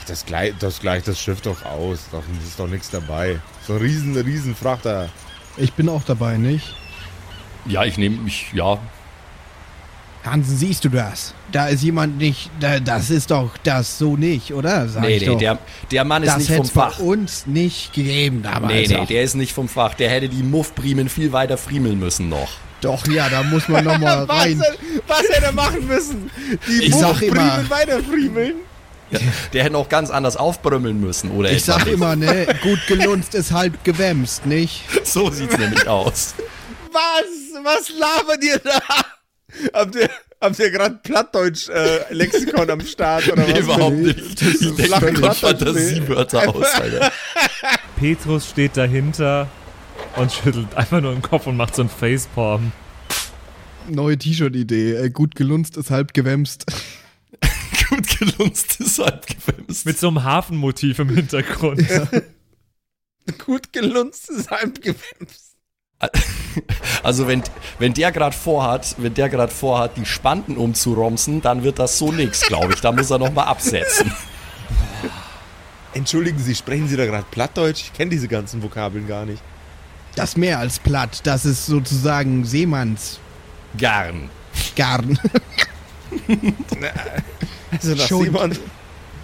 Das 0.07 0.25
gleicht 0.25 0.63
das, 0.63 0.79
gleicht 0.79 1.07
das 1.07 1.19
Schiff 1.19 1.41
doch 1.41 1.65
aus. 1.65 2.07
Da 2.11 2.19
ist 2.45 2.59
doch 2.59 2.67
nichts 2.67 2.89
dabei. 2.89 3.39
So 3.65 3.73
ein 3.73 3.79
riesen, 3.79 4.15
riesen 4.15 4.55
Frachter. 4.55 5.09
Ich 5.57 5.73
bin 5.73 5.89
auch 5.89 6.03
dabei, 6.03 6.37
nicht? 6.37 6.75
Ja, 7.65 7.83
ich 7.83 7.97
nehme 7.97 8.17
mich, 8.17 8.53
ja, 8.53 8.79
Hansen, 10.31 10.57
siehst 10.57 10.83
du 10.85 10.89
das? 10.89 11.33
Da 11.51 11.67
ist 11.67 11.83
jemand 11.83 12.17
nicht, 12.17 12.49
da, 12.59 12.79
das 12.79 13.09
ist 13.09 13.31
doch 13.31 13.57
das 13.63 13.97
so 13.97 14.17
nicht, 14.17 14.53
oder? 14.53 14.87
Sag 14.87 15.03
nee, 15.03 15.15
ich 15.15 15.21
nee, 15.21 15.27
doch. 15.27 15.37
der, 15.37 15.59
der 15.91 16.03
Mann 16.03 16.23
ist 16.23 16.33
das 16.33 16.49
nicht 16.49 16.55
vom 16.55 16.65
Fach. 16.65 16.97
bei 16.97 17.03
uns 17.03 17.47
nicht 17.47 17.93
gegeben 17.93 18.43
damals. 18.43 18.73
Nee, 18.73 18.87
nee, 18.87 18.95
auch. 18.97 19.07
der 19.07 19.23
ist 19.23 19.35
nicht 19.35 19.53
vom 19.53 19.67
Fach. 19.67 19.93
Der 19.93 20.09
hätte 20.09 20.29
die 20.29 20.43
Muffpriemen 20.43 21.09
viel 21.09 21.31
weiter 21.31 21.57
friemeln 21.57 21.99
müssen 21.99 22.29
noch. 22.29 22.49
Doch, 22.81 23.07
ja, 23.07 23.27
da 23.29 23.43
muss 23.43 23.67
man 23.67 23.83
nochmal 23.85 24.23
rein. 24.29 24.61
was 25.07 25.21
hätte 25.21 25.45
er 25.45 25.51
machen 25.51 25.87
müssen? 25.87 26.29
Die 26.67 26.83
Ich 26.85 26.95
sag 26.95 27.21
immer- 27.21 27.41
Muffpriemeln 27.43 27.69
weiter 27.69 27.99
friemeln? 28.03 28.55
Der 29.53 29.63
hätte 29.63 29.73
noch 29.73 29.87
ganz 29.87 30.09
anders 30.09 30.35
aufbrümmeln 30.35 30.99
müssen, 30.99 31.31
oder? 31.31 31.49
Ich 31.51 31.63
sag 31.63 31.85
nicht? 31.85 31.93
immer, 31.93 32.15
ne, 32.17 32.45
gut 32.61 32.79
gelunzt 32.87 33.35
ist 33.35 33.51
halb 33.53 33.83
gewämst, 33.83 34.45
nicht? 34.45 34.83
So 35.05 35.29
sieht's 35.31 35.57
nämlich 35.57 35.87
aus. 35.87 36.35
Was? 36.91 37.63
Was 37.63 37.89
labert 37.89 38.43
ihr 38.43 38.59
da? 38.59 38.79
Habt 39.73 39.95
ihr, 39.95 40.09
habt 40.41 40.59
ihr 40.59 40.71
gerade 40.71 40.99
Plattdeutsch-Lexikon 41.03 42.69
am 42.69 42.81
Start 42.81 43.31
oder 43.31 43.43
Nee, 43.43 43.53
was? 43.53 43.59
überhaupt 43.61 43.95
nicht. 43.95 44.19
Ich 44.41 44.75
denke 44.75 45.05
mir 45.05 45.13
gerade. 45.13 45.35
Fantasiewörter 45.35 46.49
aus, 46.49 46.65
Alter. 46.75 47.11
Petrus 47.97 48.49
steht 48.49 48.75
dahinter 48.77 49.47
und 50.15 50.31
schüttelt 50.31 50.73
einfach 50.75 51.01
nur 51.01 51.13
den 51.13 51.21
Kopf 51.21 51.47
und 51.47 51.57
macht 51.57 51.75
so 51.75 51.83
ein 51.83 51.89
Facepalm. 51.89 52.71
Neue 53.89 54.17
T-Shirt-Idee. 54.17 54.95
Äh, 54.95 55.09
gut 55.09 55.35
gelunzt 55.35 55.77
ist 55.77 55.91
halb 55.91 56.13
gewämst. 56.13 56.65
Gut 57.89 58.19
gelunstes 58.19 58.99
Halbgefäß. 58.99 59.85
Mit 59.85 59.97
so 59.97 60.09
einem 60.09 60.23
Hafenmotiv 60.23 60.99
im 60.99 61.09
Hintergrund. 61.09 61.85
Gut 63.45 63.71
gelunstes 63.71 64.49
Halbgewämst. 64.49 65.55
Also 67.03 67.27
wenn, 67.27 67.43
wenn 67.79 67.93
der 67.93 68.11
gerade 68.11 68.35
vorhat, 68.35 68.95
wenn 68.97 69.13
der 69.13 69.29
gerade 69.29 69.51
vorhat, 69.51 69.97
die 69.97 70.05
Spanten 70.05 70.57
umzuromsen, 70.57 71.41
dann 71.41 71.63
wird 71.63 71.79
das 71.79 71.97
so 71.97 72.11
nix, 72.11 72.41
glaube 72.41 72.73
ich. 72.73 72.81
Da 72.81 72.91
muss 72.91 73.09
er 73.09 73.19
nochmal 73.19 73.47
absetzen. 73.47 74.11
Entschuldigen 75.93 76.39
Sie, 76.39 76.53
sprechen 76.53 76.87
Sie 76.87 76.97
da 76.97 77.05
gerade 77.05 77.25
Plattdeutsch? 77.31 77.81
Ich 77.81 77.93
kenne 77.93 78.11
diese 78.11 78.27
ganzen 78.27 78.61
Vokabeln 78.61 79.07
gar 79.07 79.25
nicht. 79.25 79.41
Das 80.17 80.35
mehr 80.35 80.57
als 80.57 80.79
platt. 80.79 81.21
Das 81.23 81.45
ist 81.45 81.67
sozusagen 81.67 82.43
Seemanns 82.43 83.19
Garn. 83.77 84.29
Garn. 84.75 85.19
Also 87.69 87.95
nach, 87.95 88.07
Schon. 88.07 88.23
Seemann, 88.23 88.57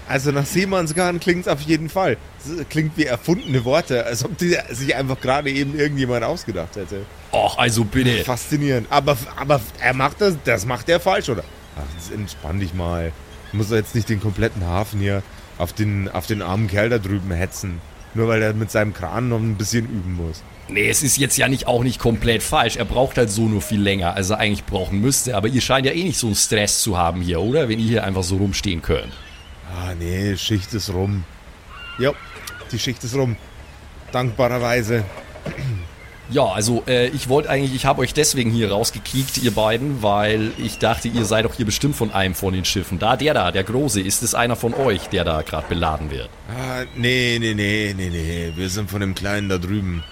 also 0.07 0.31
nach 0.31 0.45
Seemannsgarn 0.45 1.19
klingt 1.21 1.41
es 1.41 1.47
auf 1.47 1.61
jeden 1.61 1.89
Fall. 1.89 2.17
Es 2.39 2.67
klingt 2.67 2.97
wie 2.97 3.05
erfundene 3.05 3.63
Worte, 3.63 4.05
als 4.05 4.25
ob 4.25 4.37
die 4.37 4.57
sich 4.69 4.93
einfach 4.95 5.19
gerade 5.21 5.49
eben 5.49 5.79
irgendjemand 5.79 6.25
ausgedacht 6.25 6.75
hätte. 6.75 7.05
Och, 7.31 7.57
also 7.57 7.85
bitte. 7.85 8.23
Faszinierend. 8.25 8.87
Aber, 8.89 9.17
aber 9.37 9.61
er 9.79 9.93
macht 9.93 10.19
das, 10.19 10.35
das 10.43 10.65
macht 10.65 10.89
er 10.89 10.99
falsch, 10.99 11.29
oder? 11.29 11.45
Ach, 11.77 12.13
entspann 12.13 12.59
dich 12.59 12.73
mal. 12.73 13.13
Du 13.51 13.57
musst 13.57 13.71
doch 13.71 13.77
jetzt 13.77 13.95
nicht 13.95 14.09
den 14.09 14.19
kompletten 14.19 14.65
Hafen 14.65 14.99
hier 14.99 15.23
auf 15.57 15.71
den, 15.71 16.09
auf 16.09 16.27
den 16.27 16.41
armen 16.41 16.67
Kerl 16.67 16.89
da 16.89 16.97
drüben 16.97 17.31
hetzen. 17.31 17.79
Nur 18.15 18.27
weil 18.27 18.41
er 18.41 18.53
mit 18.53 18.69
seinem 18.69 18.93
Kran 18.93 19.29
noch 19.29 19.39
ein 19.39 19.55
bisschen 19.55 19.85
üben 19.85 20.15
muss. 20.15 20.43
Nee, 20.69 20.89
es 20.89 21.03
ist 21.03 21.17
jetzt 21.17 21.37
ja 21.37 21.47
nicht 21.47 21.67
auch 21.67 21.83
nicht 21.83 21.99
komplett 21.99 22.41
falsch. 22.41 22.77
Er 22.77 22.85
braucht 22.85 23.17
halt 23.17 23.29
so 23.29 23.47
nur 23.47 23.61
viel 23.61 23.81
länger, 23.81 24.15
als 24.15 24.29
er 24.29 24.39
eigentlich 24.39 24.65
brauchen 24.65 25.01
müsste. 25.01 25.35
Aber 25.35 25.47
ihr 25.47 25.61
scheint 25.61 25.85
ja 25.85 25.91
eh 25.91 26.03
nicht 26.03 26.17
so 26.17 26.27
einen 26.27 26.35
Stress 26.35 26.81
zu 26.81 26.97
haben 26.97 27.21
hier, 27.21 27.41
oder? 27.41 27.69
Wenn 27.69 27.79
ihr 27.79 27.87
hier 27.87 28.03
einfach 28.03 28.23
so 28.23 28.37
rumstehen 28.37 28.81
könnt. 28.81 29.11
Ah, 29.75 29.93
nee, 29.97 30.37
Schicht 30.37 30.73
ist 30.73 30.93
rum. 30.93 31.23
Ja, 31.99 32.11
die 32.71 32.79
Schicht 32.79 33.03
ist 33.03 33.15
rum. 33.15 33.35
Dankbarerweise. 34.11 35.03
Ja, 36.29 36.45
also 36.45 36.83
äh, 36.87 37.07
ich 37.09 37.27
wollte 37.27 37.49
eigentlich, 37.49 37.75
ich 37.75 37.85
habe 37.85 38.01
euch 38.01 38.13
deswegen 38.13 38.49
hier 38.49 38.71
rausgekickt, 38.71 39.39
ihr 39.39 39.51
beiden, 39.51 40.01
weil 40.01 40.51
ich 40.57 40.77
dachte, 40.77 41.09
ihr 41.09 41.25
seid 41.25 41.45
doch 41.45 41.53
hier 41.53 41.65
bestimmt 41.65 41.95
von 41.95 42.11
einem 42.11 42.33
von 42.33 42.53
den 42.53 42.65
Schiffen. 42.65 42.97
Da, 42.97 43.17
der 43.17 43.33
da, 43.33 43.51
der 43.51 43.63
Große, 43.63 43.99
ist 43.99 44.23
es 44.23 44.33
einer 44.33 44.55
von 44.55 44.73
euch, 44.73 45.09
der 45.09 45.25
da 45.25 45.41
gerade 45.41 45.67
beladen 45.67 46.11
wird? 46.11 46.29
Ah, 46.49 46.85
nee, 46.95 47.37
nee, 47.39 47.53
nee, 47.53 47.93
nee, 47.95 48.09
nee. 48.09 48.53
Wir 48.55 48.69
sind 48.69 48.89
von 48.89 49.01
dem 49.01 49.15
Kleinen 49.15 49.49
da 49.49 49.57
drüben. 49.57 50.03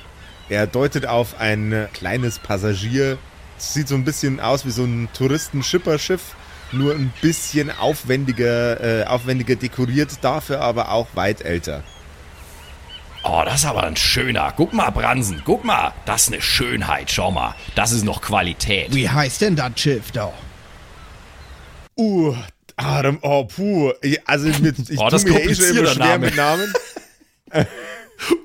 Er 0.49 0.67
deutet 0.67 1.05
auf 1.05 1.39
ein 1.39 1.71
äh, 1.71 1.87
kleines 1.93 2.39
Passagier. 2.39 3.17
Es 3.57 3.73
sieht 3.73 3.87
so 3.87 3.95
ein 3.95 4.03
bisschen 4.03 4.41
aus 4.41 4.65
wie 4.65 4.71
so 4.71 4.83
ein 4.83 5.07
Touristenschipperschiff. 5.13 6.35
Nur 6.73 6.93
ein 6.93 7.13
bisschen 7.21 7.71
aufwendiger, 7.71 9.01
äh, 9.01 9.05
aufwendiger 9.05 9.55
dekoriert, 9.55 10.09
dafür 10.21 10.61
aber 10.61 10.91
auch 10.91 11.07
weit 11.15 11.41
älter. 11.41 11.83
Oh, 13.23 13.43
das 13.45 13.59
ist 13.61 13.65
aber 13.65 13.83
ein 13.83 13.95
schöner. 13.95 14.51
Guck 14.57 14.73
mal, 14.73 14.89
Bransen, 14.89 15.41
guck 15.45 15.63
mal. 15.63 15.93
Das 16.05 16.23
ist 16.23 16.33
eine 16.33 16.41
Schönheit, 16.41 17.11
schau 17.11 17.29
mal. 17.31 17.53
Das 17.75 17.91
ist 17.91 18.03
noch 18.03 18.21
Qualität. 18.21 18.93
Wie 18.95 19.07
heißt 19.09 19.41
denn 19.41 19.55
das 19.55 19.71
Schiff 19.79 20.11
da? 20.11 20.33
Uh, 21.97 22.35
Adam, 22.77 23.19
oh, 23.21 23.45
puh. 23.45 23.91
Ich- 24.01 24.27
Also 24.27 24.47
mit, 24.61 24.89
ich 24.89 24.97
Oh, 24.99 25.09
das 25.09 25.23
tu 25.23 25.33
mir 25.33 25.39
eh 25.43 25.53
schon 25.53 25.65
immer 25.77 25.87
schwer 25.87 26.05
Name. 26.17 26.25
mit 26.25 26.35
Namen. 26.35 26.73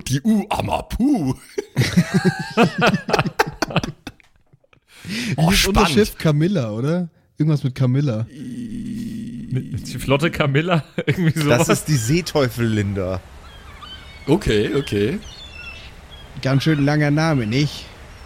Die 0.09 0.21
U-Amapu. 0.23 1.35
oh, 5.37 5.51
Wie 5.51 5.57
spannend. 5.57 5.91
Schiff 5.91 6.17
Camilla, 6.19 6.71
oder? 6.71 7.09
Irgendwas 7.39 7.63
mit 7.65 7.75
Camilla. 7.75 8.27
Die 8.31 9.99
flotte 9.99 10.31
Camilla, 10.31 10.85
irgendwie 11.07 11.39
sowas. 11.39 11.67
Das 11.67 11.81
ist 11.81 11.89
die 11.89 11.97
Seeteufel 11.97 12.67
Linda. 12.67 13.21
Okay, 14.27 14.75
okay. 14.75 15.19
Ganz 16.43 16.65
schön 16.65 16.85
langer 16.85 17.11
Name, 17.11 17.47
nicht? 17.47 17.85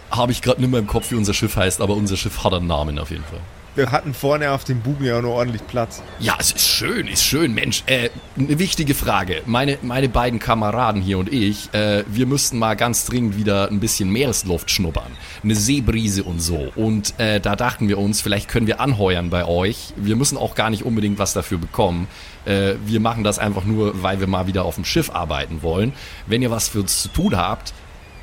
Habe 0.09 0.31
ich 0.31 0.41
gerade 0.41 0.59
nicht 0.59 0.69
mehr 0.69 0.79
im 0.79 0.87
Kopf, 0.87 1.11
wie 1.11 1.15
unser 1.15 1.33
Schiff 1.33 1.55
heißt, 1.55 1.79
aber 1.79 1.93
unser 1.95 2.17
Schiff 2.17 2.43
hat 2.43 2.53
einen 2.53 2.67
Namen 2.67 2.99
auf 2.99 3.11
jeden 3.11 3.23
Fall. 3.23 3.39
Wir 3.73 3.89
hatten 3.89 4.13
vorne 4.13 4.51
auf 4.51 4.65
dem 4.65 4.81
Bugen 4.81 5.05
ja 5.05 5.21
noch 5.21 5.29
ordentlich 5.29 5.65
Platz. 5.65 6.03
Ja, 6.19 6.35
es 6.37 6.51
ist 6.51 6.67
schön, 6.67 7.07
ist 7.07 7.23
schön, 7.23 7.53
Mensch. 7.53 7.83
Äh, 7.85 8.09
eine 8.37 8.59
wichtige 8.59 8.93
Frage. 8.93 9.43
Meine, 9.45 9.77
meine 9.81 10.09
beiden 10.09 10.39
Kameraden 10.39 11.01
hier 11.01 11.17
und 11.17 11.31
ich, 11.31 11.73
äh, 11.73 12.03
wir 12.05 12.25
müssten 12.25 12.59
mal 12.59 12.75
ganz 12.75 13.05
dringend 13.05 13.37
wieder 13.37 13.69
ein 13.69 13.79
bisschen 13.79 14.09
Meeresluft 14.09 14.71
schnuppern. 14.71 15.13
Eine 15.41 15.55
Seebrise 15.55 16.23
und 16.23 16.41
so. 16.41 16.69
Und 16.75 17.17
äh, 17.17 17.39
da 17.39 17.55
dachten 17.55 17.87
wir 17.87 17.97
uns, 17.97 18.19
vielleicht 18.19 18.49
können 18.49 18.67
wir 18.67 18.81
anheuern 18.81 19.29
bei 19.29 19.45
euch. 19.45 19.93
Wir 19.95 20.17
müssen 20.17 20.37
auch 20.37 20.53
gar 20.55 20.69
nicht 20.69 20.83
unbedingt 20.83 21.17
was 21.17 21.31
dafür 21.31 21.57
bekommen. 21.57 22.09
Äh, 22.43 22.73
wir 22.85 22.99
machen 22.99 23.23
das 23.23 23.39
einfach 23.39 23.63
nur, 23.63 24.03
weil 24.03 24.19
wir 24.19 24.27
mal 24.27 24.47
wieder 24.47 24.65
auf 24.65 24.75
dem 24.75 24.83
Schiff 24.83 25.09
arbeiten 25.11 25.61
wollen. 25.61 25.93
Wenn 26.27 26.41
ihr 26.41 26.51
was 26.51 26.67
für 26.67 26.81
uns 26.81 27.01
zu 27.01 27.07
tun 27.07 27.37
habt, 27.37 27.73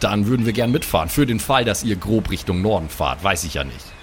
dann 0.01 0.27
würden 0.27 0.45
wir 0.45 0.53
gern 0.53 0.71
mitfahren. 0.71 1.09
Für 1.09 1.25
den 1.25 1.41
Fall, 1.41 1.65
dass 1.65 1.85
ihr 1.85 1.97
grob 1.97 2.31
Richtung 2.31 2.61
Norden 2.61 2.91
fahrt, 2.91 3.25
weiß 3.25 3.45
ich 3.45 3.55
ja 3.55 3.65
nicht. 3.65 3.98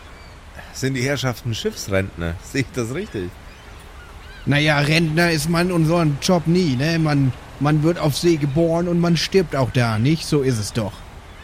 Sind 0.76 0.96
die 0.96 1.04
Herrschaften 1.04 1.56
Schiffsrentner? 1.56 2.36
Sehe 2.44 2.62
ich 2.62 2.68
das 2.76 2.94
richtig? 2.94 3.30
Naja, 4.46 4.78
Rentner 4.80 5.32
ist 5.32 5.50
man 5.50 5.72
unseren 5.72 6.18
Job 6.22 6.46
nie, 6.46 6.76
ne? 6.76 7.00
Man, 7.00 7.32
man 7.60 7.82
wird 7.82 7.98
auf 7.98 8.16
See 8.16 8.36
geboren 8.36 8.88
und 8.88 9.00
man 9.00 9.18
stirbt 9.18 9.56
auch 9.56 9.72
da, 9.72 9.98
nicht? 9.98 10.26
So 10.26 10.42
ist 10.42 10.60
es 10.60 10.74
doch. 10.74 10.92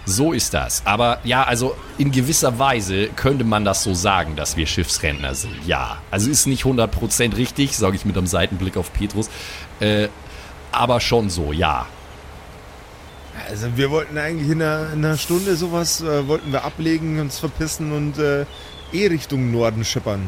So 0.05 0.33
ist 0.33 0.53
das. 0.53 0.81
Aber 0.85 1.19
ja, 1.23 1.43
also 1.43 1.75
in 1.97 2.11
gewisser 2.11 2.59
Weise 2.59 3.07
könnte 3.15 3.45
man 3.45 3.63
das 3.63 3.83
so 3.83 3.93
sagen, 3.93 4.35
dass 4.35 4.57
wir 4.57 4.67
Schiffsrentner 4.67 5.33
sind. 5.33 5.65
Ja. 5.65 5.99
Also 6.11 6.29
ist 6.29 6.45
nicht 6.45 6.65
100% 6.65 7.37
richtig, 7.37 7.77
sage 7.77 7.95
ich 7.95 8.05
mit 8.05 8.17
einem 8.17 8.27
Seitenblick 8.27 8.77
auf 8.77 8.91
Petrus. 8.91 9.29
Äh, 9.79 10.09
aber 10.71 10.99
schon 10.99 11.29
so, 11.29 11.53
ja. 11.53 11.87
Also 13.49 13.67
wir 13.75 13.89
wollten 13.91 14.17
eigentlich 14.17 14.49
in 14.49 14.61
einer, 14.61 14.91
in 14.93 15.05
einer 15.05 15.17
Stunde 15.17 15.55
sowas, 15.55 16.01
äh, 16.01 16.27
wollten 16.27 16.51
wir 16.51 16.63
ablegen, 16.65 17.19
uns 17.19 17.39
verpissen 17.39 17.91
und 17.91 18.17
äh, 18.17 18.45
eh 18.93 19.07
Richtung 19.07 19.51
Norden 19.51 19.83
schippern. 19.85 20.21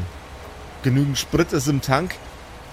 Genügend 0.82 1.18
Sprit 1.18 1.52
ist 1.52 1.68
im 1.68 1.80
Tank. 1.80 2.14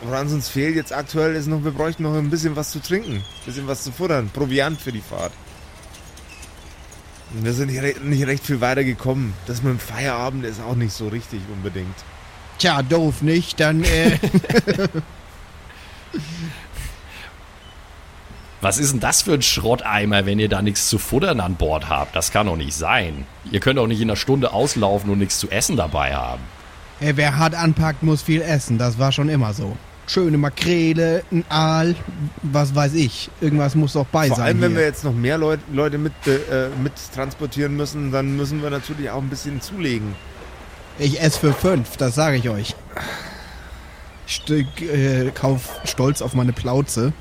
Woran 0.03 0.27
uns 0.27 0.49
fehlt 0.49 0.75
jetzt 0.75 0.93
aktuell 0.93 1.35
ist 1.35 1.47
noch, 1.47 1.63
wir 1.63 1.71
bräuchten 1.71 2.03
noch 2.03 2.15
ein 2.15 2.29
bisschen 2.29 2.55
was 2.55 2.71
zu 2.71 2.81
trinken, 2.81 3.17
ein 3.17 3.45
bisschen 3.45 3.67
was 3.67 3.83
zu 3.83 3.91
futtern, 3.91 4.31
Proviant 4.33 4.81
für 4.81 4.91
die 4.91 5.01
Fahrt. 5.01 5.31
Wir 7.33 7.53
sind 7.53 7.71
nicht 8.03 8.27
recht 8.27 8.45
viel 8.45 8.59
weiter 8.59 8.83
gekommen. 8.83 9.33
Das 9.45 9.61
mit 9.63 9.71
dem 9.71 9.79
Feierabend 9.79 10.43
ist 10.43 10.59
auch 10.59 10.75
nicht 10.75 10.91
so 10.91 11.07
richtig 11.07 11.41
unbedingt. 11.53 11.95
Tja, 12.57 12.81
doof, 12.81 13.21
nicht? 13.21 13.59
Dann, 13.59 13.83
äh, 13.83 14.17
Was 18.61 18.77
ist 18.77 18.91
denn 18.93 18.99
das 18.99 19.23
für 19.23 19.33
ein 19.33 19.41
Schrotteimer, 19.41 20.25
wenn 20.27 20.37
ihr 20.37 20.47
da 20.49 20.61
nichts 20.61 20.87
zu 20.87 20.99
futtern 20.99 21.39
an 21.39 21.55
Bord 21.55 21.89
habt? 21.89 22.15
Das 22.15 22.31
kann 22.31 22.45
doch 22.45 22.55
nicht 22.57 22.75
sein. 22.75 23.25
Ihr 23.51 23.59
könnt 23.59 23.79
doch 23.79 23.87
nicht 23.87 24.01
in 24.01 24.09
einer 24.09 24.15
Stunde 24.15 24.53
auslaufen 24.53 25.09
und 25.09 25.17
nichts 25.17 25.39
zu 25.39 25.49
essen 25.49 25.77
dabei 25.77 26.13
haben. 26.15 26.41
äh, 26.99 27.13
wer 27.15 27.37
hart 27.37 27.55
anpackt, 27.55 28.03
muss 28.03 28.21
viel 28.21 28.41
essen. 28.41 28.77
Das 28.77 28.99
war 28.99 29.11
schon 29.11 29.29
immer 29.29 29.53
so. 29.53 29.75
Schöne 30.05 30.37
Makrele, 30.37 31.23
ein 31.31 31.43
Aal, 31.49 31.95
was 32.43 32.75
weiß 32.75 32.93
ich. 32.95 33.29
Irgendwas 33.39 33.75
muss 33.75 33.93
doch 33.93 34.05
bei 34.07 34.27
Vor 34.27 34.37
sein. 34.37 34.45
allem, 34.45 34.61
wenn 34.61 34.71
hier. 34.71 34.79
wir 34.79 34.85
jetzt 34.85 35.03
noch 35.05 35.13
mehr 35.13 35.37
Leut, 35.37 35.59
Leute 35.71 35.97
mit, 35.97 36.13
äh, 36.27 36.67
mit 36.83 36.93
transportieren 37.15 37.75
müssen, 37.75 38.11
dann 38.11 38.35
müssen 38.35 38.61
wir 38.61 38.69
natürlich 38.69 39.09
auch 39.09 39.21
ein 39.21 39.29
bisschen 39.29 39.61
zulegen. 39.61 40.13
Ich 40.99 41.19
esse 41.21 41.39
für 41.39 41.53
fünf, 41.53 41.97
das 41.97 42.13
sage 42.15 42.37
ich 42.37 42.49
euch. 42.49 42.75
Ich 44.27 44.43
äh, 44.81 45.31
kauf 45.31 45.79
stolz 45.85 46.21
auf 46.21 46.33
meine 46.33 46.53
Plauze. 46.53 47.13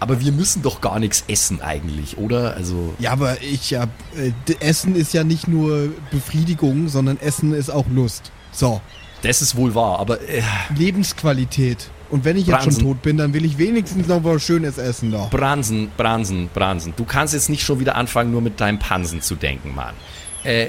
Aber 0.00 0.20
wir 0.20 0.32
müssen 0.32 0.62
doch 0.62 0.80
gar 0.80 0.98
nichts 0.98 1.24
essen 1.28 1.60
eigentlich, 1.60 2.16
oder? 2.16 2.54
Also, 2.56 2.94
Ja, 2.98 3.12
aber 3.12 3.40
ich 3.42 3.74
hab. 3.74 3.90
Äh, 4.16 4.32
Essen 4.60 4.96
ist 4.96 5.12
ja 5.12 5.24
nicht 5.24 5.46
nur 5.46 5.90
Befriedigung, 6.10 6.88
sondern 6.88 7.18
Essen 7.18 7.52
ist 7.52 7.70
auch 7.70 7.86
Lust. 7.88 8.32
So, 8.50 8.80
das 9.22 9.42
ist 9.42 9.56
wohl 9.56 9.74
wahr, 9.74 9.98
aber 9.98 10.20
äh, 10.22 10.42
Lebensqualität. 10.74 11.90
Und 12.08 12.24
wenn 12.24 12.36
ich 12.36 12.46
jetzt 12.46 12.62
Bransen. 12.62 12.80
schon 12.80 12.90
tot 12.90 13.02
bin, 13.02 13.18
dann 13.18 13.34
will 13.34 13.44
ich 13.44 13.58
wenigstens 13.58 14.08
noch 14.08 14.24
was 14.24 14.42
Schönes 14.42 14.78
essen 14.78 15.10
noch. 15.10 15.30
Bransen, 15.30 15.90
Bransen, 15.96 16.48
Bransen. 16.52 16.92
Du 16.96 17.04
kannst 17.04 17.34
jetzt 17.34 17.48
nicht 17.48 17.62
schon 17.62 17.78
wieder 17.78 17.94
anfangen, 17.94 18.32
nur 18.32 18.40
mit 18.40 18.58
deinem 18.60 18.80
Pansen 18.80 19.20
zu 19.22 19.36
denken, 19.36 19.74
Mann. 19.74 19.94
Äh, 20.42 20.68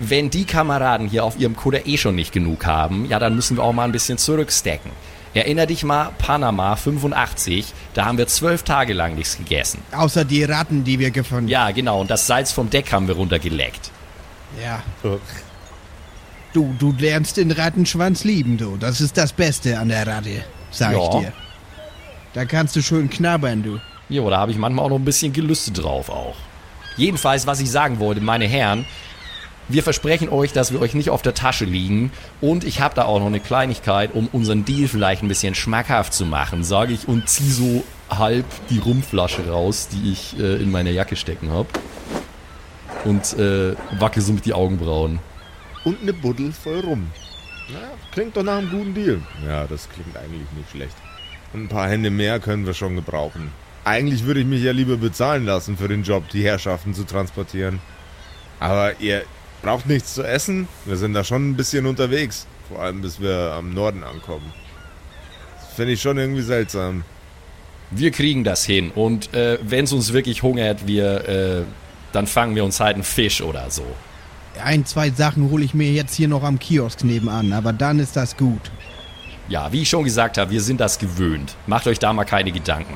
wenn 0.00 0.30
die 0.30 0.44
Kameraden 0.44 1.08
hier 1.08 1.24
auf 1.24 1.38
ihrem 1.38 1.56
Kuder 1.56 1.86
eh 1.86 1.98
schon 1.98 2.14
nicht 2.14 2.32
genug 2.32 2.64
haben, 2.64 3.06
ja, 3.06 3.18
dann 3.18 3.34
müssen 3.34 3.56
wir 3.56 3.64
auch 3.64 3.72
mal 3.72 3.84
ein 3.84 3.92
bisschen 3.92 4.16
zurückstecken. 4.16 4.90
Erinner 5.38 5.66
dich 5.66 5.84
mal, 5.84 6.10
Panama 6.18 6.76
85, 6.76 7.66
da 7.94 8.04
haben 8.04 8.18
wir 8.18 8.26
zwölf 8.26 8.62
Tage 8.62 8.92
lang 8.92 9.14
nichts 9.14 9.36
gegessen. 9.38 9.82
Außer 9.92 10.24
die 10.24 10.42
Ratten, 10.44 10.84
die 10.84 10.98
wir 10.98 11.10
gefunden 11.10 11.48
Ja, 11.48 11.70
genau, 11.70 12.00
und 12.00 12.10
das 12.10 12.26
Salz 12.26 12.52
vom 12.52 12.70
Deck 12.70 12.92
haben 12.92 13.08
wir 13.08 13.14
runtergeleckt. 13.16 13.90
Ja. 14.62 14.82
Du, 16.52 16.74
du 16.78 16.92
lernst 16.98 17.36
den 17.36 17.50
Rattenschwanz 17.50 18.24
lieben, 18.24 18.56
du. 18.56 18.76
Das 18.76 19.00
ist 19.00 19.16
das 19.16 19.32
Beste 19.32 19.78
an 19.78 19.88
der 19.88 20.06
Ratte, 20.06 20.44
sag 20.70 20.92
ich 20.92 20.98
Ja. 20.98 21.20
dir. 21.20 21.32
Da 22.34 22.44
kannst 22.44 22.74
du 22.76 22.82
schön 22.82 23.08
knabbern, 23.10 23.62
du. 23.62 23.80
Jo, 24.08 24.28
da 24.30 24.38
habe 24.38 24.50
ich 24.52 24.58
manchmal 24.58 24.84
auch 24.86 24.90
noch 24.90 24.98
ein 24.98 25.04
bisschen 25.04 25.32
Gelüste 25.32 25.70
drauf 25.72 26.08
auch. 26.08 26.36
Jedenfalls, 26.96 27.46
was 27.46 27.60
ich 27.60 27.70
sagen 27.70 28.00
wollte, 28.00 28.20
meine 28.20 28.46
Herren, 28.46 28.86
wir 29.68 29.82
versprechen 29.82 30.28
euch, 30.30 30.52
dass 30.52 30.72
wir 30.72 30.80
euch 30.80 30.94
nicht 30.94 31.10
auf 31.10 31.22
der 31.22 31.34
Tasche 31.34 31.64
liegen. 31.64 32.10
Und 32.40 32.64
ich 32.64 32.80
habe 32.80 32.94
da 32.94 33.04
auch 33.04 33.18
noch 33.18 33.26
eine 33.26 33.40
Kleinigkeit, 33.40 34.14
um 34.14 34.28
unseren 34.32 34.64
Deal 34.64 34.88
vielleicht 34.88 35.22
ein 35.22 35.28
bisschen 35.28 35.54
schmackhaft 35.54 36.14
zu 36.14 36.24
machen, 36.24 36.64
sage 36.64 36.92
ich 36.94 37.06
und 37.06 37.28
zieh 37.28 37.50
so 37.50 37.84
halb 38.10 38.46
die 38.70 38.78
Rumflasche 38.78 39.48
raus, 39.48 39.88
die 39.88 40.12
ich 40.12 40.38
äh, 40.38 40.56
in 40.56 40.70
meiner 40.70 40.90
Jacke 40.90 41.16
stecken 41.16 41.50
habe. 41.50 41.68
Und 43.04 43.38
äh, 43.38 43.76
wacke 43.98 44.20
so 44.20 44.32
mit 44.32 44.44
die 44.46 44.54
Augenbrauen. 44.54 45.20
Und 45.84 46.02
eine 46.02 46.12
Buddel 46.12 46.52
voll 46.52 46.80
rum. 46.80 47.10
Na, 47.72 47.78
klingt 48.12 48.36
doch 48.36 48.42
nach 48.42 48.58
einem 48.58 48.70
guten 48.70 48.94
Deal. 48.94 49.20
Ja, 49.46 49.66
das 49.66 49.88
klingt 49.88 50.16
eigentlich 50.16 50.50
nicht 50.56 50.70
schlecht. 50.70 50.96
Und 51.52 51.64
ein 51.64 51.68
paar 51.68 51.88
Hände 51.88 52.10
mehr 52.10 52.40
können 52.40 52.66
wir 52.66 52.74
schon 52.74 52.96
gebrauchen. 52.96 53.52
Eigentlich 53.84 54.24
würde 54.24 54.40
ich 54.40 54.46
mich 54.46 54.62
ja 54.62 54.72
lieber 54.72 54.96
bezahlen 54.96 55.44
lassen 55.44 55.76
für 55.76 55.88
den 55.88 56.02
Job, 56.02 56.28
die 56.30 56.42
Herrschaften 56.42 56.94
zu 56.94 57.04
transportieren. 57.04 57.78
Aber 58.60 58.98
ihr 59.00 59.22
braucht 59.62 59.86
nichts 59.86 60.14
zu 60.14 60.22
essen. 60.22 60.68
Wir 60.84 60.96
sind 60.96 61.14
da 61.14 61.24
schon 61.24 61.50
ein 61.50 61.56
bisschen 61.56 61.86
unterwegs. 61.86 62.46
Vor 62.68 62.82
allem 62.82 63.00
bis 63.00 63.20
wir 63.20 63.54
am 63.56 63.72
Norden 63.72 64.04
ankommen. 64.04 64.52
Das 65.60 65.74
finde 65.74 65.92
ich 65.92 66.02
schon 66.02 66.18
irgendwie 66.18 66.42
seltsam. 66.42 67.04
Wir 67.90 68.10
kriegen 68.10 68.44
das 68.44 68.64
hin. 68.64 68.90
Und 68.94 69.32
äh, 69.34 69.58
wenn 69.62 69.84
es 69.84 69.92
uns 69.92 70.12
wirklich 70.12 70.42
hungert, 70.42 70.86
wir, 70.86 71.28
äh, 71.28 71.62
dann 72.12 72.26
fangen 72.26 72.54
wir 72.54 72.64
uns 72.64 72.80
halt 72.80 72.94
einen 72.94 73.04
Fisch 73.04 73.40
oder 73.40 73.70
so. 73.70 73.84
Ein, 74.62 74.84
zwei 74.84 75.10
Sachen 75.10 75.50
hole 75.50 75.64
ich 75.64 75.72
mir 75.72 75.90
jetzt 75.92 76.14
hier 76.14 76.28
noch 76.28 76.42
am 76.42 76.58
Kiosk 76.58 77.04
nebenan, 77.04 77.52
aber 77.52 77.72
dann 77.72 78.00
ist 78.00 78.16
das 78.16 78.36
gut. 78.36 78.70
Ja, 79.48 79.72
wie 79.72 79.82
ich 79.82 79.88
schon 79.88 80.04
gesagt 80.04 80.36
habe, 80.36 80.50
wir 80.50 80.60
sind 80.60 80.80
das 80.80 80.98
gewöhnt. 80.98 81.54
Macht 81.66 81.86
euch 81.86 81.98
da 81.98 82.12
mal 82.12 82.24
keine 82.24 82.52
Gedanken. 82.52 82.94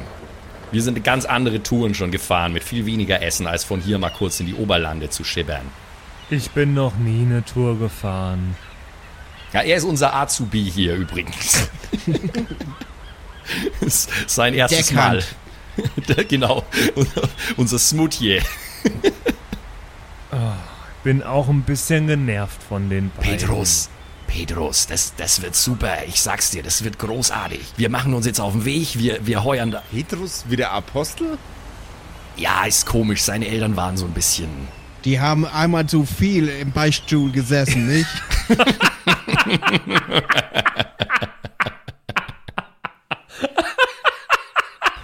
Wir 0.70 0.82
sind 0.82 1.02
ganz 1.04 1.24
andere 1.24 1.62
Touren 1.62 1.94
schon 1.94 2.10
gefahren 2.10 2.52
mit 2.52 2.64
viel 2.64 2.84
weniger 2.84 3.22
Essen, 3.22 3.46
als 3.46 3.64
von 3.64 3.80
hier 3.80 3.98
mal 3.98 4.10
kurz 4.10 4.40
in 4.40 4.46
die 4.46 4.54
Oberlande 4.54 5.08
zu 5.08 5.24
schibbern. 5.24 5.62
Ich 6.32 6.52
bin 6.52 6.72
noch 6.72 6.96
nie 6.96 7.26
eine 7.26 7.44
Tour 7.44 7.78
gefahren. 7.78 8.56
Ja, 9.52 9.60
er 9.60 9.76
ist 9.76 9.84
unser 9.84 10.14
Azubi 10.14 10.64
hier 10.64 10.94
übrigens. 10.94 11.68
ist 13.82 14.08
sein 14.28 14.54
erstes 14.54 14.86
Deckhand. 14.86 15.26
Mal. 15.76 16.24
genau, 16.28 16.64
unser 17.58 17.78
Smoothie. 17.78 18.40
Bin 21.04 21.22
auch 21.22 21.50
ein 21.50 21.64
bisschen 21.64 22.06
genervt 22.06 22.62
von 22.62 22.88
den 22.88 23.10
beiden. 23.10 23.36
Petrus, 23.36 23.90
Petrus, 24.26 24.86
das, 24.86 25.12
das 25.14 25.42
wird 25.42 25.54
super. 25.54 25.98
Ich 26.06 26.22
sag's 26.22 26.50
dir, 26.50 26.62
das 26.62 26.82
wird 26.82 26.98
großartig. 26.98 27.60
Wir 27.76 27.90
machen 27.90 28.14
uns 28.14 28.24
jetzt 28.24 28.40
auf 28.40 28.54
den 28.54 28.64
Weg, 28.64 28.96
wir, 28.98 29.26
wir 29.26 29.44
heuern 29.44 29.70
da. 29.70 29.82
Petrus 29.90 30.46
wie 30.48 30.56
der 30.56 30.72
Apostel? 30.72 31.36
Ja, 32.38 32.64
ist 32.64 32.86
komisch, 32.86 33.22
seine 33.22 33.48
Eltern 33.48 33.76
waren 33.76 33.98
so 33.98 34.06
ein 34.06 34.12
bisschen. 34.12 34.48
Die 35.05 35.18
haben 35.18 35.46
einmal 35.46 35.86
zu 35.86 36.05
viel 36.05 36.48
im 36.48 36.70
Beichtstuhl 36.70 37.32
gesessen, 37.32 37.88
nicht? 37.88 38.07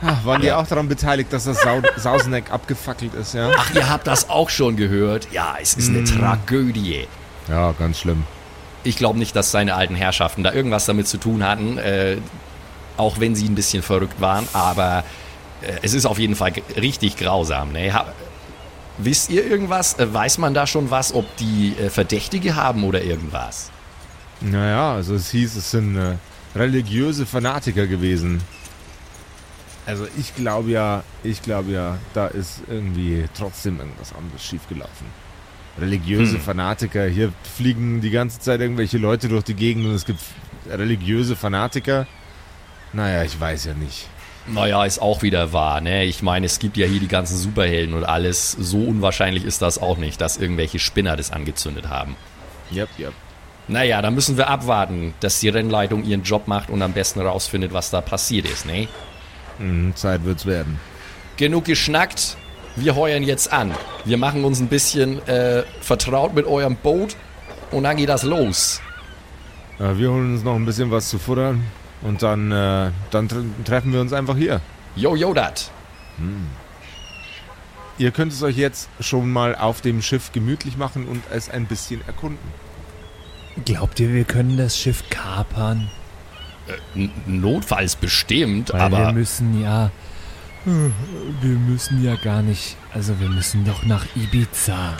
Ach, 0.02 0.24
waren 0.24 0.40
die 0.40 0.52
auch 0.52 0.66
daran 0.66 0.88
beteiligt, 0.88 1.32
dass 1.32 1.44
das 1.44 1.60
Sau 1.60 1.82
Sauseneck 1.96 2.52
abgefackelt 2.52 3.14
ist, 3.14 3.34
ja? 3.34 3.50
Ach, 3.56 3.74
ihr 3.74 3.88
habt 3.88 4.06
das 4.06 4.30
auch 4.30 4.50
schon 4.50 4.76
gehört? 4.76 5.28
Ja, 5.32 5.56
es 5.60 5.74
ist 5.74 5.88
eine 5.88 6.04
Tragödie. 6.04 7.08
Ja, 7.48 7.72
ganz 7.72 7.98
schlimm. 7.98 8.24
Ich 8.84 8.96
glaube 8.96 9.18
nicht, 9.18 9.34
dass 9.34 9.50
seine 9.50 9.74
alten 9.74 9.96
Herrschaften 9.96 10.44
da 10.44 10.52
irgendwas 10.52 10.86
damit 10.86 11.08
zu 11.08 11.18
tun 11.18 11.44
hatten, 11.44 11.78
äh, 11.78 12.18
auch 12.96 13.18
wenn 13.18 13.34
sie 13.34 13.48
ein 13.48 13.56
bisschen 13.56 13.82
verrückt 13.82 14.20
waren, 14.20 14.46
aber 14.52 15.02
äh, 15.62 15.72
es 15.82 15.94
ist 15.94 16.06
auf 16.06 16.18
jeden 16.20 16.36
Fall 16.36 16.52
richtig 16.76 17.16
grausam. 17.16 17.72
Ne? 17.72 17.92
Wisst 18.98 19.30
ihr 19.30 19.46
irgendwas? 19.46 19.98
Äh, 19.98 20.12
weiß 20.12 20.38
man 20.38 20.54
da 20.54 20.66
schon 20.66 20.90
was, 20.90 21.14
ob 21.14 21.36
die 21.36 21.74
äh, 21.78 21.88
Verdächtige 21.90 22.56
haben 22.56 22.84
oder 22.84 23.02
irgendwas? 23.02 23.70
Naja, 24.40 24.94
also 24.94 25.14
es 25.14 25.30
hieß, 25.30 25.56
es 25.56 25.70
sind 25.70 25.96
äh, 25.96 26.16
religiöse 26.56 27.26
Fanatiker 27.26 27.86
gewesen. 27.86 28.40
Also 29.86 30.06
ich 30.18 30.34
glaube 30.34 30.70
ja, 30.70 31.02
ich 31.22 31.42
glaube 31.42 31.70
ja, 31.72 31.98
da 32.12 32.26
ist 32.26 32.60
irgendwie 32.68 33.24
trotzdem 33.34 33.78
irgendwas 33.78 34.12
anderes 34.14 34.44
schiefgelaufen. 34.44 35.06
Religiöse 35.78 36.34
Hm. 36.34 36.40
Fanatiker, 36.42 37.06
hier 37.06 37.32
fliegen 37.56 38.00
die 38.00 38.10
ganze 38.10 38.40
Zeit 38.40 38.60
irgendwelche 38.60 38.98
Leute 38.98 39.28
durch 39.28 39.44
die 39.44 39.54
Gegend 39.54 39.86
und 39.86 39.94
es 39.94 40.04
gibt 40.04 40.20
religiöse 40.68 41.36
Fanatiker. 41.36 42.06
Naja, 42.92 43.22
ich 43.22 43.38
weiß 43.40 43.66
ja 43.66 43.74
nicht. 43.74 44.08
Naja, 44.52 44.84
ist 44.84 45.00
auch 45.00 45.22
wieder 45.22 45.52
wahr, 45.52 45.80
ne? 45.80 46.04
Ich 46.04 46.22
meine, 46.22 46.46
es 46.46 46.58
gibt 46.58 46.76
ja 46.76 46.86
hier 46.86 47.00
die 47.00 47.08
ganzen 47.08 47.36
Superhelden 47.36 47.94
und 47.94 48.04
alles. 48.04 48.52
So 48.52 48.78
unwahrscheinlich 48.78 49.44
ist 49.44 49.60
das 49.60 49.78
auch 49.78 49.98
nicht, 49.98 50.20
dass 50.20 50.38
irgendwelche 50.38 50.78
Spinner 50.78 51.16
das 51.16 51.30
angezündet 51.30 51.88
haben. 51.88 52.16
Yep, 52.72 52.88
yep. 52.98 53.12
Naja, 53.68 54.00
dann 54.00 54.14
müssen 54.14 54.38
wir 54.38 54.48
abwarten, 54.48 55.12
dass 55.20 55.40
die 55.40 55.50
Rennleitung 55.50 56.04
ihren 56.04 56.22
Job 56.22 56.48
macht 56.48 56.70
und 56.70 56.80
am 56.80 56.92
besten 56.92 57.20
rausfindet, 57.20 57.74
was 57.74 57.90
da 57.90 58.00
passiert 58.00 58.48
ist, 58.48 58.64
ne? 58.64 58.88
Mhm, 59.58 59.94
Zeit 59.94 60.24
wird's 60.24 60.46
werden. 60.46 60.80
Genug 61.36 61.64
geschnackt. 61.66 62.36
Wir 62.76 62.96
heuern 62.96 63.22
jetzt 63.22 63.52
an. 63.52 63.74
Wir 64.04 64.16
machen 64.16 64.44
uns 64.44 64.60
ein 64.60 64.68
bisschen 64.68 65.26
äh, 65.26 65.64
vertraut 65.80 66.34
mit 66.34 66.46
eurem 66.46 66.76
Boot 66.76 67.16
und 67.70 67.82
dann 67.82 67.96
geht 67.96 68.08
das 68.08 68.22
los. 68.22 68.80
Ja, 69.78 69.98
wir 69.98 70.10
holen 70.10 70.34
uns 70.34 70.44
noch 70.44 70.54
ein 70.54 70.64
bisschen 70.64 70.90
was 70.90 71.08
zu 71.08 71.18
futtern 71.18 71.64
und 72.02 72.22
dann, 72.22 72.52
äh, 72.52 72.90
dann 73.10 73.28
tre 73.28 73.42
treffen 73.64 73.92
wir 73.92 74.00
uns 74.00 74.12
einfach 74.12 74.36
hier. 74.36 74.60
Yo, 74.96 75.14
yo, 75.16 75.34
dat. 75.34 75.70
Ihr 77.98 78.10
könnt 78.10 78.32
es 78.32 78.42
euch 78.42 78.56
jetzt 78.56 78.88
schon 79.00 79.30
mal 79.32 79.54
auf 79.54 79.80
dem 79.80 80.02
Schiff 80.02 80.32
gemütlich 80.32 80.76
machen 80.76 81.06
und 81.06 81.22
es 81.30 81.48
ein 81.50 81.66
bisschen 81.66 82.00
erkunden. 82.06 82.38
Glaubt 83.64 83.98
ihr, 84.00 84.12
wir 84.12 84.24
können 84.24 84.56
das 84.56 84.78
Schiff 84.78 85.02
kapern? 85.10 85.90
N 86.94 87.10
notfalls 87.26 87.96
bestimmt, 87.96 88.72
Weil 88.72 88.90
wir 88.90 88.98
aber 88.98 89.12
müssen 89.12 89.60
ja. 89.60 89.90
Wir 90.64 91.56
müssen 91.56 92.04
ja 92.04 92.16
gar 92.16 92.42
nicht. 92.42 92.76
Also 92.92 93.18
wir 93.20 93.28
müssen 93.28 93.64
doch 93.64 93.84
nach 93.84 94.04
Ibiza. 94.14 94.96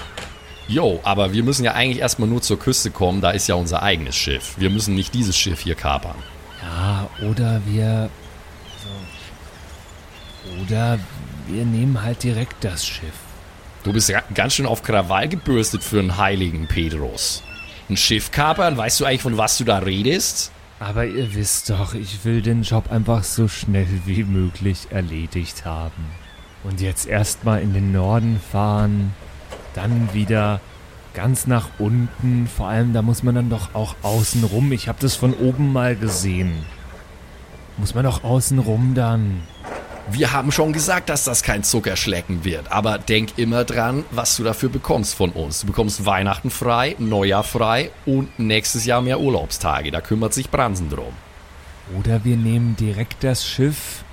yo, 0.66 1.00
aber 1.02 1.32
wir 1.32 1.42
müssen 1.42 1.64
ja 1.64 1.72
eigentlich 1.74 2.00
erstmal 2.00 2.28
nur 2.28 2.40
zur 2.42 2.58
Küste 2.58 2.90
kommen, 2.90 3.20
da 3.20 3.30
ist 3.30 3.48
ja 3.48 3.54
unser 3.54 3.82
eigenes 3.82 4.16
Schiff. 4.16 4.54
Wir 4.56 4.70
müssen 4.70 4.94
nicht 4.94 5.14
dieses 5.14 5.36
Schiff 5.36 5.60
hier 5.60 5.74
kapern. 5.74 6.16
Ja, 6.62 7.08
oder 7.28 7.60
wir. 7.66 8.10
So. 8.82 10.62
Oder 10.62 10.98
wir 11.46 11.64
nehmen 11.64 12.02
halt 12.02 12.22
direkt 12.22 12.64
das 12.64 12.86
Schiff. 12.86 13.14
Du 13.84 13.92
bist 13.92 14.08
ja 14.08 14.22
ganz 14.34 14.54
schön 14.54 14.66
auf 14.66 14.82
Krawall 14.82 15.28
gebürstet 15.28 15.82
für 15.82 16.00
einen 16.00 16.16
heiligen 16.16 16.66
Pedros. 16.66 17.42
Ein 17.88 17.96
Schiff 17.96 18.30
kapern, 18.30 18.76
weißt 18.76 19.00
du 19.00 19.04
eigentlich, 19.04 19.22
von 19.22 19.38
was 19.38 19.58
du 19.58 19.64
da 19.64 19.78
redest? 19.78 20.52
Aber 20.80 21.06
ihr 21.06 21.34
wisst 21.34 21.70
doch, 21.70 21.94
ich 21.94 22.24
will 22.24 22.42
den 22.42 22.62
Job 22.62 22.90
einfach 22.90 23.24
so 23.24 23.48
schnell 23.48 23.88
wie 24.04 24.24
möglich 24.24 24.88
erledigt 24.90 25.64
haben. 25.64 26.04
Und 26.64 26.80
jetzt 26.80 27.06
erstmal 27.06 27.62
in 27.62 27.72
den 27.72 27.92
Norden 27.92 28.40
fahren, 28.52 29.14
dann 29.74 30.12
wieder 30.12 30.60
ganz 31.18 31.48
nach 31.48 31.68
unten. 31.80 32.46
Vor 32.46 32.68
allem, 32.68 32.92
da 32.92 33.02
muss 33.02 33.24
man 33.24 33.34
dann 33.34 33.50
doch 33.50 33.74
auch 33.74 33.96
außen 34.02 34.44
rum. 34.44 34.70
Ich 34.70 34.86
habe 34.86 35.00
das 35.00 35.16
von 35.16 35.34
oben 35.34 35.72
mal 35.72 35.96
gesehen. 35.96 36.64
Muss 37.76 37.92
man 37.92 38.04
doch 38.04 38.22
außen 38.22 38.60
rum 38.60 38.92
dann. 38.94 39.42
Wir 40.12 40.32
haben 40.32 40.52
schon 40.52 40.72
gesagt, 40.72 41.08
dass 41.08 41.24
das 41.24 41.42
kein 41.42 41.64
Zuckerschlecken 41.64 42.44
wird, 42.44 42.70
aber 42.70 42.98
denk 42.98 43.36
immer 43.36 43.64
dran, 43.64 44.04
was 44.12 44.36
du 44.36 44.44
dafür 44.44 44.68
bekommst 44.68 45.16
von 45.16 45.30
uns. 45.30 45.62
Du 45.62 45.66
bekommst 45.66 46.06
Weihnachten 46.06 46.50
frei, 46.50 46.94
Neujahr 47.00 47.42
frei 47.42 47.90
und 48.06 48.38
nächstes 48.38 48.84
Jahr 48.84 49.02
mehr 49.02 49.18
Urlaubstage. 49.18 49.90
Da 49.90 50.00
kümmert 50.00 50.32
sich 50.34 50.50
Bransen 50.50 50.88
drum. 50.88 51.12
Oder 51.98 52.24
wir 52.24 52.36
nehmen 52.36 52.76
direkt 52.76 53.24
das 53.24 53.44
Schiff, 53.44 54.04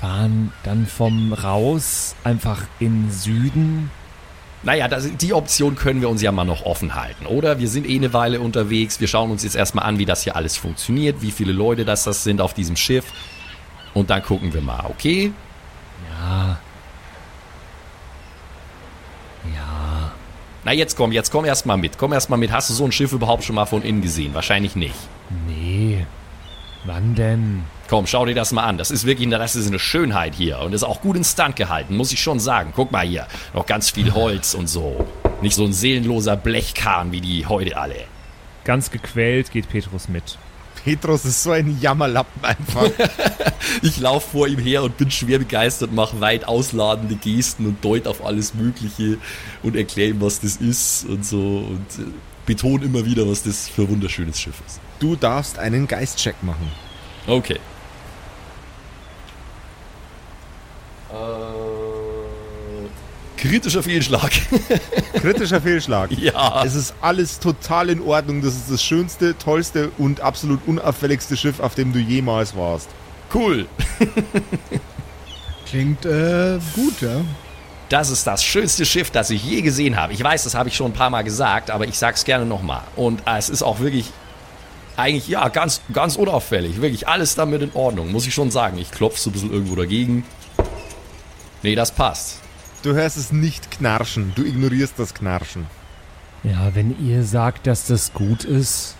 fahren 0.00 0.52
dann 0.62 0.86
vom 0.86 1.32
Raus 1.32 2.14
einfach 2.22 2.62
in 2.78 3.10
Süden. 3.10 3.90
Naja, 4.66 4.88
das, 4.88 5.08
die 5.16 5.32
Option 5.32 5.76
können 5.76 6.00
wir 6.00 6.08
uns 6.08 6.22
ja 6.22 6.32
mal 6.32 6.44
noch 6.44 6.66
offen 6.66 6.96
halten, 6.96 7.26
oder? 7.26 7.60
Wir 7.60 7.68
sind 7.68 7.88
eh 7.88 7.94
eine 7.94 8.12
Weile 8.12 8.40
unterwegs. 8.40 8.98
Wir 8.98 9.06
schauen 9.06 9.30
uns 9.30 9.44
jetzt 9.44 9.54
erstmal 9.54 9.84
an, 9.86 10.00
wie 10.00 10.04
das 10.04 10.24
hier 10.24 10.34
alles 10.34 10.56
funktioniert, 10.56 11.22
wie 11.22 11.30
viele 11.30 11.52
Leute 11.52 11.84
das, 11.84 12.02
das 12.02 12.24
sind 12.24 12.40
auf 12.40 12.52
diesem 12.52 12.74
Schiff. 12.74 13.04
Und 13.94 14.10
dann 14.10 14.24
gucken 14.24 14.52
wir 14.52 14.60
mal, 14.60 14.86
okay? 14.90 15.30
Ja. 16.10 16.58
Ja. 19.54 20.12
Na, 20.64 20.72
jetzt 20.72 20.96
komm, 20.96 21.12
jetzt 21.12 21.30
komm 21.30 21.44
erst 21.44 21.64
mal 21.64 21.76
mit. 21.76 21.96
Komm 21.96 22.12
erst 22.12 22.28
mal 22.28 22.36
mit. 22.36 22.50
Hast 22.50 22.68
du 22.68 22.74
so 22.74 22.84
ein 22.86 22.90
Schiff 22.90 23.12
überhaupt 23.12 23.44
schon 23.44 23.54
mal 23.54 23.66
von 23.66 23.82
innen 23.82 24.02
gesehen? 24.02 24.34
Wahrscheinlich 24.34 24.74
nicht. 24.74 24.96
Nee. 25.46 26.04
Wann 26.84 27.14
denn? 27.14 27.62
Komm, 27.88 28.06
schau 28.06 28.26
dir 28.26 28.34
das 28.34 28.52
mal 28.52 28.64
an. 28.64 28.78
Das 28.78 28.90
ist 28.90 29.06
wirklich 29.06 29.28
das 29.30 29.56
ist 29.56 29.68
eine 29.68 29.78
Schönheit 29.78 30.34
hier. 30.34 30.58
Und 30.60 30.72
ist 30.72 30.82
auch 30.82 31.00
gut 31.00 31.16
instand 31.16 31.56
gehalten, 31.56 31.96
muss 31.96 32.12
ich 32.12 32.20
schon 32.20 32.40
sagen. 32.40 32.72
Guck 32.74 32.90
mal 32.92 33.06
hier. 33.06 33.26
Noch 33.54 33.66
ganz 33.66 33.90
viel 33.90 34.12
Holz 34.14 34.54
und 34.54 34.68
so. 34.68 35.06
Nicht 35.42 35.54
so 35.54 35.64
ein 35.64 35.72
seelenloser 35.72 36.36
Blechkahn 36.36 37.12
wie 37.12 37.20
die 37.20 37.46
heute 37.46 37.76
alle. 37.76 38.04
Ganz 38.64 38.90
gequält 38.90 39.52
geht 39.52 39.68
Petrus 39.68 40.08
mit. 40.08 40.38
Petros 40.84 41.24
ist 41.24 41.42
so 41.42 41.50
ein 41.50 41.78
Jammerlappen 41.80 42.44
einfach. 42.44 42.90
Ich 43.82 43.98
laufe 43.98 44.30
vor 44.30 44.48
ihm 44.48 44.60
her 44.60 44.84
und 44.84 44.96
bin 44.96 45.10
schwer 45.10 45.40
begeistert, 45.40 45.92
mache 45.92 46.20
weit 46.20 46.46
ausladende 46.46 47.16
Gesten 47.16 47.66
und 47.66 47.84
deut 47.84 48.06
auf 48.06 48.24
alles 48.24 48.54
Mögliche 48.54 49.18
und 49.64 49.74
erkläre 49.74 50.10
ihm, 50.10 50.20
was 50.20 50.40
das 50.40 50.56
ist 50.56 51.04
und 51.06 51.26
so 51.26 51.66
und 51.68 51.86
äh, 51.98 52.08
betone 52.46 52.84
immer 52.84 53.04
wieder, 53.04 53.28
was 53.28 53.42
das 53.42 53.68
für 53.68 53.82
ein 53.82 53.88
wunderschönes 53.88 54.40
Schiff 54.40 54.62
ist. 54.64 54.80
Du 55.00 55.16
darfst 55.16 55.58
einen 55.58 55.88
Geistcheck 55.88 56.36
machen. 56.42 56.70
Okay. 57.26 57.58
Kritischer 63.36 63.82
Fehlschlag. 63.82 64.30
Kritischer 65.14 65.60
Fehlschlag. 65.60 66.10
ja. 66.12 66.64
Es 66.64 66.74
ist 66.74 66.94
alles 67.00 67.38
total 67.38 67.90
in 67.90 68.00
Ordnung. 68.00 68.42
Das 68.42 68.54
ist 68.54 68.70
das 68.70 68.82
schönste, 68.82 69.36
tollste 69.38 69.90
und 69.98 70.20
absolut 70.20 70.60
unauffälligste 70.66 71.36
Schiff, 71.36 71.60
auf 71.60 71.74
dem 71.74 71.92
du 71.92 71.98
jemals 71.98 72.56
warst. 72.56 72.88
Cool. 73.32 73.66
Klingt 75.66 76.04
äh, 76.04 76.58
gut, 76.74 77.00
ja. 77.00 77.22
Das 77.88 78.10
ist 78.10 78.26
das 78.26 78.42
schönste 78.42 78.84
Schiff, 78.84 79.10
das 79.10 79.30
ich 79.30 79.44
je 79.44 79.62
gesehen 79.62 79.96
habe. 79.96 80.12
Ich 80.12 80.22
weiß, 80.22 80.44
das 80.44 80.54
habe 80.54 80.68
ich 80.68 80.76
schon 80.76 80.90
ein 80.90 80.94
paar 80.94 81.10
Mal 81.10 81.22
gesagt, 81.22 81.70
aber 81.70 81.86
ich 81.86 81.98
sag's 81.98 82.24
gerne 82.24 82.44
nochmal. 82.46 82.82
Und 82.96 83.20
äh, 83.26 83.38
es 83.38 83.48
ist 83.48 83.62
auch 83.62 83.78
wirklich, 83.80 84.10
eigentlich, 84.96 85.28
ja, 85.28 85.48
ganz, 85.48 85.82
ganz 85.92 86.16
unauffällig. 86.16 86.80
Wirklich 86.80 87.06
alles 87.06 87.34
damit 87.34 87.62
in 87.62 87.70
Ordnung, 87.74 88.10
muss 88.10 88.26
ich 88.26 88.34
schon 88.34 88.50
sagen. 88.50 88.78
Ich 88.78 88.90
klopfe 88.90 89.20
so 89.20 89.30
ein 89.30 89.32
bisschen 89.34 89.52
irgendwo 89.52 89.76
dagegen. 89.76 90.24
Nee, 91.62 91.74
das 91.74 91.92
passt. 91.92 92.40
Du 92.86 92.94
hörst 92.94 93.16
es 93.16 93.32
nicht 93.32 93.72
knarschen. 93.72 94.30
Du 94.36 94.44
ignorierst 94.44 94.96
das 94.96 95.12
Knarschen. 95.12 95.66
Ja, 96.44 96.72
wenn 96.76 96.96
ihr 97.04 97.24
sagt, 97.24 97.66
dass 97.66 97.88
das 97.88 98.12
gut 98.12 98.44
ist. 98.44 98.94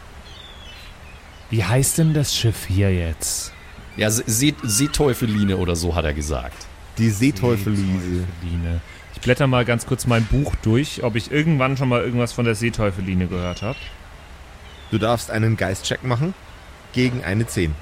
Wie 1.51 1.62
heißt 1.62 1.99
denn 1.99 2.12
das 2.12 2.34
Schiff 2.34 2.66
hier 2.66 2.93
jetzt? 2.93 3.53
Ja, 3.97 4.11
See 4.11 4.57
Seeteufeline 4.61 5.57
oder 5.57 5.76
so 5.76 5.95
hat 5.95 6.05
er 6.05 6.14
gesagt. 6.14 6.66
Die. 6.99 7.11
Seeteufeline. 7.11 8.26
Ich 9.14 9.20
blätter 9.20 9.47
mal 9.47 9.64
ganz 9.64 9.87
kurz 9.87 10.05
mein 10.09 10.24
Buch 10.24 10.57
durch, 10.62 11.05
ob 11.05 11.14
ich 11.14 11.30
irgendwann 11.30 11.76
schon 11.76 11.89
mal 11.89 12.03
irgendwas 12.03 12.32
von 12.32 12.45
der 12.45 12.57
Seeteufeline 12.57 13.28
gehört 13.28 13.62
habe. 13.62 13.78
Du 14.91 14.99
darfst 14.99 15.30
einen 15.30 15.57
Geistcheck 15.57 16.03
machen 16.03 16.34
gegen 16.93 17.22
eine 17.22 17.47
10. 17.47 17.72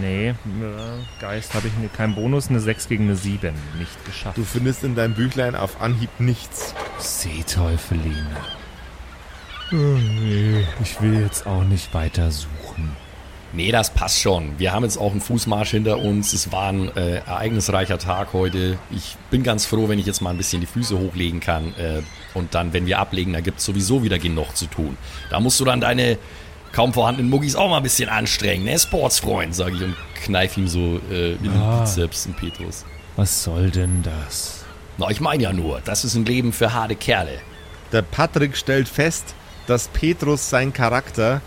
Nee, 0.00 0.30
äh, 0.30 0.34
Geist 1.20 1.54
habe 1.54 1.68
ich 1.68 1.92
keinen 1.92 2.14
Bonus, 2.14 2.48
eine 2.48 2.60
6 2.60 2.88
gegen 2.88 3.04
eine 3.04 3.16
7. 3.16 3.54
Nicht 3.78 4.04
geschafft. 4.04 4.36
Du 4.36 4.44
findest 4.44 4.84
in 4.84 4.94
deinem 4.94 5.14
Büchlein 5.14 5.54
auf 5.54 5.80
Anhieb 5.80 6.10
nichts. 6.18 6.74
Seeteufeline. 6.98 8.36
Oh 9.72 9.74
nee, 9.74 10.64
ich 10.82 11.00
will 11.00 11.20
jetzt 11.22 11.46
auch 11.46 11.64
nicht 11.64 11.92
weiter 11.94 12.30
suchen. 12.30 12.96
Nee, 13.52 13.70
das 13.72 13.90
passt 13.90 14.20
schon. 14.20 14.58
Wir 14.58 14.72
haben 14.72 14.82
jetzt 14.82 14.98
auch 14.98 15.12
einen 15.12 15.20
Fußmarsch 15.20 15.70
hinter 15.70 15.98
uns. 15.98 16.32
Es 16.32 16.52
war 16.52 16.68
ein 16.68 16.94
äh, 16.96 17.16
ereignisreicher 17.18 17.98
Tag 17.98 18.32
heute. 18.32 18.78
Ich 18.90 19.16
bin 19.30 19.42
ganz 19.42 19.66
froh, 19.66 19.88
wenn 19.88 19.98
ich 19.98 20.06
jetzt 20.06 20.20
mal 20.20 20.30
ein 20.30 20.36
bisschen 20.36 20.60
die 20.60 20.66
Füße 20.66 20.98
hochlegen 20.98 21.40
kann. 21.40 21.68
Äh, 21.78 22.02
und 22.34 22.54
dann, 22.54 22.72
wenn 22.72 22.86
wir 22.86 22.98
ablegen, 22.98 23.32
da 23.32 23.40
gibt 23.40 23.60
es 23.60 23.64
sowieso 23.64 24.02
wieder 24.02 24.18
genug 24.18 24.56
zu 24.56 24.66
tun. 24.66 24.98
Da 25.30 25.40
musst 25.40 25.58
du 25.58 25.64
dann 25.64 25.80
deine 25.80 26.18
kaum 26.76 26.92
vorhandenen 26.92 27.30
Muggis 27.30 27.56
auch 27.56 27.70
mal 27.70 27.78
ein 27.78 27.82
bisschen 27.82 28.10
anstrengen, 28.10 28.64
ne? 28.64 28.78
Sportsfreund, 28.78 29.54
sage 29.54 29.76
ich 29.76 29.82
und 29.82 29.96
kneif 30.22 30.58
ihm 30.58 30.68
so 30.68 31.00
äh, 31.10 31.32
in 31.32 31.42
den 31.44 31.52
Ah. 31.56 31.80
Bizeps 31.80 32.26
und 32.26 32.36
Petrus. 32.36 32.84
Was 33.16 33.42
soll 33.42 33.70
denn 33.70 34.02
das? 34.02 34.62
Na, 34.98 35.08
ich 35.08 35.22
meine 35.22 35.42
ja 35.42 35.54
nur, 35.54 35.80
das 35.82 36.04
ist 36.04 36.14
ein 36.16 36.26
Leben 36.26 36.52
für 36.52 36.74
harte 36.74 36.94
Kerle. 36.94 37.38
Der 37.92 38.02
Patrick 38.02 38.58
stellt 38.58 38.88
fest, 38.88 39.34
dass 39.66 39.88
Petrus 39.88 40.50
sein 40.50 40.74
Charakter 40.74 41.40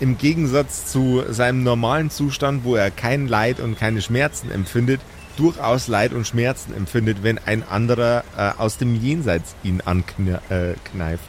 im 0.00 0.16
Gegensatz 0.16 0.86
zu 0.86 1.24
seinem 1.28 1.62
normalen 1.62 2.08
Zustand, 2.08 2.64
wo 2.64 2.74
er 2.74 2.90
kein 2.90 3.28
Leid 3.28 3.60
und 3.60 3.78
keine 3.78 4.00
Schmerzen 4.00 4.50
empfindet, 4.50 5.02
durchaus 5.36 5.88
Leid 5.88 6.14
und 6.14 6.26
Schmerzen 6.26 6.74
empfindet, 6.74 7.22
wenn 7.22 7.36
ein 7.36 7.68
anderer 7.68 8.24
äh, 8.34 8.52
aus 8.58 8.78
dem 8.78 8.94
Jenseits 8.94 9.54
ihn 9.62 9.82
ankneift. 9.84 10.50
Äh, 10.50 10.72
kneift. 10.90 11.28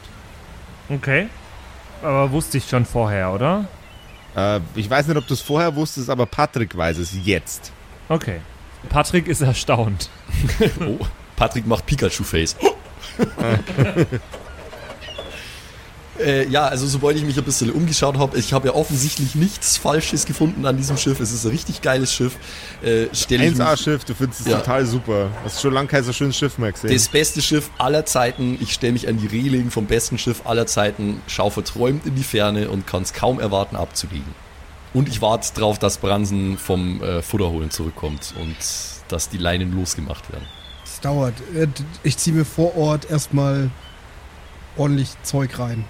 Okay. 0.88 1.28
Aber 2.02 2.30
wusste 2.32 2.58
ich 2.58 2.68
schon 2.68 2.84
vorher, 2.84 3.32
oder? 3.32 3.66
äh, 4.36 4.60
ich 4.74 4.88
weiß 4.90 5.06
nicht, 5.06 5.16
ob 5.16 5.26
du 5.26 5.34
es 5.34 5.40
vorher 5.40 5.74
wusstest, 5.76 6.10
aber 6.10 6.26
Patrick 6.26 6.76
weiß 6.76 6.98
es 6.98 7.14
jetzt. 7.24 7.72
Okay. 8.08 8.40
Patrick 8.88 9.28
ist 9.28 9.40
erstaunt. 9.40 10.10
Oh, 10.80 10.98
Patrick 11.36 11.66
macht 11.66 11.86
Pikachu-Face. 11.86 12.56
Äh, 16.24 16.48
ja, 16.48 16.64
also 16.66 16.86
sobald 16.86 17.16
ich 17.16 17.24
mich 17.24 17.36
ein 17.36 17.44
bisschen 17.44 17.70
umgeschaut 17.70 18.16
habe, 18.18 18.38
ich 18.38 18.52
habe 18.52 18.68
ja 18.68 18.74
offensichtlich 18.74 19.34
nichts 19.34 19.76
Falsches 19.76 20.24
gefunden 20.26 20.64
an 20.66 20.76
diesem 20.76 20.96
Schiff. 20.96 21.20
Es 21.20 21.32
ist 21.32 21.44
ein 21.44 21.50
richtig 21.50 21.82
geiles 21.82 22.12
Schiff. 22.12 22.36
Äh, 22.82 23.06
stelle 23.14 23.44
ich 23.46 23.50
mich, 23.52 23.60
1A-Schiff, 23.60 24.04
du 24.04 24.14
findest 24.14 24.40
es 24.42 24.46
Ja. 24.46 24.58
total 24.58 24.86
super. 24.86 25.30
Hast 25.44 25.60
schon 25.60 25.72
lange 25.74 25.88
kein 25.88 26.04
so 26.04 26.12
schönes 26.12 26.36
Schiff 26.36 26.58
mehr 26.58 26.72
gesehen. 26.72 26.92
das 26.92 27.08
beste 27.08 27.42
Schiff 27.42 27.70
aller 27.78 28.04
Zeiten. 28.06 28.58
Ich 28.60 28.72
stelle 28.72 28.92
mich 28.94 29.08
an 29.08 29.18
die 29.18 29.26
Reling 29.26 29.70
vom 29.70 29.86
besten 29.86 30.18
Schiff 30.18 30.42
aller 30.44 30.66
Zeiten, 30.66 31.20
schaue 31.26 31.50
verträumt 31.50 32.06
in 32.06 32.14
die 32.14 32.22
Ferne 32.24 32.70
und 32.70 32.86
kann 32.86 33.02
es 33.02 33.12
kaum 33.12 33.40
erwarten 33.40 33.76
abzuliegen. 33.76 34.34
Und 34.94 35.08
ich 35.08 35.22
warte 35.22 35.52
drauf, 35.54 35.78
dass 35.78 35.98
Bransen 35.98 36.58
vom 36.58 37.02
äh, 37.02 37.22
Futterholen 37.22 37.70
zurückkommt 37.70 38.34
und 38.40 38.56
dass 39.08 39.28
die 39.30 39.38
Leinen 39.38 39.72
losgemacht 39.74 40.30
werden. 40.30 40.46
Es 40.84 41.00
dauert. 41.00 41.34
Äh, 41.54 41.66
Ich 42.02 42.18
ziehe 42.18 42.36
mir 42.36 42.44
vor 42.44 42.76
Ort 42.76 43.10
erstmal 43.10 43.70
ordentlich 44.76 45.10
Zeug 45.22 45.58
rein. 45.58 45.84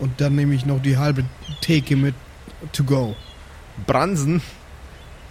Und 0.00 0.20
dann 0.20 0.34
nehme 0.34 0.54
ich 0.54 0.66
noch 0.66 0.80
die 0.80 0.96
halbe 0.96 1.24
Theke 1.60 1.94
mit 1.94 2.14
to 2.72 2.84
go. 2.84 3.14
Bransen 3.86 4.42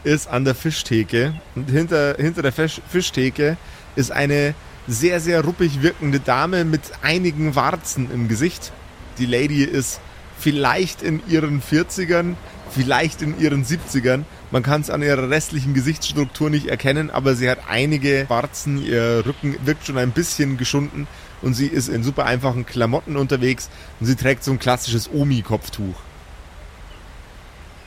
ist 0.04 0.28
an 0.28 0.46
der 0.46 0.56
Fischtheke 0.56 1.34
und 1.56 1.70
hinter, 1.70 2.16
hinter 2.18 2.42
der 2.42 2.52
Fisch, 2.52 2.82
Fischtheke 2.88 3.58
ist 3.96 4.12
eine 4.12 4.54
sehr, 4.88 5.20
sehr 5.20 5.44
ruppig 5.44 5.82
wirkende 5.82 6.20
Dame 6.20 6.66
mit 6.66 6.82
einigen 7.02 7.56
Warzen 7.56 8.10
im 8.12 8.28
Gesicht. 8.28 8.72
Die 9.18 9.26
Lady 9.26 9.64
ist 9.64 10.00
vielleicht 10.40 11.02
in 11.02 11.22
ihren 11.28 11.62
40ern, 11.62 12.36
vielleicht 12.72 13.22
in 13.22 13.40
ihren 13.40 13.66
70ern. 13.66 14.24
Man 14.52 14.64
kann 14.64 14.82
es 14.82 14.90
an 14.90 15.02
ihrer 15.02 15.30
restlichen 15.30 15.74
Gesichtsstruktur 15.74 16.50
nicht 16.50 16.68
erkennen, 16.68 17.10
aber 17.10 17.36
sie 17.36 17.50
hat 17.50 17.60
einige 17.68 18.26
Warzen, 18.30 18.84
ihr 18.84 19.24
Rücken 19.26 19.58
wirkt 19.66 19.86
schon 19.86 19.98
ein 19.98 20.12
bisschen 20.12 20.58
geschunden 20.58 21.08
und 21.42 21.54
sie 21.54 21.68
ist 21.68 21.90
in 21.90 22.04
super 22.04 22.26
einfachen 22.26 22.66
Klamotten 22.66 23.18
unterwegs 23.18 23.70
und 24.00 24.06
sie 24.06 24.16
trägt 24.16 24.44
so 24.44 24.52
ein 24.52 24.60
klassisches 24.60 25.10
Omi-Kopftuch. 25.12 25.96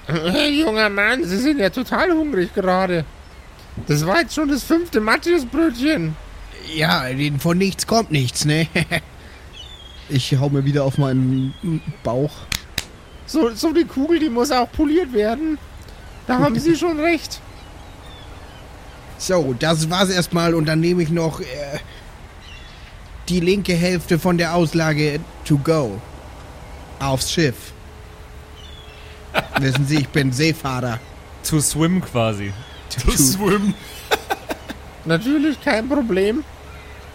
Hey, 0.07 0.61
junger 0.61 0.89
Mann, 0.89 1.25
Sie 1.25 1.39
sind 1.39 1.61
ja 1.61 1.71
total 1.71 2.11
hungrig 2.13 2.53
gerade. 2.55 3.05
Das 3.87 4.05
war 4.05 4.21
jetzt 4.21 4.35
schon 4.35 4.49
das 4.49 4.63
fünfte 4.63 5.01
Matthäusbrötchen. 5.01 6.17
Ja, 6.75 7.05
von 7.39 7.59
nichts 7.59 7.87
kommt 7.87 8.11
nichts, 8.11 8.45
ne? 8.45 8.67
Ich 10.09 10.37
hau 10.39 10.51
mir 10.51 10.65
wieder 10.67 10.85
auf 10.85 10.99
meinen 10.99 11.55
Bauch. 12.03 12.33
So, 13.25 13.51
so 13.55 13.73
die 13.73 13.85
Kugel, 13.85 14.19
die 14.19 14.29
muss 14.29 14.51
auch 14.51 14.71
poliert 14.71 15.15
werden. 15.15 15.57
Da 16.27 16.39
haben 16.39 16.59
Sie 16.59 16.77
schon 16.77 17.01
recht. 17.01 17.41
So, 19.17 19.55
das 19.59 19.89
war's 19.89 20.11
erstmal 20.11 20.55
und 20.55 20.67
dann 20.67 20.81
nehme 20.81 21.03
ich 21.03 21.09
noch 21.09 21.41
äh, 21.41 21.45
die 23.29 23.41
linke 23.41 23.75
Hälfte 23.75 24.19
von 24.19 24.39
der 24.39 24.55
Auslage 24.55 25.21
to 25.45 25.59
go. 25.59 26.01
Aufs 26.99 27.33
Schiff. 27.33 27.73
Wissen 29.59 29.87
Sie, 29.87 29.97
ich 30.01 30.09
bin 30.09 30.33
Seefahrer. 30.33 30.99
To 31.49 31.61
swim 31.61 32.01
quasi. 32.01 32.53
To 32.91 33.11
swim. 33.11 33.75
Natürlich, 35.05 35.61
kein 35.61 35.89
Problem. 35.89 36.45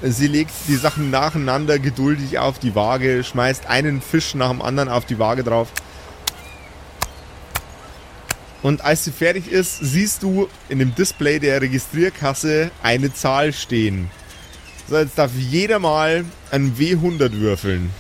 Sie 0.02 0.28
legt 0.28 0.52
die 0.68 0.76
Sachen 0.76 1.10
nacheinander 1.10 1.80
geduldig 1.80 2.38
auf 2.38 2.60
die 2.60 2.76
Waage, 2.76 3.24
schmeißt 3.24 3.68
einen 3.68 4.02
Fisch 4.02 4.36
nach 4.36 4.50
dem 4.50 4.62
anderen 4.62 4.90
auf 4.90 5.06
die 5.06 5.18
Waage 5.18 5.44
drauf. 5.44 5.70
Und 8.62 8.82
als 8.84 9.06
sie 9.06 9.12
fertig 9.12 9.50
ist, 9.52 9.80
siehst 9.80 10.24
du 10.24 10.50
in 10.70 10.80
dem 10.80 10.94
Display 10.94 11.40
der 11.40 11.62
Registrierkasse 11.62 12.72
eine 12.84 13.14
Zahl 13.14 13.54
stehen. 13.54 14.10
So, 14.90 14.98
jetzt 14.98 15.18
darf 15.18 15.32
jeder 15.36 15.80
mal 15.80 16.24
ein 16.50 16.76
W100 16.78 17.34
würfeln. 17.34 17.92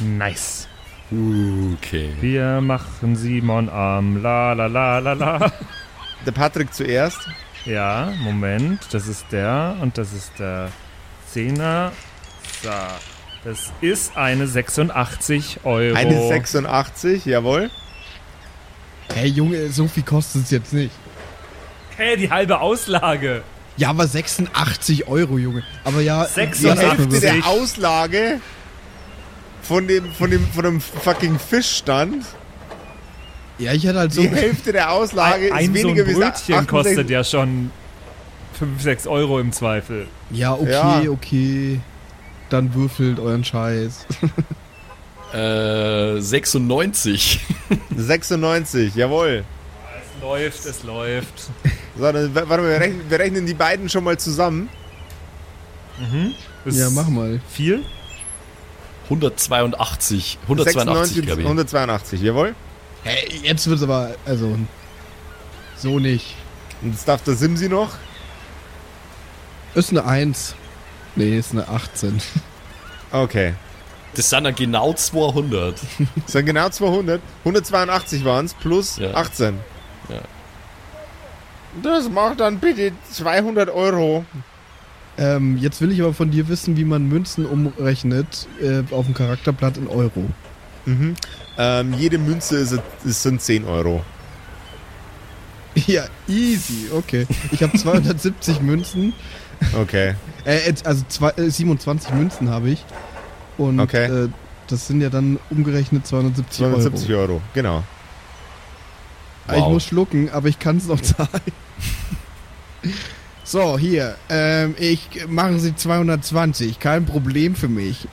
Nice. 0.00 0.68
Okay. 1.10 2.10
Wir 2.20 2.60
machen 2.60 3.16
Simon 3.16 3.68
am 3.68 4.22
La 4.22 4.52
la 4.52 4.66
la 4.66 4.98
la 5.00 5.12
la. 5.12 5.52
Der 6.24 6.32
Patrick 6.32 6.72
zuerst. 6.72 7.18
Ja, 7.64 8.12
Moment. 8.22 8.86
Das 8.92 9.08
ist 9.08 9.26
der 9.32 9.76
und 9.80 9.98
das 9.98 10.12
ist 10.12 10.32
der 10.38 10.70
Zehner. 11.30 11.92
So. 12.62 12.70
Das 13.44 13.72
ist 13.80 14.16
eine 14.16 14.46
86 14.46 15.60
Euro. 15.64 15.96
Eine 15.96 16.28
86, 16.28 17.26
jawohl. 17.26 17.70
Hey 19.12 19.28
Junge, 19.28 19.68
so 19.68 19.86
viel 19.88 20.02
kostet 20.02 20.44
es 20.44 20.50
jetzt 20.50 20.72
nicht. 20.72 20.94
Hey, 21.96 22.16
die 22.16 22.30
halbe 22.30 22.60
Auslage. 22.60 23.42
Ja, 23.76 23.90
aber 23.90 24.06
86 24.06 25.08
Euro, 25.08 25.38
Junge. 25.38 25.64
Aber 25.82 26.00
ja, 26.00 26.24
86. 26.24 26.60
Die 26.60 26.66
ja, 26.66 26.74
Hälfte 26.76 27.20
der 27.20 27.32
80. 27.34 27.44
Auslage 27.46 28.40
von 29.62 29.88
dem, 29.88 30.12
von 30.12 30.30
dem, 30.30 30.46
von 30.48 30.64
dem 30.64 30.80
fucking 30.80 31.38
Fischstand 31.38 32.24
Ja, 33.58 33.72
ich 33.72 33.86
hatte 33.86 33.98
halt 33.98 34.12
so. 34.12 34.20
Die 34.22 34.28
Hälfte 34.28 34.72
der 34.72 34.92
Auslage 34.92 35.52
ein 35.52 35.74
ist 35.74 35.82
so 35.82 35.88
ein 35.88 35.96
weniger 35.96 36.06
wie 36.06 36.14
Brötchen 36.14 36.66
kostet 36.66 37.10
ja 37.10 37.24
schon 37.24 37.70
5, 38.58 38.80
6 38.82 39.06
Euro 39.06 39.40
im 39.40 39.52
Zweifel. 39.52 40.06
Ja, 40.30 40.52
okay, 40.54 40.70
Ja. 40.70 41.02
okay. 41.08 41.80
Dann 42.50 42.74
würfelt 42.74 43.18
euren 43.18 43.42
Scheiß. 43.44 44.06
Äh, 45.32 46.20
96. 46.20 47.40
96, 47.96 48.94
jawohl. 48.94 49.44
Es 49.98 50.22
läuft, 50.22 50.64
es 50.66 50.82
läuft. 50.84 51.50
So, 51.96 52.02
dann, 52.12 52.34
warte 52.34 52.48
mal, 52.48 52.62
wir 52.62 52.80
rechnen, 52.80 53.08
wir 53.08 53.18
rechnen 53.18 53.46
die 53.46 53.54
beiden 53.54 53.88
schon 53.88 54.04
mal 54.04 54.18
zusammen. 54.18 54.68
Das 56.64 56.76
ja, 56.76 56.90
mach 56.90 57.08
mal. 57.08 57.40
Viel? 57.50 57.84
182. 59.04 60.38
182, 60.42 61.22
glaube 61.22 61.42
ich. 61.42 61.46
182, 61.46 62.20
jawohl. 62.20 62.54
Hey, 63.04 63.40
jetzt 63.42 63.66
wird's 63.68 63.82
aber, 63.82 64.14
also, 64.24 64.56
so 65.76 65.98
nicht. 65.98 66.34
Und 66.82 66.92
jetzt 66.92 67.06
darf 67.06 67.22
der 67.22 67.34
Simsi 67.34 67.68
noch. 67.68 67.90
Ist 69.74 69.90
eine 69.90 70.04
1. 70.04 70.54
Nee, 71.16 71.38
ist 71.38 71.52
eine 71.52 71.68
18. 71.68 72.20
Okay. 73.12 73.54
Das 74.14 74.30
sind 74.30 74.44
dann 74.44 74.54
genau 74.54 74.92
200. 74.92 75.76
Das 76.16 76.32
sind 76.32 76.46
genau 76.46 76.68
200. 76.68 77.20
182 77.40 78.24
waren 78.24 78.46
es 78.46 78.54
plus 78.54 78.96
Ja. 78.96 79.14
18. 79.14 79.58
Das 81.82 82.08
macht 82.08 82.40
dann 82.40 82.58
bitte 82.58 82.92
200 83.10 83.68
Euro. 83.70 84.24
Ähm, 85.16 85.58
jetzt 85.58 85.80
will 85.80 85.92
ich 85.92 86.00
aber 86.00 86.12
von 86.12 86.30
dir 86.30 86.48
wissen, 86.48 86.76
wie 86.76 86.84
man 86.84 87.08
Münzen 87.08 87.46
umrechnet 87.46 88.48
äh, 88.60 88.82
auf 88.92 89.06
dem 89.06 89.14
Charakterblatt 89.14 89.76
in 89.76 89.86
Euro. 89.86 90.24
Mhm. 90.86 91.14
Ähm, 91.56 91.94
jede 91.94 92.18
Münze 92.18 92.56
ist, 92.56 92.76
ist, 93.04 93.22
sind 93.22 93.40
10 93.40 93.64
Euro. 93.64 94.04
Ja, 95.88 96.04
easy, 96.28 96.88
okay. 96.92 97.26
Ich 97.50 97.60
habe 97.60 97.76
270 97.76 98.60
Münzen. 98.62 99.12
Okay. 99.76 100.14
Äh, 100.44 100.72
also 100.84 101.04
zwei, 101.08 101.30
äh, 101.30 101.50
27 101.50 102.12
Münzen 102.14 102.48
habe 102.48 102.70
ich. 102.70 102.84
Und 103.58 103.80
Okay. 103.80 104.04
äh, 104.04 104.28
das 104.68 104.86
sind 104.86 105.00
ja 105.00 105.10
dann 105.10 105.40
umgerechnet 105.50 106.06
270, 106.06 106.58
270 106.58 107.10
Euro. 107.10 107.20
Euro. 107.22 107.42
Genau. 107.54 107.82
Ich 109.48 109.52
Wow. 109.60 109.72
muss 109.74 109.84
schlucken, 109.84 110.30
aber 110.30 110.48
ich 110.48 110.58
kann 110.58 110.78
es 110.78 110.86
noch 110.86 111.00
zahlen. 111.00 111.28
So, 113.44 113.78
hier. 113.78 114.16
Ähm, 114.30 114.74
ich 114.78 115.26
machen 115.28 115.60
Sie 115.60 115.74
220. 115.76 116.80
Kein 116.80 117.04
Problem 117.06 117.54
für 117.54 117.68
mich. 117.68 118.08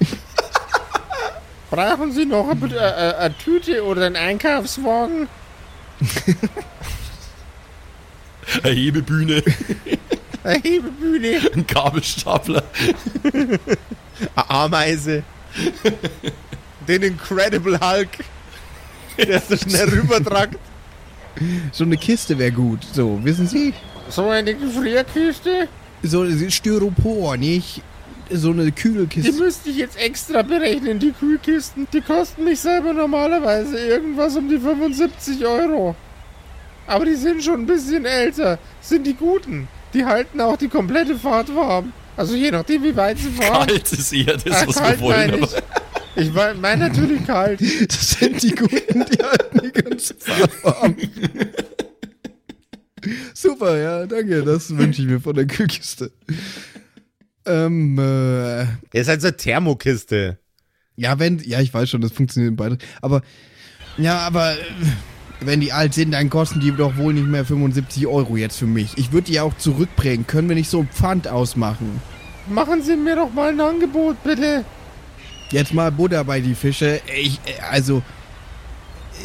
Brauchen 1.69 2.11
Sie 2.11 2.25
noch 2.25 2.49
eine, 2.49 2.75
äh, 2.75 3.15
eine 3.15 3.37
Tüte 3.37 3.83
oder 3.85 4.05
einen 4.07 4.17
Einkaufswagen? 4.17 5.27
Eine 8.63 8.73
Hebebühne, 8.75 9.43
Eine 10.43 10.59
Hebebühne? 10.61 11.39
ein 11.55 11.67
Kabelstapler. 11.67 12.63
Eine 14.35 14.49
Ameise. 14.49 15.23
Den 16.87 17.03
Incredible 17.03 17.79
Hulk. 17.79 18.09
Der 19.17 19.39
so 19.41 19.55
schnell 19.55 19.87
rübertragt. 19.89 20.55
So 21.71 21.83
eine 21.83 21.97
Kiste 21.97 22.37
wäre 22.37 22.51
gut. 22.51 22.79
So, 22.93 23.19
wissen 23.23 23.47
Sie? 23.47 23.73
So 24.09 24.27
eine 24.29 24.53
Gefrierkiste? 24.53 25.67
So 26.03 26.25
Styropor, 26.49 27.37
nicht 27.37 27.81
so 28.29 28.51
eine 28.51 28.65
Die 28.65 28.71
Kühlkiste. 28.71 29.31
müsste 29.33 29.69
ich 29.69 29.77
jetzt 29.77 29.97
extra 29.97 30.41
berechnen, 30.41 30.99
die 30.99 31.11
Kühlkisten. 31.11 31.87
Die 31.93 32.01
kosten 32.01 32.43
mich 32.45 32.59
selber 32.59 32.93
normalerweise 32.93 33.77
irgendwas 33.77 34.35
um 34.37 34.47
die 34.49 34.57
75 34.57 35.45
Euro. 35.45 35.95
Aber 36.87 37.05
die 37.05 37.15
sind 37.15 37.43
schon 37.43 37.61
ein 37.61 37.65
bisschen 37.65 38.05
älter. 38.05 38.57
Sind 38.81 39.05
die 39.05 39.13
guten. 39.13 39.67
Die 39.93 40.05
halten 40.05 40.39
auch 40.41 40.57
die 40.57 40.69
komplette 40.69 41.15
Fahrt 41.17 41.53
warm. 41.55 41.91
Also 42.17 42.35
je 42.35 42.51
nachdem, 42.51 42.83
wie 42.83 42.95
weit 42.95 43.17
sie 43.17 43.29
fahren. 43.29 43.67
Kalt 43.67 43.91
ist 43.91 44.13
eher 44.13 44.37
das, 44.37 44.63
Ah, 44.63 44.67
was 44.67 44.75
wir 44.75 44.81
kalt 44.81 44.99
wollen. 45.01 45.47
Ich. 46.15 46.31
Meine 46.33 46.89
natürlich 46.89 47.25
kalt. 47.25 47.61
Das 47.87 48.11
sind 48.11 48.41
die 48.43 48.51
guten, 48.55 49.05
die 49.11 49.23
halten 49.23 49.61
die 49.63 49.71
ganze 49.81 50.13
Fahrt 50.15 50.63
warm. 50.63 50.95
Super, 53.33 53.77
ja, 53.77 54.05
danke. 54.05 54.43
Das 54.43 54.75
wünsche 54.77 55.01
ich 55.01 55.07
mir 55.07 55.19
von 55.19 55.33
der 55.35 55.47
Kühlkiste. 55.47 56.11
Ähm, 57.45 57.97
äh, 57.97 58.61
Er 58.61 58.67
ist 58.93 59.07
halt 59.07 59.21
so 59.21 59.27
eine 59.27 59.37
Thermokiste. 59.37 60.37
ja, 60.95 61.17
wenn, 61.17 61.39
ja, 61.39 61.59
ich 61.61 61.73
weiß 61.73 61.89
schon, 61.89 62.01
das 62.01 62.11
funktioniert 62.11 62.55
beide. 62.55 62.77
Aber, 63.01 63.23
ja, 63.97 64.19
aber, 64.19 64.53
äh, 64.53 64.57
wenn 65.39 65.59
die 65.59 65.73
alt 65.73 65.95
sind, 65.95 66.11
dann 66.11 66.29
kosten 66.29 66.59
die 66.59 66.71
doch 66.71 66.97
wohl 66.97 67.13
nicht 67.13 67.25
mehr 67.25 67.43
75 67.43 68.05
Euro 68.05 68.37
jetzt 68.37 68.57
für 68.59 68.67
mich. 68.67 68.95
Ich 68.97 69.11
würde 69.11 69.31
die 69.31 69.39
auch 69.39 69.57
zurückbringen. 69.57 70.27
Können 70.27 70.49
wir 70.49 70.55
nicht 70.55 70.69
so 70.69 70.81
ein 70.81 70.87
Pfand 70.89 71.27
ausmachen? 71.27 71.99
Machen 72.47 72.83
Sie 72.83 72.95
mir 72.95 73.15
doch 73.15 73.33
mal 73.33 73.49
ein 73.49 73.59
Angebot, 73.59 74.21
bitte. 74.23 74.63
Jetzt 75.51 75.73
mal 75.73 75.91
Butter 75.91 76.23
bei 76.23 76.39
die 76.39 76.55
Fische. 76.55 77.01
Ich, 77.19 77.39
also, 77.69 78.01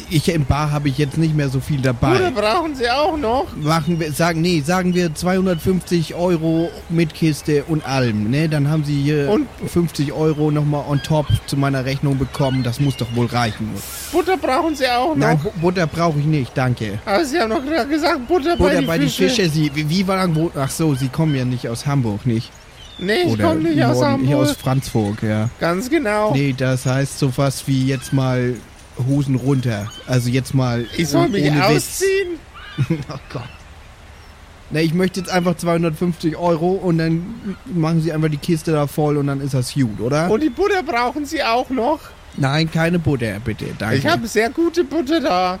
ich 0.09 0.27
im 0.29 0.45
Bar 0.45 0.71
habe 0.71 0.89
ich 0.89 0.97
jetzt 0.97 1.17
nicht 1.17 1.35
mehr 1.35 1.49
so 1.49 1.59
viel 1.59 1.81
dabei. 1.81 2.17
Oder 2.17 2.31
brauchen 2.31 2.75
Sie 2.75 2.89
auch 2.89 3.17
noch? 3.17 3.45
Machen 3.55 3.99
wir, 3.99 4.11
sagen, 4.11 4.41
nee, 4.41 4.61
sagen 4.61 4.93
wir 4.93 5.13
250 5.15 6.13
Euro 6.15 6.69
mit 6.89 7.13
Kiste 7.13 7.63
und 7.63 7.85
allem, 7.85 8.29
ne? 8.29 8.47
Dann 8.47 8.69
haben 8.69 8.83
sie 8.83 9.01
hier 9.01 9.29
Und- 9.29 9.47
50 9.67 10.13
Euro 10.13 10.51
nochmal 10.51 10.85
on 10.87 11.01
top 11.01 11.25
zu 11.47 11.57
meiner 11.57 11.83
Rechnung 11.85 12.17
bekommen. 12.17 12.61
Das 12.63 12.79
muss 12.79 12.95
doch 12.97 13.07
wohl 13.15 13.25
reichen. 13.25 13.69
Butter 14.11 14.37
brauchen 14.37 14.75
Sie 14.75 14.87
auch 14.87 15.09
noch? 15.09 15.15
Nein, 15.15 15.39
Bu- 15.41 15.51
Butter 15.59 15.87
brauche 15.87 16.19
ich 16.19 16.25
nicht, 16.25 16.51
danke. 16.55 16.99
Aber 17.05 17.25
Sie 17.25 17.39
haben 17.39 17.49
doch 17.49 17.63
gerade 17.65 17.89
gesagt, 17.89 18.27
Butter, 18.27 18.55
Butter 18.55 18.73
bei, 18.75 18.79
die, 18.81 18.85
bei 18.85 18.97
die 18.99 19.05
Fische. 19.09 19.29
Fische, 19.29 19.49
sie, 19.49 19.71
wie, 19.73 19.89
wie 19.89 20.07
war 20.07 20.17
lang, 20.17 20.51
ach 20.55 20.69
so, 20.69 20.93
sie 20.95 21.09
kommen 21.09 21.33
ja 21.35 21.43
nicht 21.45 21.67
aus 21.67 21.85
Hamburg, 21.85 22.25
nicht? 22.25 22.51
Nee, 22.99 23.13
ich 23.27 23.39
komme 23.39 23.61
nicht 23.61 23.83
aus 23.83 23.99
Norden- 23.99 24.25
hier 24.25 24.35
Hamburg. 24.37 24.49
aus 24.49 24.57
Franzburg, 24.57 25.23
ja. 25.23 25.49
Ganz 25.59 25.89
genau. 25.89 26.33
Nee, 26.33 26.53
das 26.57 26.85
heißt 26.85 27.19
so 27.19 27.31
was 27.37 27.67
wie 27.67 27.85
jetzt 27.85 28.11
mal 28.13 28.55
Hosen 29.07 29.35
runter. 29.35 29.91
Also 30.07 30.29
jetzt 30.29 30.53
mal 30.55 30.85
ich 30.97 31.07
soll 31.09 31.29
mich 31.29 31.51
ausziehen? 31.51 32.39
Oh 33.11 33.17
Gott. 33.33 33.41
Na, 34.69 34.81
ich 34.81 34.93
möchte 34.93 35.19
jetzt 35.19 35.29
einfach 35.31 35.55
250 35.55 36.35
Euro 36.37 36.71
und 36.71 36.97
dann 36.97 37.55
machen 37.65 38.01
sie 38.01 38.11
einfach 38.11 38.29
die 38.29 38.37
Kiste 38.37 38.71
da 38.71 38.85
voll 38.85 39.17
und 39.17 39.27
dann 39.27 39.39
ist 39.41 39.53
das 39.53 39.73
gut, 39.73 39.99
oder? 39.99 40.29
Und 40.29 40.43
die 40.43 40.49
Butter 40.49 40.83
brauchen 40.83 41.25
Sie 41.25 41.41
auch 41.43 41.69
noch? 41.69 41.99
Nein, 42.35 42.69
keine 42.69 42.99
Butter, 42.99 43.39
bitte. 43.43 43.65
Danke. 43.79 43.95
Ich 43.95 44.05
habe 44.05 44.27
sehr 44.27 44.49
gute 44.49 44.83
Butter 44.83 45.21
da. 45.21 45.59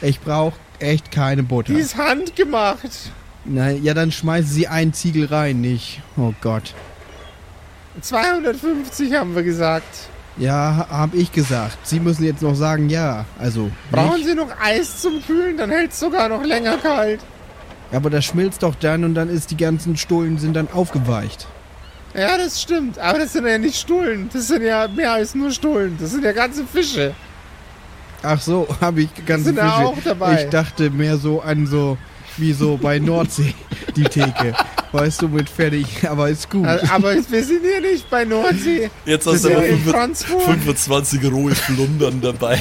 ich 0.00 0.18
brauche 0.20 0.54
echt 0.80 1.12
keine 1.12 1.42
Butter. 1.42 1.72
Die 1.74 1.78
ist 1.80 1.96
handgemacht. 1.96 3.10
Nein, 3.44 3.82
ja, 3.82 3.92
dann 3.94 4.10
schmeißen 4.10 4.50
sie 4.50 4.68
einen 4.68 4.92
Ziegel 4.94 5.26
rein, 5.26 5.60
nicht. 5.60 6.00
Oh 6.16 6.32
Gott. 6.40 6.74
250 8.00 9.14
haben 9.14 9.34
wir 9.34 9.42
gesagt. 9.42 10.08
Ja, 10.36 10.86
ha- 10.90 10.98
hab 10.98 11.14
ich 11.14 11.30
gesagt. 11.30 11.78
Sie 11.86 12.00
müssen 12.00 12.24
jetzt 12.24 12.42
noch 12.42 12.54
sagen, 12.56 12.88
ja. 12.88 13.24
Also, 13.38 13.70
Brauchen 13.92 14.16
nicht. 14.16 14.26
Sie 14.26 14.34
noch 14.34 14.48
Eis 14.60 15.00
zum 15.00 15.22
Kühlen? 15.24 15.56
Dann 15.56 15.70
hält 15.70 15.92
es 15.92 16.00
sogar 16.00 16.28
noch 16.28 16.42
länger 16.42 16.76
kalt. 16.78 17.20
Aber 17.92 18.10
das 18.10 18.24
schmilzt 18.24 18.62
doch 18.64 18.74
dann 18.74 19.04
und 19.04 19.14
dann 19.14 19.28
ist 19.28 19.50
die 19.52 19.56
ganzen 19.56 19.96
Stullen 19.96 20.38
sind 20.38 20.54
dann 20.54 20.68
aufgeweicht. 20.72 21.46
Ja, 22.14 22.36
das 22.36 22.60
stimmt. 22.60 22.98
Aber 22.98 23.18
das 23.18 23.32
sind 23.32 23.46
ja 23.46 23.58
nicht 23.58 23.76
Stullen. 23.78 24.28
Das 24.32 24.48
sind 24.48 24.62
ja 24.62 24.88
mehr 24.88 25.12
als 25.12 25.34
nur 25.34 25.50
Stullen. 25.52 25.96
Das 26.00 26.10
sind 26.10 26.24
ja 26.24 26.32
ganze 26.32 26.64
Fische. 26.64 27.14
Ach 28.22 28.40
so, 28.40 28.66
habe 28.80 29.02
ich 29.02 29.10
ganze 29.26 29.44
Sind 29.46 29.58
da 29.58 29.70
Fische. 29.70 29.86
auch 29.86 29.98
dabei? 30.02 30.44
Ich 30.44 30.50
dachte 30.50 30.90
mehr 30.90 31.16
so 31.16 31.40
an 31.42 31.66
so, 31.68 31.96
wie 32.36 32.52
so 32.52 32.76
bei 32.76 32.98
Nordsee, 32.98 33.54
die 33.96 34.04
Theke. 34.04 34.54
Weißt 34.92 35.22
du, 35.22 35.28
mit 35.28 35.48
fertig, 35.48 35.86
aber 36.08 36.28
ist 36.28 36.48
gut. 36.50 36.66
Äh, 36.66 36.78
Aber 36.92 37.14
wir 37.14 37.44
sind 37.44 37.62
hier 37.62 37.80
nicht 37.80 38.08
bei 38.10 38.24
Nordsee. 38.24 38.90
Jetzt 39.04 39.26
hast 39.26 39.34
du 39.44 39.48
sind 39.48 39.56
aber 39.56 39.66
in 39.66 39.78
25 39.80 40.26
Franzburg. 40.28 40.42
25 40.54 41.32
rohe 41.32 41.54
Flundern 41.54 42.20
dabei. 42.20 42.60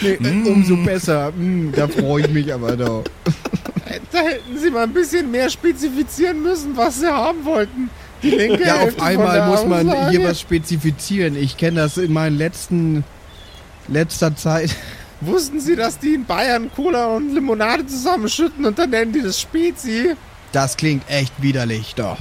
Nee, 0.00 0.18
äh, 0.22 0.48
umso 0.48 0.76
besser. 0.76 1.32
Mm, 1.32 1.72
da 1.72 1.88
freue 1.88 2.22
ich 2.24 2.30
mich 2.30 2.52
aber 2.52 2.76
doch. 2.76 3.04
Da 4.10 4.18
hätten 4.18 4.58
Sie 4.58 4.70
mal 4.70 4.84
ein 4.84 4.92
bisschen 4.92 5.30
mehr 5.30 5.48
spezifizieren 5.50 6.42
müssen, 6.42 6.76
was 6.76 7.00
Sie 7.00 7.06
haben 7.06 7.44
wollten. 7.44 7.90
Die 8.22 8.30
linke 8.30 8.62
Ja, 8.62 8.78
Hälfte 8.78 9.00
auf 9.00 9.06
einmal 9.06 9.48
muss 9.48 9.64
man 9.66 9.88
Aussage. 9.88 10.10
hier 10.10 10.28
was 10.28 10.40
spezifizieren. 10.40 11.36
Ich 11.36 11.56
kenne 11.56 11.80
das 11.80 11.96
in 11.96 12.12
meinen 12.12 12.36
letzten 12.36 13.04
letzter 13.88 14.34
Zeit. 14.36 14.74
Wussten 15.20 15.60
Sie, 15.60 15.76
dass 15.76 15.98
die 15.98 16.14
in 16.14 16.24
Bayern 16.24 16.70
Cola 16.74 17.06
und 17.16 17.32
Limonade 17.34 17.86
zusammenschütten 17.86 18.64
und 18.66 18.78
dann 18.78 18.90
nennen 18.90 19.12
die 19.12 19.22
das 19.22 19.40
Spezi? 19.40 20.14
Das 20.52 20.76
klingt 20.76 21.08
echt 21.08 21.32
widerlich, 21.40 21.94
doch. 21.94 22.18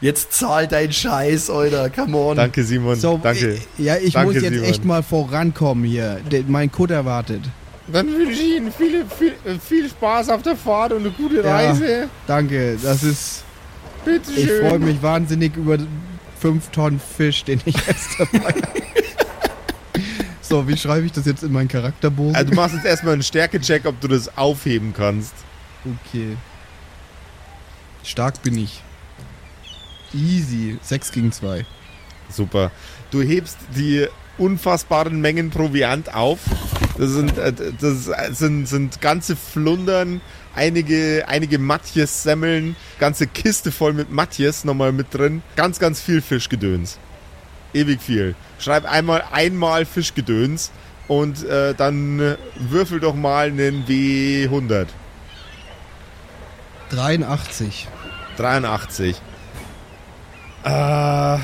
Jetzt 0.00 0.32
zahl 0.32 0.66
dein 0.66 0.92
Scheiß, 0.92 1.50
Alter. 1.50 1.90
Come 1.90 2.16
on. 2.16 2.36
Danke, 2.36 2.64
Simon. 2.64 2.96
So, 2.96 3.18
Danke. 3.22 3.54
äh, 3.78 3.82
Ja, 3.82 3.96
ich 3.96 4.14
Danke, 4.14 4.32
muss 4.34 4.42
jetzt 4.42 4.52
Simon. 4.54 4.68
echt 4.68 4.84
mal 4.84 5.02
vorankommen 5.02 5.84
hier. 5.84 6.20
Mein 6.48 6.72
Kutter 6.72 7.04
wartet. 7.04 7.42
Dann 7.92 8.06
wünsche 8.08 8.40
ich 8.40 8.56
Ihnen 8.56 8.72
viele, 8.72 9.04
viel, 9.06 9.34
äh, 9.44 9.58
viel 9.58 9.88
Spaß 9.90 10.30
auf 10.30 10.42
der 10.42 10.56
Fahrt 10.56 10.92
und 10.92 11.00
eine 11.00 11.10
gute 11.10 11.42
Ja. 11.42 11.54
Reise. 11.54 12.08
Danke, 12.26 12.78
das 12.82 13.02
ist. 13.02 13.44
Bitte 14.04 14.30
Ich 14.34 14.46
schön. 14.46 14.66
freue 14.68 14.78
mich 14.78 15.02
wahnsinnig 15.02 15.54
über 15.56 15.76
5 16.40 16.68
Tonnen 16.70 17.00
Fisch, 17.00 17.44
den 17.44 17.60
ich 17.66 17.74
jetzt 17.86 18.08
dabei 18.18 18.38
habe. 18.38 18.62
So, 20.50 20.66
wie 20.66 20.76
schreibe 20.76 21.06
ich 21.06 21.12
das 21.12 21.26
jetzt 21.26 21.44
in 21.44 21.52
meinen 21.52 21.68
Charakterbogen? 21.68 22.34
Also 22.34 22.50
du 22.50 22.56
machst 22.56 22.74
jetzt 22.74 22.84
erstmal 22.84 23.12
einen 23.12 23.22
Stärke-Check, 23.22 23.86
ob 23.86 24.00
du 24.00 24.08
das 24.08 24.36
aufheben 24.36 24.92
kannst. 24.92 25.32
Okay. 25.84 26.36
Stark 28.02 28.42
bin 28.42 28.58
ich. 28.58 28.82
Easy. 30.12 30.76
6 30.82 31.12
gegen 31.12 31.30
2. 31.30 31.64
Super. 32.30 32.72
Du 33.12 33.22
hebst 33.22 33.58
die 33.76 34.08
unfassbaren 34.38 35.20
Mengen 35.20 35.50
Proviant 35.50 36.12
auf. 36.12 36.40
Das 36.98 37.10
sind, 37.10 37.38
äh, 37.38 37.52
das 37.80 38.10
sind, 38.36 38.66
sind 38.66 39.00
ganze 39.00 39.36
Flundern, 39.36 40.20
einige, 40.56 41.26
einige 41.28 41.60
Matjes-Semmeln, 41.60 42.74
ganze 42.98 43.28
Kiste 43.28 43.70
voll 43.70 43.92
mit 43.92 44.10
Matjes 44.10 44.64
nochmal 44.64 44.90
mit 44.90 45.14
drin. 45.14 45.42
Ganz, 45.54 45.78
ganz 45.78 46.00
viel 46.00 46.20
Fischgedöns. 46.20 46.98
Ewig 47.72 48.00
viel. 48.00 48.34
Schreib 48.58 48.84
einmal 48.90 49.24
einmal 49.32 49.84
Fischgedöns 49.84 50.70
und 51.08 51.44
äh, 51.44 51.74
dann 51.74 52.36
würfel 52.56 53.00
doch 53.00 53.14
mal 53.14 53.48
einen 53.48 53.84
W100. 53.86 54.86
83. 56.90 57.88
83. 58.36 59.16
Äh, 60.64 61.38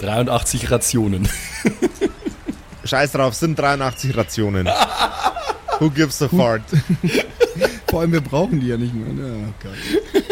83 0.00 0.70
Rationen. 0.70 1.28
scheiß 2.84 3.12
drauf, 3.12 3.34
sind 3.34 3.58
83 3.58 4.16
Rationen. 4.16 4.68
Who 5.78 5.90
gives 5.90 6.20
a 6.22 6.28
fart? 6.28 6.62
Vor 7.88 8.00
allem, 8.00 8.12
wir 8.12 8.20
brauchen 8.20 8.60
die 8.60 8.68
ja 8.68 8.76
nicht 8.76 8.94
mehr. 8.94 9.12
ne? 9.12 9.48
Oh 9.48 9.54
Gott. 9.62 10.29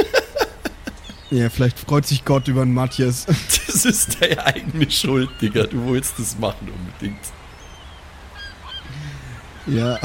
Ja, 1.31 1.51
vielleicht 1.51 1.79
freut 1.79 2.07
sich 2.07 2.25
Gott 2.25 2.49
über 2.49 2.63
einen 2.63 2.75
Matthias. 2.75 3.27
Das 3.69 3.85
ist 3.85 4.21
deine 4.21 4.45
eigene 4.45 4.91
Schuld, 4.91 5.29
Digga. 5.41 5.65
Du 5.65 5.85
wolltest 5.85 6.19
das 6.19 6.37
machen 6.39 6.69
unbedingt. 6.69 7.21
Ja. 9.67 10.01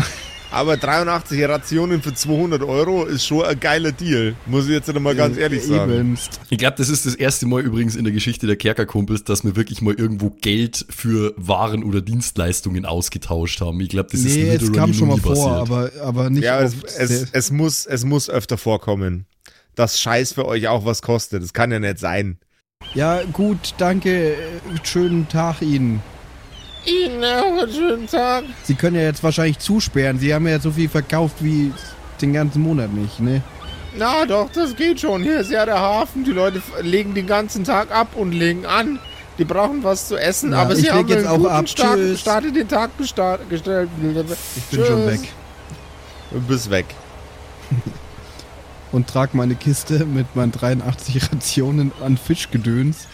Aber 0.51 0.77
83 0.77 1.43
Rationen 1.45 2.03
für 2.03 2.13
200 2.13 2.61
Euro 2.61 3.05
ist 3.05 3.25
schon 3.25 3.43
ein 3.43 3.59
geiler 3.59 3.91
Deal. 3.91 4.35
Muss 4.45 4.65
ich 4.65 4.71
jetzt 4.71 4.93
mal 4.93 5.15
ganz 5.15 5.35
ehrlich 5.35 5.63
sagen. 5.63 5.91
Ebenst. 5.91 6.39
Ich 6.51 6.59
glaube, 6.59 6.75
das 6.77 6.89
ist 6.89 7.07
das 7.07 7.15
erste 7.15 7.47
Mal 7.47 7.61
übrigens 7.61 7.95
in 7.95 8.03
der 8.03 8.13
Geschichte 8.13 8.45
der 8.45 8.55
Kerkerkumpels, 8.55 9.23
dass 9.23 9.43
wir 9.43 9.55
wirklich 9.55 9.81
mal 9.81 9.95
irgendwo 9.95 10.29
Geld 10.29 10.85
für 10.89 11.33
Waren 11.37 11.83
oder 11.83 12.01
Dienstleistungen 12.01 12.85
ausgetauscht 12.85 13.61
haben. 13.61 13.79
Ich 13.81 13.89
glaube, 13.89 14.09
das 14.11 14.19
ist 14.19 14.35
Nee, 14.35 14.49
es 14.49 14.71
kam 14.71 14.93
schon 14.93 15.07
mal 15.07 15.15
nie 15.15 15.21
vor, 15.21 15.53
aber, 15.53 15.89
aber 16.03 16.29
nicht 16.29 16.43
Ja, 16.43 16.61
es, 16.61 16.75
oft. 16.75 16.85
es, 16.99 17.27
es, 17.31 17.51
muss, 17.51 17.87
es 17.87 18.05
muss 18.05 18.29
öfter 18.29 18.59
vorkommen. 18.59 19.25
Dass 19.75 19.99
Scheiß 19.99 20.33
für 20.33 20.45
euch 20.45 20.67
auch 20.67 20.85
was 20.85 21.01
kostet. 21.01 21.41
Das 21.43 21.53
kann 21.53 21.71
ja 21.71 21.79
nicht 21.79 21.99
sein. 21.99 22.37
Ja, 22.93 23.21
gut, 23.31 23.73
danke. 23.77 24.35
Schönen 24.83 25.27
Tag 25.27 25.61
Ihnen. 25.61 26.01
Ihnen 26.85 27.23
auch 27.23 27.63
einen 27.63 27.71
schönen 27.71 28.07
Tag. 28.07 28.43
Sie 28.63 28.75
können 28.75 28.97
ja 28.97 29.03
jetzt 29.03 29.23
wahrscheinlich 29.23 29.59
zusperren. 29.59 30.19
Sie 30.19 30.33
haben 30.33 30.47
ja 30.47 30.59
so 30.59 30.71
viel 30.71 30.89
verkauft 30.89 31.37
wie 31.39 31.71
den 32.21 32.33
ganzen 32.33 32.61
Monat 32.61 32.91
nicht, 32.93 33.19
ne? 33.19 33.41
Na 33.95 34.25
doch, 34.25 34.49
das 34.51 34.75
geht 34.75 34.99
schon. 34.99 35.23
Hier 35.23 35.39
ist 35.39 35.51
ja 35.51 35.65
der 35.65 35.79
Hafen. 35.79 36.23
Die 36.25 36.31
Leute 36.31 36.61
legen 36.81 37.13
den 37.13 37.27
ganzen 37.27 37.63
Tag 37.63 37.91
ab 37.91 38.09
und 38.15 38.31
legen 38.33 38.65
an. 38.65 38.99
Die 39.37 39.45
brauchen 39.45 39.83
was 39.83 40.07
zu 40.09 40.17
essen, 40.17 40.51
Ja, 40.51 40.59
aber 40.63 40.73
ich 40.73 40.81
sie 40.81 40.91
haben 40.91 41.07
jetzt 41.07 41.19
einen 41.19 41.27
auch 41.27 41.37
guten 41.37 41.49
ab. 41.49 41.69
Start, 41.69 41.95
Tschüss. 41.95 42.19
startet 42.19 42.55
den 42.55 42.67
Tag 42.67 42.97
gestellt. 42.97 43.39
Ich 43.49 44.63
bin 44.77 44.85
schon 44.85 45.07
weg. 45.07 45.21
Du 46.31 46.39
bist 46.41 46.69
weg. 46.69 46.85
Und 48.93 49.09
trag 49.09 49.33
meine 49.33 49.55
Kiste 49.55 50.05
mit 50.05 50.35
meinen 50.35 50.51
83 50.51 51.31
Rationen 51.31 51.91
an 51.99 52.15
Fischgedöns 52.15 53.07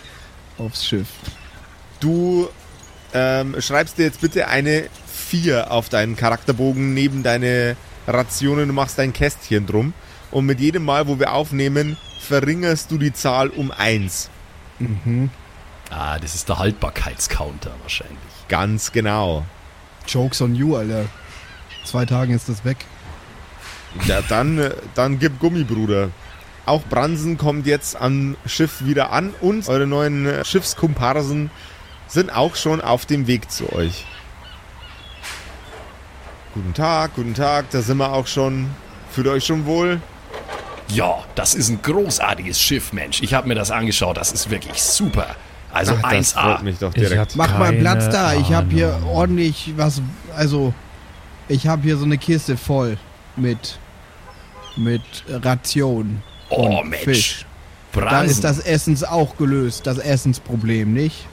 aufs 0.58 0.86
Schiff. 0.86 1.08
Du 2.02 2.50
ähm, 3.14 3.56
schreibst 3.60 3.98
dir 3.98 4.04
jetzt 4.04 4.22
bitte 4.22 4.50
eine 4.50 4.90
4 5.08 5.72
auf 5.72 5.88
deinen 5.90 6.16
Charakterbogen 6.16 6.94
neben 6.94 7.24
deine 7.24 7.78
Rationen. 8.08 8.68
Du 8.68 8.74
machst 8.74 9.00
dein 9.00 9.14
Kästchen 9.14 9.66
drum. 9.66 9.94
Und 10.32 10.46
mit 10.46 10.60
jedem 10.60 10.84
Mal, 10.84 11.08
wo 11.08 11.18
wir 11.18 11.34
aufnehmen, 11.34 11.98
verringerst 12.20 12.92
du 12.92 12.98
die 12.98 13.14
Zahl 13.14 13.50
um 13.50 13.72
1. 13.72 14.30
Ah, 15.90 16.20
das 16.20 16.36
ist 16.36 16.50
der 16.50 16.60
Haltbarkeitscounter 16.60 17.72
wahrscheinlich. 17.82 18.18
Ganz 18.50 18.92
genau. 18.92 19.46
Jokes 20.08 20.42
on 20.42 20.56
you, 20.56 20.76
Alter. 20.76 21.06
Zwei 21.86 22.06
Tagen 22.06 22.34
ist 22.34 22.50
das 22.50 22.66
weg. 22.66 22.78
Ja, 24.06 24.22
dann, 24.28 24.60
äh, 24.60 24.72
dann 24.96 25.20
gib 25.20 25.40
Gummi, 25.40 25.64
Bruder. 25.64 26.10
Auch 26.66 26.84
Bransen 26.84 27.38
kommt 27.38 27.66
jetzt 27.66 28.00
am 28.00 28.36
Schiff 28.46 28.86
wieder 28.86 29.12
an 29.12 29.34
und 29.42 29.68
eure 29.68 29.88
neuen 29.88 30.26
äh, 30.28 30.46
Schiffskomparsen 30.46 31.50
sind 32.08 32.32
auch 32.36 32.56
schon 32.56 32.82
auf 32.82 33.06
dem 33.06 33.28
Weg 33.28 33.50
zu 33.52 33.72
euch. 33.74 34.06
Guten 36.54 36.74
Tag, 36.74 37.16
guten 37.16 37.34
Tag, 37.34 37.70
da 37.72 37.82
sind 37.82 37.98
wir 37.98 38.12
auch 38.14 38.28
schon. 38.28 38.70
Fühlt 39.12 39.28
euch 39.28 39.46
schon 39.46 39.66
wohl? 39.66 40.02
Ja, 40.88 41.20
das 41.36 41.56
ist 41.56 41.70
ein 41.70 41.82
großartiges 41.82 42.60
Schiff, 42.60 42.94
Mensch. 42.94 43.22
Ich 43.22 43.34
habe 43.34 43.48
mir 43.48 43.56
das 43.56 43.70
angeschaut. 43.72 44.18
Das 44.18 44.32
ist 44.32 44.50
wirklich 44.50 44.82
super. 44.82 45.36
Also 45.72 45.94
Ach, 46.02 46.12
das 46.12 46.36
1A. 46.36 46.42
freut 46.42 46.64
mich 46.64 46.78
doch 46.80 46.90
Ich 46.96 47.02
direkt. 47.02 47.20
hab 47.20 47.36
Mach 47.36 47.58
mal 47.60 47.74
Platz 47.74 48.10
da. 48.10 48.34
Ich 48.34 48.54
habe 48.54 48.72
hier 48.72 49.00
ordentlich 49.08 49.74
was. 49.78 50.02
Also, 50.36 50.74
ich 51.48 51.68
habe 51.68 51.84
hier 51.84 51.98
so 51.98 52.06
eine 52.06 52.18
Kiste 52.18 52.58
voll 52.58 52.98
mit 53.40 53.80
mit 54.76 55.02
Ration 55.28 56.22
Oh, 56.50 56.80
und 56.80 56.90
Mensch. 56.90 57.04
Fisch. 57.04 57.46
Da 57.94 58.00
Bransen. 58.02 58.30
ist 58.30 58.44
das 58.44 58.60
Essens 58.60 59.04
auch 59.04 59.36
gelöst, 59.38 59.86
das 59.88 59.98
Essensproblem, 59.98 60.94
nicht? 60.94 61.26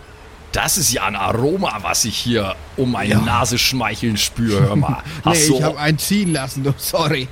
Das 0.52 0.78
ist 0.78 0.92
ja 0.92 1.04
ein 1.04 1.16
Aroma, 1.16 1.78
was 1.82 2.04
ich 2.06 2.16
hier 2.16 2.54
um 2.76 2.92
meine 2.92 3.10
Ja. 3.10 3.20
Nase 3.20 3.58
schmeicheln 3.58 4.16
spüre. 4.16 4.60
Hör 4.62 4.76
mal. 4.76 5.02
Nee, 5.24 5.30
Hast, 5.30 5.42
ich 5.42 5.48
du, 5.48 5.62
habe 5.62 5.78
einen 5.78 5.98
ziehen 5.98 6.32
lassen, 6.32 6.64
du, 6.64 6.72
sorry. 6.78 7.28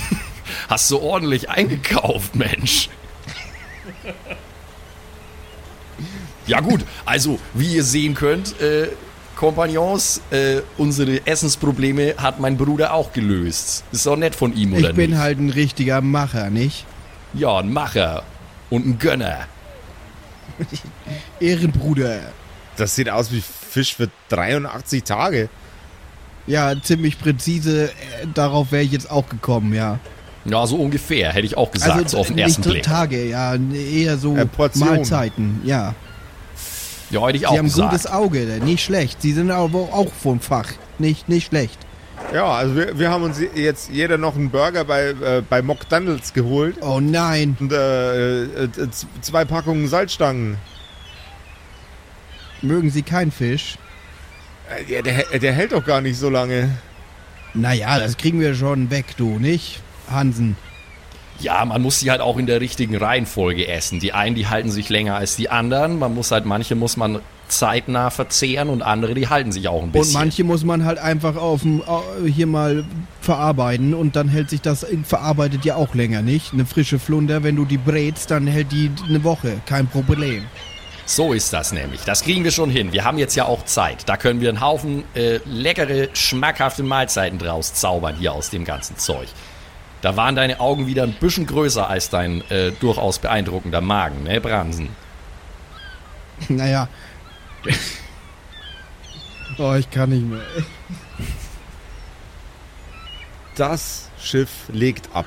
hast 0.68 0.90
du 0.90 0.98
ordentlich 1.00 1.50
eingekauft, 1.50 2.34
Mensch? 2.34 2.88
Ja 6.46 6.60
gut, 6.60 6.84
also 7.04 7.38
wie 7.54 7.74
ihr 7.76 7.84
sehen 7.84 8.14
könnt, 8.14 8.60
äh, 8.60 8.88
Kompagnons, 9.36 10.20
äh, 10.30 10.60
unsere 10.78 11.26
Essensprobleme 11.26 12.14
hat 12.16 12.40
mein 12.40 12.56
Bruder 12.56 12.94
auch 12.94 13.12
gelöst. 13.12 13.84
Ist 13.92 14.06
doch 14.06 14.16
nett 14.16 14.34
von 14.34 14.54
ihm, 14.56 14.72
oder 14.74 14.90
Ich 14.90 14.96
bin 14.96 15.10
nicht? 15.10 15.18
halt 15.20 15.38
ein 15.38 15.50
richtiger 15.50 16.00
Macher, 16.00 16.50
nicht? 16.50 16.84
Ja, 17.34 17.58
ein 17.58 17.72
Macher 17.72 18.22
und 18.70 18.86
ein 18.86 18.98
Gönner. 18.98 19.40
Ehrenbruder. 21.40 22.20
Das 22.76 22.94
sieht 22.94 23.08
aus 23.08 23.32
wie 23.32 23.40
Fisch 23.42 23.94
für 23.94 24.08
83 24.28 25.02
Tage. 25.04 25.48
Ja, 26.46 26.74
ziemlich 26.80 27.18
präzise. 27.18 27.86
Äh, 27.88 28.26
darauf 28.34 28.72
wäre 28.72 28.82
ich 28.82 28.92
jetzt 28.92 29.10
auch 29.10 29.28
gekommen, 29.28 29.72
ja. 29.74 29.98
Ja, 30.44 30.66
so 30.66 30.76
ungefähr, 30.76 31.32
hätte 31.32 31.46
ich 31.46 31.56
auch 31.56 31.70
gesagt, 31.70 32.10
so 32.10 32.18
auf 32.18 32.26
den 32.26 32.36
nicht 32.36 32.44
ersten 32.44 32.62
so 32.64 32.70
Blick. 32.70 32.82
Tage, 32.82 33.24
ja, 33.26 33.54
eher 33.54 34.18
so 34.18 34.36
Äh. 34.36 34.46
Mahlzeiten, 34.74 35.60
ja. 35.64 35.94
Ja, 37.14 37.26
hätte 37.28 37.36
ich 37.36 37.40
Sie 37.42 37.46
auch 37.46 37.56
haben 37.56 37.64
gesagt. 37.66 37.90
gutes 37.90 38.06
Auge, 38.06 38.40
nicht 38.64 38.84
schlecht. 38.84 39.22
Sie 39.22 39.32
sind 39.32 39.50
aber 39.50 39.78
auch 39.92 40.12
vom 40.12 40.40
Fach, 40.40 40.68
nicht, 40.98 41.28
nicht 41.28 41.46
schlecht. 41.48 41.78
Ja, 42.32 42.46
also 42.46 42.74
wir, 42.74 42.98
wir 42.98 43.10
haben 43.10 43.22
uns 43.22 43.38
jetzt 43.54 43.90
jeder 43.90 44.18
noch 44.18 44.34
einen 44.34 44.50
Burger 44.50 44.84
bei, 44.84 45.08
äh, 45.10 45.42
bei 45.48 45.62
McDonalds 45.62 46.32
geholt. 46.32 46.76
Oh 46.80 46.98
nein, 47.00 47.56
Und 47.60 47.72
äh, 47.72 48.44
äh, 48.44 48.68
zwei 49.20 49.44
Packungen 49.44 49.86
Salzstangen. 49.88 50.56
mögen 52.62 52.90
Sie 52.90 53.02
keinen 53.02 53.30
Fisch? 53.30 53.76
Äh, 54.70 54.92
Ja, 54.92 55.02
der, 55.02 55.38
der 55.38 55.52
hält 55.52 55.72
doch 55.72 55.84
gar 55.84 56.00
nicht 56.00 56.18
so 56.18 56.30
lange. 56.30 56.70
Naja, 57.52 57.98
das 58.00 58.16
kriegen 58.16 58.40
wir 58.40 58.54
schon 58.54 58.90
weg, 58.90 59.06
du, 59.16 59.38
nicht? 59.38 59.80
Hansen. 60.10 60.56
Ja, 61.40 61.64
man 61.64 61.82
muss 61.82 62.00
sie 62.00 62.10
halt 62.10 62.20
auch 62.20 62.38
in 62.38 62.46
der 62.46 62.60
richtigen 62.60 62.96
Reihenfolge 62.96 63.66
essen. 63.68 64.00
Die 64.00 64.12
einen, 64.12 64.34
die 64.34 64.46
halten 64.46 64.70
sich 64.70 64.88
länger 64.88 65.16
als 65.16 65.36
die 65.36 65.50
anderen. 65.50 65.98
Man 65.98 66.14
muss 66.14 66.30
halt, 66.30 66.46
manche 66.46 66.74
muss 66.74 66.96
man 66.96 67.20
zeitnah 67.48 68.10
verzehren 68.10 68.70
und 68.70 68.82
andere, 68.82 69.14
die 69.14 69.28
halten 69.28 69.52
sich 69.52 69.68
auch 69.68 69.78
ein 69.80 69.84
Und 69.84 69.92
bisschen. 69.92 70.14
manche 70.14 70.44
muss 70.44 70.64
man 70.64 70.84
halt 70.84 70.98
einfach 70.98 71.36
auf 71.36 71.62
dem, 71.62 71.82
hier 72.26 72.46
mal 72.46 72.84
verarbeiten 73.20 73.94
und 73.94 74.16
dann 74.16 74.28
hält 74.28 74.48
sich 74.50 74.62
das 74.62 74.86
verarbeitet 75.04 75.64
ja 75.64 75.76
auch 75.76 75.94
länger, 75.94 76.22
nicht? 76.22 76.52
Eine 76.52 76.64
frische 76.64 76.98
Flunder, 76.98 77.42
wenn 77.42 77.56
du 77.56 77.64
die 77.64 77.76
brätst, 77.76 78.30
dann 78.30 78.46
hält 78.46 78.72
die 78.72 78.90
eine 79.08 79.24
Woche, 79.24 79.60
kein 79.66 79.86
Problem. 79.86 80.44
So 81.06 81.34
ist 81.34 81.52
das 81.52 81.72
nämlich. 81.72 82.00
Das 82.02 82.22
kriegen 82.22 82.44
wir 82.44 82.50
schon 82.50 82.70
hin. 82.70 82.92
Wir 82.94 83.04
haben 83.04 83.18
jetzt 83.18 83.34
ja 83.34 83.44
auch 83.44 83.64
Zeit. 83.66 84.08
Da 84.08 84.16
können 84.16 84.40
wir 84.40 84.48
einen 84.48 84.62
Haufen 84.62 85.04
äh, 85.14 85.38
leckere, 85.44 86.08
schmackhafte 86.14 86.82
Mahlzeiten 86.82 87.38
draus 87.38 87.74
zaubern 87.74 88.16
hier 88.18 88.32
aus 88.32 88.48
dem 88.48 88.64
ganzen 88.64 88.96
Zeug. 88.96 89.28
Da 90.04 90.18
waren 90.18 90.36
deine 90.36 90.60
Augen 90.60 90.86
wieder 90.86 91.04
ein 91.04 91.14
bisschen 91.14 91.46
größer 91.46 91.88
als 91.88 92.10
dein 92.10 92.42
äh, 92.50 92.72
durchaus 92.72 93.20
beeindruckender 93.20 93.80
Magen, 93.80 94.24
ne, 94.24 94.38
Bransen? 94.38 94.90
Naja. 96.50 96.88
oh, 99.56 99.72
ich 99.78 99.90
kann 99.90 100.10
nicht 100.10 100.26
mehr. 100.26 100.42
Das 103.54 104.10
Schiff 104.20 104.50
legt 104.70 105.08
ab. 105.14 105.24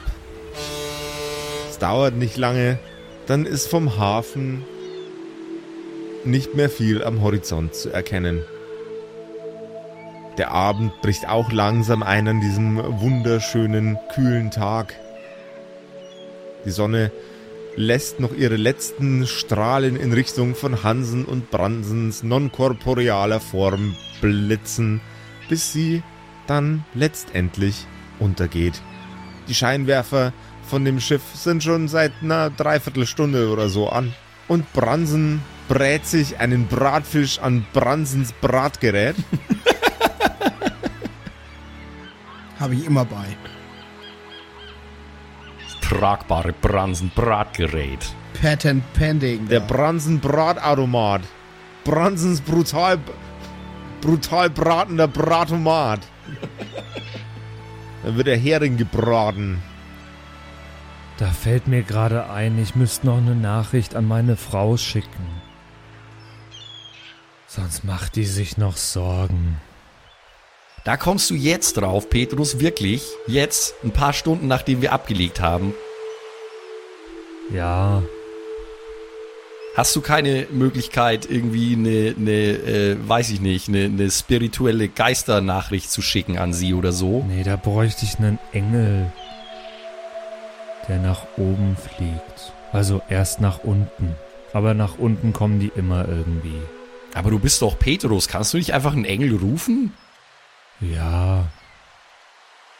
Es 1.71 1.79
dauert 1.79 2.13
nicht 2.13 2.37
lange. 2.37 2.77
Dann 3.25 3.47
ist 3.47 3.71
vom 3.71 3.97
Hafen 3.97 4.63
nicht 6.23 6.53
mehr 6.53 6.69
viel 6.69 7.03
am 7.03 7.21
Horizont 7.21 7.73
zu 7.73 7.89
erkennen. 7.89 8.43
Der 10.37 10.51
Abend 10.51 11.01
bricht 11.01 11.27
auch 11.27 11.51
langsam 11.51 12.03
ein 12.03 12.27
an 12.27 12.41
diesem 12.41 12.77
wunderschönen, 13.01 13.97
kühlen 14.13 14.51
Tag. 14.51 14.93
Die 16.63 16.71
Sonne 16.71 17.11
lässt 17.75 18.19
noch 18.19 18.33
ihre 18.33 18.55
letzten 18.55 19.25
Strahlen 19.25 19.95
in 19.95 20.13
Richtung 20.13 20.53
von 20.53 20.83
Hansen 20.83 21.25
und 21.25 21.49
Bransens 21.49 22.21
nonkorporealer 22.21 23.39
Form 23.39 23.95
blitzen, 24.21 25.01
bis 25.49 25.73
sie 25.73 26.03
dann 26.45 26.85
letztendlich 26.93 27.87
untergeht. 28.19 28.81
Die 29.47 29.55
Scheinwerfer 29.55 30.33
von 30.67 30.85
dem 30.85 30.99
Schiff 30.99 31.23
sind 31.33 31.63
schon 31.63 31.87
seit 31.87 32.11
einer 32.21 32.51
Dreiviertelstunde 32.51 33.49
oder 33.49 33.69
so 33.69 33.89
an. 33.89 34.13
Und 34.47 34.71
Bransen 34.73 35.41
brät 35.67 36.05
sich 36.05 36.39
einen 36.39 36.67
Bratfisch 36.67 37.39
an 37.39 37.65
Bransens 37.73 38.33
Bratgerät. 38.33 39.15
Habe 42.59 42.75
ich 42.75 42.85
immer 42.85 43.05
bei. 43.05 43.25
Tragbare 45.81 46.53
Bransen-Bratgerät. 46.53 48.13
Patent 48.41 48.83
pending. 48.93 49.47
Der 49.47 49.61
da. 49.61 49.65
Bransen 49.65 50.19
Bratautomat. 50.19 51.21
Bransens 51.83 52.41
brutal, 52.41 52.99
brutal 54.01 54.49
bratender 54.49 55.07
Bratomat. 55.07 56.01
Dann 58.03 58.17
wird 58.17 58.27
der 58.27 58.37
Hering 58.37 58.77
gebraten. 58.77 59.61
Da 61.17 61.27
fällt 61.27 61.67
mir 61.67 61.81
gerade 61.81 62.29
ein, 62.29 62.61
ich 62.61 62.75
müsste 62.75 63.07
noch 63.07 63.17
eine 63.17 63.35
Nachricht 63.35 63.95
an 63.95 64.07
meine 64.07 64.35
Frau 64.35 64.77
schicken. 64.77 65.25
Sonst 67.47 67.83
macht 67.85 68.15
die 68.15 68.25
sich 68.25 68.57
noch 68.57 68.77
Sorgen. 68.77 69.57
Da 70.87 70.95
kommst 70.95 71.29
du 71.29 71.35
jetzt 71.35 71.73
drauf, 71.73 72.09
Petrus, 72.09 72.61
wirklich? 72.61 73.03
Jetzt, 73.27 73.75
ein 73.83 73.91
paar 73.91 74.13
Stunden 74.13 74.47
nachdem 74.47 74.81
wir 74.81 74.93
abgelegt 74.93 75.41
haben. 75.41 75.73
Ja, 77.53 78.03
Hast 79.75 79.93
du 79.97 80.01
keine 80.01 80.47
Möglichkeit, 80.49 81.29
irgendwie 81.29 81.73
eine, 81.73 82.15
eine 82.17 82.31
äh, 82.31 82.97
weiß 83.05 83.31
ich 83.31 83.41
nicht, 83.41 83.67
eine, 83.67 83.83
eine 83.83 84.09
spirituelle 84.09 84.87
Geisternachricht 84.87 85.91
zu 85.91 86.01
schicken 86.01 86.37
an 86.37 86.53
sie 86.53 86.73
oder 86.73 86.93
so? 86.93 87.25
nee, 87.27 87.43
da 87.43 87.57
bräuchte 87.57 88.05
ich 88.05 88.17
einen 88.17 88.39
Engel, 88.53 89.11
der 90.87 90.99
nach 90.99 91.27
oben 91.35 91.75
fliegt. 91.75 92.53
Also 92.71 93.01
erst 93.09 93.41
nach 93.41 93.59
unten. 93.61 94.15
Aber 94.53 94.73
nach 94.73 94.97
unten 94.97 95.33
kommen 95.33 95.59
die 95.59 95.71
immer 95.75 96.07
irgendwie. 96.07 96.61
Aber 97.13 97.29
du 97.29 97.39
bist 97.39 97.61
doch 97.61 97.77
Petrus, 97.77 98.29
kannst 98.29 98.53
du 98.53 98.57
nicht 98.57 98.73
einfach 98.73 98.93
einen 98.93 99.03
Engel 99.03 99.35
rufen? 99.35 99.91
Ja. 100.81 101.47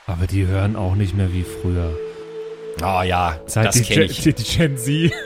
Aber 0.06 0.28
die 0.28 0.46
hören 0.48 0.76
auch 0.76 0.96
nicht 0.96 1.16
mehr 1.16 1.34
wie 1.34 1.44
früher. 1.44 1.98
Ah 2.82 3.04
ja, 3.04 3.40
Seit 3.48 3.68
das 3.68 3.76
die, 3.76 3.84
Gen, 3.84 4.04
ich. 4.04 4.22
die, 4.22 4.34
die 4.34 4.44
Gen 4.44 4.78
Z. 4.78 5.12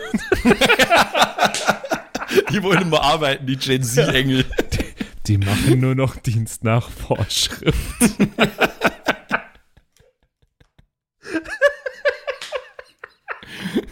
Die 2.49 2.63
wollen 2.63 2.84
immer 2.84 3.01
arbeiten, 3.01 3.45
die 3.45 3.57
Gen 3.57 3.84
Z-Engel. 3.84 4.45
Die 5.28 5.38
machen 5.38 5.82
nur 5.82 5.95
noch 5.95 6.15
Dienst 6.15 6.63
nach 6.63 6.89
Vorschrift. 6.89 7.76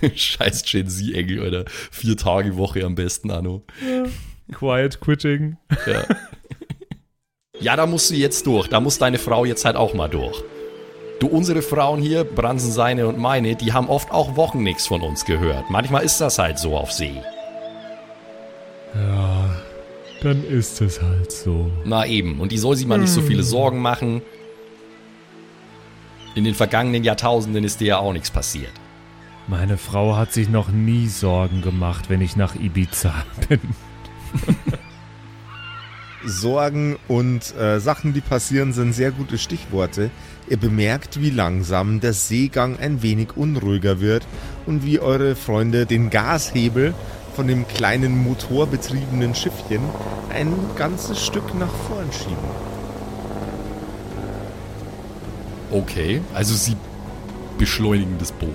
Scheiß 0.16 0.64
Gen 0.64 0.88
Z-Engel, 0.88 1.46
oder? 1.46 1.66
Vier 1.92 2.16
Tage 2.18 2.56
Woche 2.58 2.84
am 2.86 2.96
besten, 2.96 3.32
Anno. 3.32 3.66
Quiet 4.54 5.00
Quitting. 5.02 5.58
Ja. 5.86 6.04
ja, 7.60 7.76
da 7.76 7.86
musst 7.86 8.10
du 8.10 8.16
jetzt 8.16 8.46
durch. 8.48 8.68
Da 8.68 8.80
muss 8.80 8.98
deine 8.98 9.18
Frau 9.18 9.46
jetzt 9.46 9.66
halt 9.66 9.76
auch 9.76 9.94
mal 9.94 10.08
durch. 10.08 10.44
Du, 11.20 11.28
unsere 11.28 11.62
Frauen 11.62 12.02
hier, 12.02 12.24
Bransen 12.24 12.72
seine 12.72 13.08
und 13.08 13.18
meine, 13.18 13.56
die 13.56 13.74
haben 13.74 13.90
oft 13.90 14.12
auch 14.12 14.38
Wochen 14.38 14.64
nichts 14.64 14.88
von 14.88 15.02
uns 15.02 15.26
gehört. 15.26 15.70
Manchmal 15.70 16.04
ist 16.04 16.22
das 16.22 16.40
halt 16.40 16.58
so 16.58 16.78
auf 16.78 16.94
See. 16.94 17.22
Ja, 18.96 19.50
dann 20.22 20.46
ist 20.46 20.80
es 20.80 21.02
halt 21.02 21.32
so. 21.32 21.70
Na 21.84 22.06
eben, 22.06 22.40
und 22.40 22.54
die 22.54 22.58
soll 22.58 22.78
sich 22.78 22.88
mal 22.88 22.98
nicht 22.98 23.12
so 23.12 23.22
viele 23.22 23.44
Sorgen 23.44 23.82
machen. 23.82 24.22
In 26.36 26.46
den 26.46 26.56
vergangenen 26.56 27.04
Jahrtausenden 27.04 27.66
ist 27.66 27.82
dir 27.82 27.88
ja 27.88 27.98
auch 28.00 28.14
nichts 28.14 28.32
passiert. 28.32 28.72
Meine 29.48 29.78
Frau 29.78 30.16
hat 30.16 30.32
sich 30.32 30.48
noch 30.48 30.70
nie 30.70 31.08
Sorgen 31.08 31.62
gemacht, 31.62 32.10
wenn 32.10 32.22
ich 32.22 32.38
nach 32.38 32.56
Ibiza 32.56 33.14
bin. 33.50 33.60
Sorgen 36.26 36.98
und 37.08 37.56
äh, 37.58 37.80
Sachen, 37.80 38.14
die 38.14 38.22
passieren, 38.22 38.74
sind 38.74 38.94
sehr 38.94 39.12
gute 39.12 39.38
Stichworte. 39.38 40.10
Ihr 40.50 40.58
bemerkt, 40.58 41.22
wie 41.22 41.30
langsam 41.30 42.00
der 42.00 42.14
Seegang 42.14 42.78
ein 42.80 43.02
wenig 43.02 43.38
unruhiger 43.38 44.00
wird 44.02 44.26
und 44.66 44.84
wie 44.86 45.00
eure 45.00 45.36
Freunde 45.36 45.86
den 45.86 46.10
Gashebel 46.10 46.94
von 47.36 47.48
dem 47.48 47.68
kleinen 47.68 48.22
motorbetriebenen 48.24 49.34
Schiffchen 49.36 49.82
ein 50.34 50.52
ganzes 50.76 51.24
Stück 51.26 51.54
nach 51.58 51.72
vorn 51.88 52.12
schieben. 52.12 52.36
Okay, 55.72 56.22
also 56.34 56.56
sie 56.56 56.76
beschleunigen 57.58 58.16
das 58.18 58.32
Boot. 58.32 58.50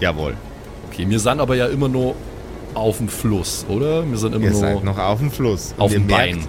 Jawohl. 0.00 0.34
Okay, 0.90 1.08
wir 1.08 1.20
sind 1.20 1.40
aber 1.40 1.54
ja 1.54 1.66
immer 1.66 1.88
nur 1.88 2.14
auf 2.74 2.98
dem 2.98 3.08
Fluss, 3.08 3.66
oder? 3.68 4.08
Wir 4.08 4.16
sind 4.16 4.34
immer 4.34 4.44
Ihr 4.46 4.50
nur 4.52 4.60
seid 4.60 4.84
noch 4.84 4.98
auf 4.98 5.18
dem 5.18 5.30
Fluss. 5.30 5.74
auf 5.78 5.92
dem 5.92 6.06
Bein. 6.06 6.36
merkt- 6.36 6.48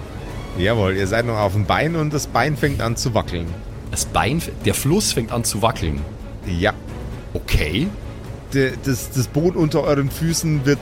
Jawohl, 0.58 0.96
ihr 0.96 1.08
seid 1.08 1.26
noch 1.26 1.38
auf 1.38 1.54
dem 1.54 1.66
Bein 1.66 1.96
und 1.96 2.14
das 2.14 2.28
Bein 2.28 2.56
fängt 2.58 2.82
an 2.82 2.96
zu 2.96 3.14
wackeln. 3.14 3.48
Das 3.92 4.06
Bein, 4.06 4.42
der 4.66 4.74
Fluss 4.74 5.12
fängt 5.14 5.32
an 5.32 5.44
zu 5.44 5.62
wackeln. 5.62 6.02
Ja. 6.48 6.74
Okay. 7.34 7.88
De, 8.54 8.74
das, 8.84 9.10
das 9.12 9.28
Boot 9.28 9.56
unter 9.56 9.84
euren 9.84 10.12
Füßen 10.12 10.66
wird 10.66 10.80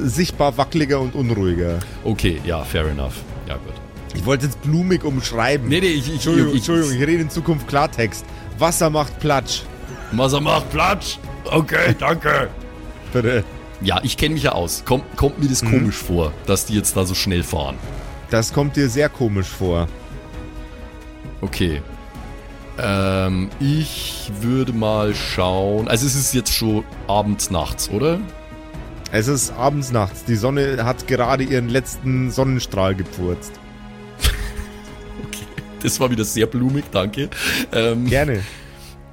sichtbar 0.00 0.56
wackeliger 0.58 1.00
und 1.00 1.14
unruhiger. 1.14 1.78
Okay, 2.04 2.40
ja, 2.44 2.62
fair 2.64 2.86
enough. 2.86 3.14
Ja, 3.46 3.54
gut. 3.54 3.74
Ich 4.14 4.26
wollte 4.26 4.46
jetzt 4.46 4.60
blumig 4.62 5.04
umschreiben. 5.04 5.68
Nee, 5.68 5.80
nee, 5.80 5.86
ich, 5.86 6.08
ich, 6.08 6.14
Entschuldigung, 6.14 6.50
ich, 6.50 6.56
Entschuldigung, 6.58 6.92
ich 6.94 7.00
rede 7.00 7.22
in 7.22 7.30
Zukunft 7.30 7.68
Klartext. 7.68 8.24
Wasser 8.58 8.90
macht 8.90 9.20
Platsch. 9.20 9.62
Wasser 10.12 10.40
macht 10.40 10.70
Platsch. 10.70 11.18
Okay, 11.44 11.94
danke. 11.98 12.48
Bitte. 13.12 13.44
Ja, 13.80 14.00
ich 14.02 14.16
kenne 14.16 14.34
mich 14.34 14.42
ja 14.42 14.52
aus. 14.52 14.82
Kommt, 14.84 15.04
kommt 15.16 15.38
mir 15.40 15.48
das 15.48 15.62
Mhm. 15.62 15.70
komisch 15.70 15.96
vor, 15.96 16.32
dass 16.46 16.66
die 16.66 16.74
jetzt 16.74 16.96
da 16.96 17.04
so 17.04 17.14
schnell 17.14 17.44
fahren. 17.44 17.76
Das 18.30 18.52
kommt 18.52 18.76
dir 18.76 18.88
sehr 18.88 19.08
komisch 19.08 19.48
vor. 19.48 19.88
Okay. 21.40 21.82
Ähm, 22.78 23.50
ich 23.58 24.30
würde 24.40 24.72
mal 24.72 25.14
schauen. 25.14 25.88
Also 25.88 26.06
es 26.06 26.14
ist 26.14 26.34
jetzt 26.34 26.52
schon 26.52 26.84
abends, 27.06 27.50
nachts, 27.50 27.90
oder? 27.90 28.20
Es 29.10 29.26
ist 29.26 29.52
abends, 29.52 29.90
nachts. 29.90 30.24
Die 30.24 30.36
Sonne 30.36 30.84
hat 30.84 31.06
gerade 31.06 31.42
ihren 31.42 31.68
letzten 31.68 32.30
Sonnenstrahl 32.30 32.94
gepfurzt. 32.94 33.52
Das 35.80 36.00
war 36.00 36.10
wieder 36.10 36.24
sehr 36.24 36.46
blumig, 36.46 36.86
danke. 36.90 37.30
Ähm, 37.70 38.06
Gerne. 38.06 38.40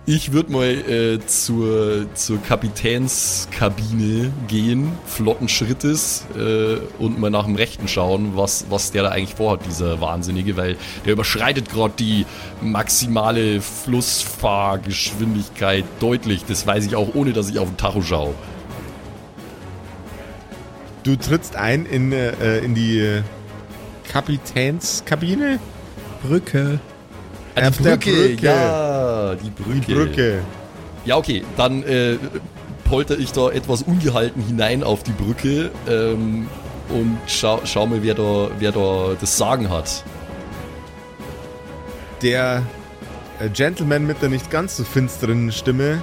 Ich 0.07 0.33
würde 0.33 0.51
mal 0.51 0.69
äh, 0.69 1.17
zur, 1.25 2.05
zur 2.13 2.39
Kapitänskabine 2.43 4.31
gehen, 4.47 4.91
flotten 5.07 5.49
Schrittes 5.49 6.27
äh, 6.37 6.75
und 6.99 7.19
mal 7.19 7.31
nach 7.31 7.45
dem 7.45 7.55
Rechten 7.55 7.87
schauen, 7.87 8.33
was, 8.35 8.67
was 8.69 8.91
der 8.91 9.01
da 9.01 9.09
eigentlich 9.09 9.33
vorhat, 9.33 9.65
dieser 9.65 9.99
Wahnsinnige, 10.01 10.57
weil 10.57 10.77
der 11.05 11.13
überschreitet 11.13 11.71
gerade 11.71 11.95
die 11.97 12.27
maximale 12.61 13.61
Flussfahrgeschwindigkeit 13.61 15.85
deutlich. 15.99 16.45
Das 16.45 16.67
weiß 16.67 16.85
ich 16.85 16.95
auch, 16.95 17.15
ohne 17.15 17.33
dass 17.33 17.49
ich 17.49 17.57
auf 17.57 17.69
den 17.69 17.77
Tacho 17.77 18.03
schaue. 18.03 18.35
Du 21.01 21.15
trittst 21.15 21.55
ein 21.55 21.87
in, 21.87 22.11
äh, 22.11 22.59
in 22.59 22.75
die 22.75 22.99
äh, 22.99 23.23
Kapitänskabine? 24.11 25.57
Brücke. 26.21 26.79
Ah, 27.55 27.67
Auf 27.69 27.77
der 27.77 27.97
Brücke. 27.97 28.33
ja, 28.41 29.35
die 29.35 29.49
Brücke. 29.49 29.81
Die 29.87 29.93
Brücke. 29.93 30.41
Ja, 31.05 31.17
okay, 31.17 31.43
dann 31.55 31.83
äh, 31.83 32.17
polter 32.83 33.17
ich 33.17 33.31
da 33.31 33.49
etwas 33.49 33.81
ungehalten 33.83 34.41
hinein 34.41 34.83
auf 34.83 35.03
die 35.03 35.11
Brücke 35.11 35.71
ähm, 35.87 36.47
und 36.89 37.17
schau, 37.27 37.61
schau 37.63 37.85
mal, 37.87 38.03
wer 38.03 38.13
da, 38.13 38.49
wer 38.59 38.71
da 38.71 39.15
das 39.19 39.37
Sagen 39.37 39.69
hat. 39.69 40.03
Der 42.21 42.63
äh, 43.39 43.49
Gentleman 43.49 44.05
mit 44.05 44.21
der 44.21 44.29
nicht 44.29 44.49
ganz 44.51 44.77
so 44.77 44.83
finsteren 44.83 45.51
Stimme 45.51 46.01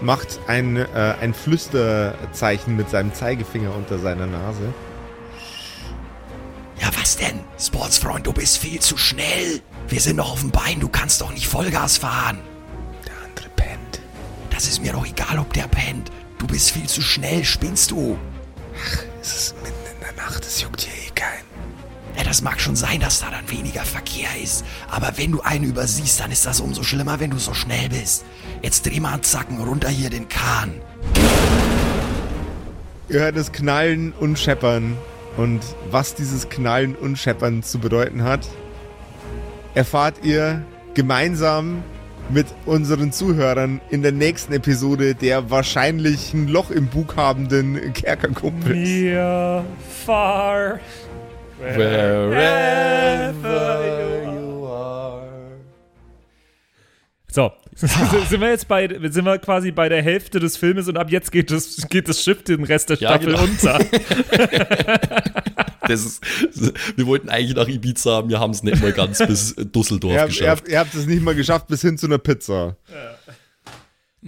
macht 0.00 0.40
ein, 0.46 0.76
äh, 0.76 0.86
ein 1.20 1.34
Flüsterzeichen 1.34 2.76
mit 2.76 2.90
seinem 2.90 3.12
Zeigefinger 3.14 3.74
unter 3.74 3.98
seiner 3.98 4.26
Nase. 4.26 4.72
Ja, 6.80 6.88
was 7.00 7.16
denn? 7.16 7.40
Sportsfreund, 7.58 8.26
du 8.26 8.32
bist 8.32 8.58
viel 8.58 8.80
zu 8.80 8.96
schnell. 8.96 9.60
Wir 9.88 10.00
sind 10.00 10.16
noch 10.16 10.32
auf 10.32 10.40
dem 10.40 10.50
Bein, 10.50 10.80
du 10.80 10.88
kannst 10.88 11.20
doch 11.20 11.32
nicht 11.32 11.46
Vollgas 11.46 11.98
fahren. 11.98 12.38
Der 13.06 13.12
andere 13.28 13.48
pennt. 13.54 14.00
Das 14.50 14.66
ist 14.66 14.82
mir 14.82 14.92
doch 14.92 15.06
egal, 15.06 15.38
ob 15.38 15.52
der 15.52 15.68
pennt. 15.68 16.10
Du 16.38 16.46
bist 16.46 16.70
viel 16.70 16.86
zu 16.86 17.02
schnell, 17.02 17.44
spinnst 17.44 17.90
du? 17.90 18.18
Es 19.20 19.34
ist 19.36 19.56
mitten 19.62 19.76
in 19.94 20.00
der 20.00 20.24
Nacht, 20.24 20.44
es 20.44 20.60
juckt 20.62 20.80
hier 20.82 20.92
eh 20.94 21.10
keinen. 21.14 21.44
Ja, 22.16 22.24
das 22.24 22.42
mag 22.42 22.60
schon 22.60 22.76
sein, 22.76 23.00
dass 23.00 23.20
da 23.20 23.30
dann 23.30 23.50
weniger 23.50 23.84
Verkehr 23.84 24.28
ist. 24.42 24.64
Aber 24.90 25.12
wenn 25.16 25.32
du 25.32 25.40
einen 25.42 25.64
übersiehst, 25.64 26.20
dann 26.20 26.30
ist 26.30 26.46
das 26.46 26.60
umso 26.60 26.82
schlimmer, 26.82 27.20
wenn 27.20 27.30
du 27.30 27.38
so 27.38 27.54
schnell 27.54 27.88
bist. 27.88 28.24
Jetzt 28.62 28.86
dreh 28.86 29.00
mal 29.00 29.20
zacken 29.20 29.60
runter 29.62 29.88
hier 29.88 30.10
den 30.10 30.28
Kahn. 30.28 30.80
Ihr 33.08 33.20
hört 33.20 33.36
es 33.36 33.52
knallen 33.52 34.12
und 34.12 34.38
scheppern. 34.38 34.96
Und 35.36 35.60
was 35.90 36.14
dieses 36.14 36.48
Knallen 36.48 36.94
und 36.94 37.18
Scheppern 37.18 37.62
zu 37.62 37.78
bedeuten 37.78 38.22
hat, 38.22 38.46
erfahrt 39.74 40.24
ihr 40.24 40.62
gemeinsam 40.94 41.82
mit 42.30 42.46
unseren 42.64 43.12
Zuhörern 43.12 43.80
in 43.90 44.02
der 44.02 44.12
nächsten 44.12 44.52
Episode 44.54 45.14
der 45.14 45.50
wahrscheinlich 45.50 46.32
ein 46.32 46.48
Loch 46.48 46.70
im 46.70 46.86
Bug 46.86 47.16
habenden 47.16 47.92
Kerkerkumpels. 47.92 48.76
Near, 48.76 49.64
far, 50.06 50.80
Wherever 51.60 53.32
you 54.24 54.66
are. 54.66 55.22
So, 57.30 57.52
sind 57.74 58.40
wir 58.40 58.50
jetzt 58.50 58.68
bei, 58.68 58.88
sind 58.88 59.24
wir 59.24 59.38
quasi 59.38 59.70
bei 59.70 59.88
der 59.88 60.02
Hälfte 60.02 60.40
des 60.40 60.56
Filmes 60.56 60.88
und 60.88 60.96
ab 60.96 61.10
jetzt 61.10 61.32
geht 61.32 61.50
das, 61.50 61.88
geht 61.88 62.08
das 62.08 62.22
Schiff 62.22 62.42
den 62.44 62.64
Rest 62.64 62.90
der 62.90 62.98
Ja, 62.98 63.10
Staffel 63.10 63.34
genau. 63.34 63.42
unter. 63.42 63.78
Das 65.88 66.04
ist, 66.04 66.24
wir 66.96 67.06
wollten 67.06 67.28
eigentlich 67.28 67.54
nach 67.56 67.68
Ibiza, 67.68 68.28
wir 68.28 68.40
haben 68.40 68.52
es 68.52 68.62
nicht 68.62 68.80
mal 68.80 68.92
ganz 68.92 69.18
bis 69.18 69.54
Düsseldorf 69.56 70.12
Ihr 70.12 70.20
habt, 70.20 70.32
ihr, 70.32 70.38
geschafft. 70.38 70.62
habt, 70.62 70.68
ihr 70.68 70.78
habt 70.78 70.94
es 70.94 71.06
nicht 71.06 71.22
mal 71.22 71.34
geschafft 71.34 71.66
bis 71.68 71.80
hin 71.82 71.98
zu 71.98 72.06
einer 72.06 72.18
Pizza. 72.18 72.76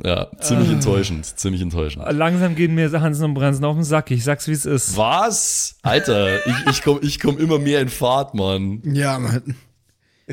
Ja, 0.05 0.31
ziemlich 0.41 0.71
enttäuschend, 0.71 1.25
ziemlich 1.39 1.63
enttäuschend. 1.63 2.05
Langsam 2.13 2.55
gehen 2.55 2.75
mir 2.75 2.91
Hansen 3.01 3.25
und 3.25 3.35
Bransen 3.35 3.65
auf 3.65 3.77
den 3.77 3.85
Sack. 3.85 4.11
Ich 4.11 4.25
sag's, 4.25 4.47
wie 4.47 4.53
es 4.53 4.67
ist. 4.67 4.97
Was? 4.97 5.77
Alter, 5.83 6.47
ich, 6.47 6.55
ich 6.71 6.83
komme 6.83 7.01
ich 7.03 7.19
komm 7.19 7.39
immer 7.39 7.59
mehr 7.59 7.81
in 7.81 7.89
Fahrt, 7.89 8.35
Mann. 8.35 8.83
Ja, 8.85 9.19
Mann. 9.19 9.57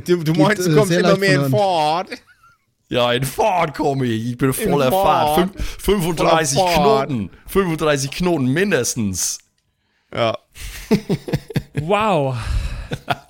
Du, 0.06 0.18
du 0.24 0.34
meinst, 0.34 0.66
äh, 0.66 0.70
du 0.70 0.76
kommst 0.76 0.90
sehr 0.90 1.00
immer 1.00 1.18
mehr 1.18 1.46
in 1.46 1.52
Fahrt. 1.52 2.10
Ja, 2.90 3.14
in 3.14 3.24
Fahrt 3.24 3.76
komme 3.76 4.06
ich. 4.06 4.32
Ich 4.32 4.38
bin 4.38 4.52
voller 4.54 4.92
Fahrt. 4.92 5.36
Fahrt. 5.52 5.62
Fünf, 5.80 6.04
35 6.04 6.58
Voller 6.60 6.72
Fahrt. 6.74 7.10
Knoten. 7.10 7.30
35 7.48 8.12
Knoten 8.12 8.48
mindestens. 8.48 9.38
Ja. 10.14 10.38
Wow. 11.82 12.36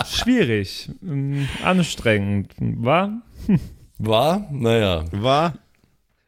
Schwierig. 0.06 0.90
Ähm, 1.02 1.48
Anstrengend. 1.64 2.54
War? 2.60 3.22
War? 3.98 4.48
Naja. 4.52 5.06
War? 5.12 5.54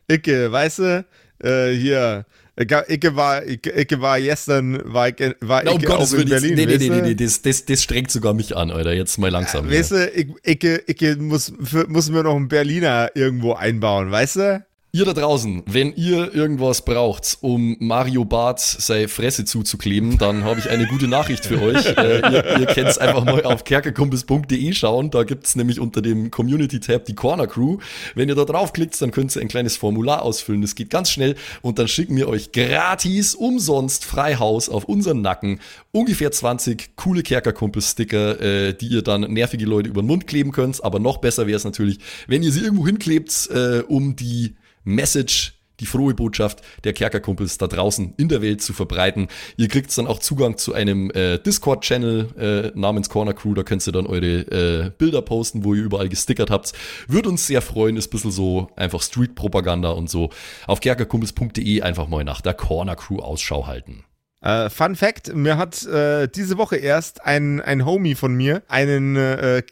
Icke, 0.09 0.49
weißt 0.51 0.79
du, 0.79 1.05
äh, 1.43 1.71
hier, 1.73 2.25
Icke, 2.57 2.85
Icke 2.87 3.15
war, 3.17 3.45
Icke, 3.45 3.77
Icke 3.81 3.99
war 3.99 4.19
gestern, 4.21 4.81
war 4.85 5.09
Icke, 5.09 5.35
war 5.41 5.63
Na, 5.63 5.71
um 5.71 5.77
Icke 5.77 5.87
Gottes 5.87 6.13
auch 6.13 6.19
in 6.19 6.29
Berlin, 6.29 6.55
nee, 6.55 6.65
nee, 6.65 6.71
weißt 6.73 6.81
nee, 6.81 6.89
nee, 6.89 7.01
nee, 7.01 7.15
das, 7.15 7.41
das, 7.41 7.65
das 7.65 7.83
strengt 7.83 8.11
sogar 8.11 8.33
mich 8.33 8.55
an, 8.55 8.71
Alter. 8.71 8.93
Jetzt 8.93 9.17
mal 9.17 9.29
langsam. 9.29 9.69
Weißt 9.69 9.89
hier. 9.91 10.07
du, 10.07 10.11
Ich- 10.21 10.47
Icke, 10.47 10.83
Icke 10.87 11.17
muss, 11.17 11.51
für, 11.61 11.85
muss 11.89 12.09
mir 12.09 12.23
noch 12.23 12.35
einen 12.35 12.47
Berliner 12.47 13.09
irgendwo 13.13 13.53
einbauen, 13.53 14.09
weißt 14.09 14.35
du? 14.37 14.65
Ihr 14.95 15.03
da 15.03 15.11
draußen, 15.11 15.63
wenn 15.65 15.93
ihr 15.97 16.33
irgendwas 16.33 16.85
braucht, 16.85 17.39
um 17.41 17.75
Mario 17.79 18.23
Barth 18.23 18.61
seine 18.61 19.09
Fresse 19.09 19.43
zuzukleben, 19.43 20.17
dann 20.17 20.45
habe 20.45 20.61
ich 20.61 20.69
eine 20.69 20.87
gute 20.87 21.09
Nachricht 21.09 21.45
für 21.45 21.61
euch. 21.61 21.85
äh, 21.97 22.19
ihr 22.19 22.59
ihr 22.61 22.65
könnt 22.67 22.87
es 22.87 22.97
einfach 22.97 23.25
mal 23.25 23.43
auf 23.43 23.65
kerkerkumpels.de 23.65 24.71
schauen. 24.71 25.11
Da 25.11 25.23
gibt's 25.23 25.57
nämlich 25.57 25.81
unter 25.81 26.01
dem 26.01 26.31
Community-Tab 26.31 27.03
die 27.03 27.13
Corner 27.13 27.45
Crew. 27.45 27.79
Wenn 28.13 28.29
ihr 28.29 28.35
da 28.35 28.45
draufklickt, 28.45 29.01
dann 29.01 29.11
könnt 29.11 29.35
ihr 29.35 29.41
ein 29.41 29.49
kleines 29.49 29.75
Formular 29.75 30.21
ausfüllen. 30.21 30.61
Das 30.61 30.75
geht 30.75 30.91
ganz 30.91 31.11
schnell 31.11 31.35
und 31.61 31.77
dann 31.77 31.89
schicken 31.89 32.15
wir 32.15 32.29
euch 32.29 32.53
gratis, 32.53 33.35
umsonst, 33.35 34.05
Freihaus 34.05 34.69
auf 34.69 34.85
unseren 34.85 35.19
Nacken 35.19 35.59
ungefähr 35.91 36.31
20 36.31 36.95
coole 36.95 37.21
Kerkerkumpels-Sticker, 37.21 38.39
äh, 38.39 38.73
die 38.73 38.87
ihr 38.87 39.01
dann 39.01 39.29
nervige 39.33 39.65
Leute 39.65 39.89
über 39.89 40.01
den 40.03 40.07
Mund 40.07 40.25
kleben 40.25 40.53
könnt. 40.53 40.81
Aber 40.85 40.99
noch 40.99 41.17
besser 41.17 41.47
wäre 41.47 41.57
es 41.57 41.65
natürlich, 41.65 41.99
wenn 42.27 42.43
ihr 42.43 42.53
sie 42.53 42.61
irgendwo 42.61 42.85
hinklebt, 42.87 43.49
äh, 43.53 43.79
um 43.89 44.15
die 44.15 44.55
Message, 44.85 45.53
die 45.79 45.85
frohe 45.85 46.13
Botschaft 46.13 46.61
der 46.83 46.93
Kerkerkumpels 46.93 47.57
da 47.57 47.67
draußen 47.67 48.13
in 48.17 48.29
der 48.29 48.41
Welt 48.41 48.61
zu 48.61 48.71
verbreiten. 48.71 49.27
Ihr 49.57 49.67
kriegt 49.67 49.95
dann 49.97 50.07
auch 50.07 50.19
Zugang 50.19 50.57
zu 50.57 50.73
einem 50.73 51.11
äh, 51.11 51.37
Discord-Channel 51.37 52.73
äh, 52.73 52.79
namens 52.79 53.09
Corner 53.09 53.33
Crew. 53.33 53.53
Da 53.53 53.63
könnt 53.63 53.85
ihr 53.85 53.91
dann 53.91 54.07
eure 54.07 54.85
äh, 54.85 54.91
Bilder 54.97 55.21
posten, 55.21 55.63
wo 55.63 55.73
ihr 55.73 55.83
überall 55.83 56.07
gestickert 56.07 56.49
habt. 56.49 56.71
Würde 57.07 57.29
uns 57.29 57.45
sehr 57.45 57.61
freuen. 57.61 57.97
Ist 57.97 58.07
ein 58.07 58.11
bisschen 58.11 58.31
so 58.31 58.69
einfach 58.77 59.01
Street-Propaganda 59.01 59.89
und 59.89 60.09
so. 60.09 60.29
Auf 60.65 60.79
kerkerkumpels.de 60.79 61.81
einfach 61.81 62.07
mal 62.07 62.23
nach 62.23 62.41
der 62.41 62.53
Corner 62.53 62.95
Crew 62.95 63.19
Ausschau 63.19 63.67
halten. 63.67 64.05
Äh, 64.45 64.69
Fun 64.69 64.95
Fact, 64.95 65.33
mir 65.35 65.57
hat 65.57 65.83
äh, 65.87 66.27
diese 66.27 66.57
Woche 66.59 66.75
erst 66.77 67.25
ein, 67.25 67.61
ein 67.61 67.83
Homie 67.83 68.13
von 68.13 68.33
mir 68.35 68.61
einen 68.67 69.15
äh, 69.15 69.63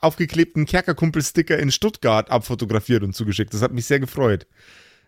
aufgeklebten 0.00 0.66
Kerkerkumpel-Sticker 0.66 1.58
in 1.58 1.72
Stuttgart 1.72 2.30
abfotografiert 2.30 3.02
und 3.02 3.14
zugeschickt. 3.14 3.52
Das 3.52 3.60
hat 3.60 3.72
mich 3.72 3.86
sehr 3.86 3.98
gefreut. 3.98 4.46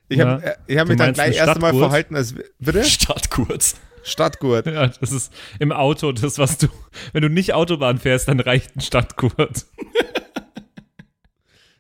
Ich 0.09 0.19
Ja. 0.19 0.27
habe 0.27 0.57
äh, 0.67 0.77
hab 0.79 0.87
Du 0.87 0.93
mich 0.93 0.99
dann 0.99 1.13
gleich 1.15 1.37
erst 1.37 1.49
einmal 1.55 1.71
Stadtgurt? 1.71 1.83
verhalten 1.85 2.17
als... 2.17 2.35
Bitte? 2.59 2.85
Stadt 2.85 3.31
kurz. 3.31 3.77
Stadtgurt. 4.03 4.67
Ja, 4.67 4.89
das 4.89 5.13
ist 5.13 5.33
im 5.61 5.71
Auto 5.73 6.13
das, 6.13 6.39
was 6.39 6.59
du, 6.59 6.67
wenn 7.13 7.23
du 7.23 7.29
nicht 7.29 7.55
Autobahn 7.55 7.99
fährst, 7.99 8.29
dann 8.29 8.41
reicht 8.41 8.77
ein 8.77 8.81
Stadtkurt. 8.81 9.67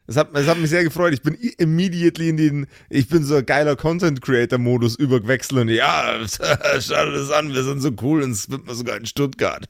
Das 0.07 0.17
hat, 0.17 0.29
das 0.35 0.47
hat 0.47 0.59
mich 0.59 0.71
sehr 0.71 0.85
gefreut. 0.85 1.13
Ich 1.15 1.23
bin 1.23 1.35
immediately 1.35 2.29
in 2.29 2.37
den, 2.37 2.67
ich 2.89 3.09
bin 3.09 3.25
so 3.25 3.43
geiler 3.43 3.75
Content 3.77 4.23
Creator 4.23 4.59
Modus 4.59 4.97
übergewechselt 4.97 5.61
und 5.63 5.69
ja, 5.69 6.19
schau 6.29 7.11
das 7.11 7.31
an, 7.31 7.53
wir 7.53 7.65
sind 7.65 7.81
so 7.81 7.91
cool 8.03 8.23
und 8.23 8.31
es 8.31 8.51
wird 8.51 8.67
mir 8.67 8.75
sogar 8.75 8.97
in 8.97 9.07
Stuttgart. 9.07 9.69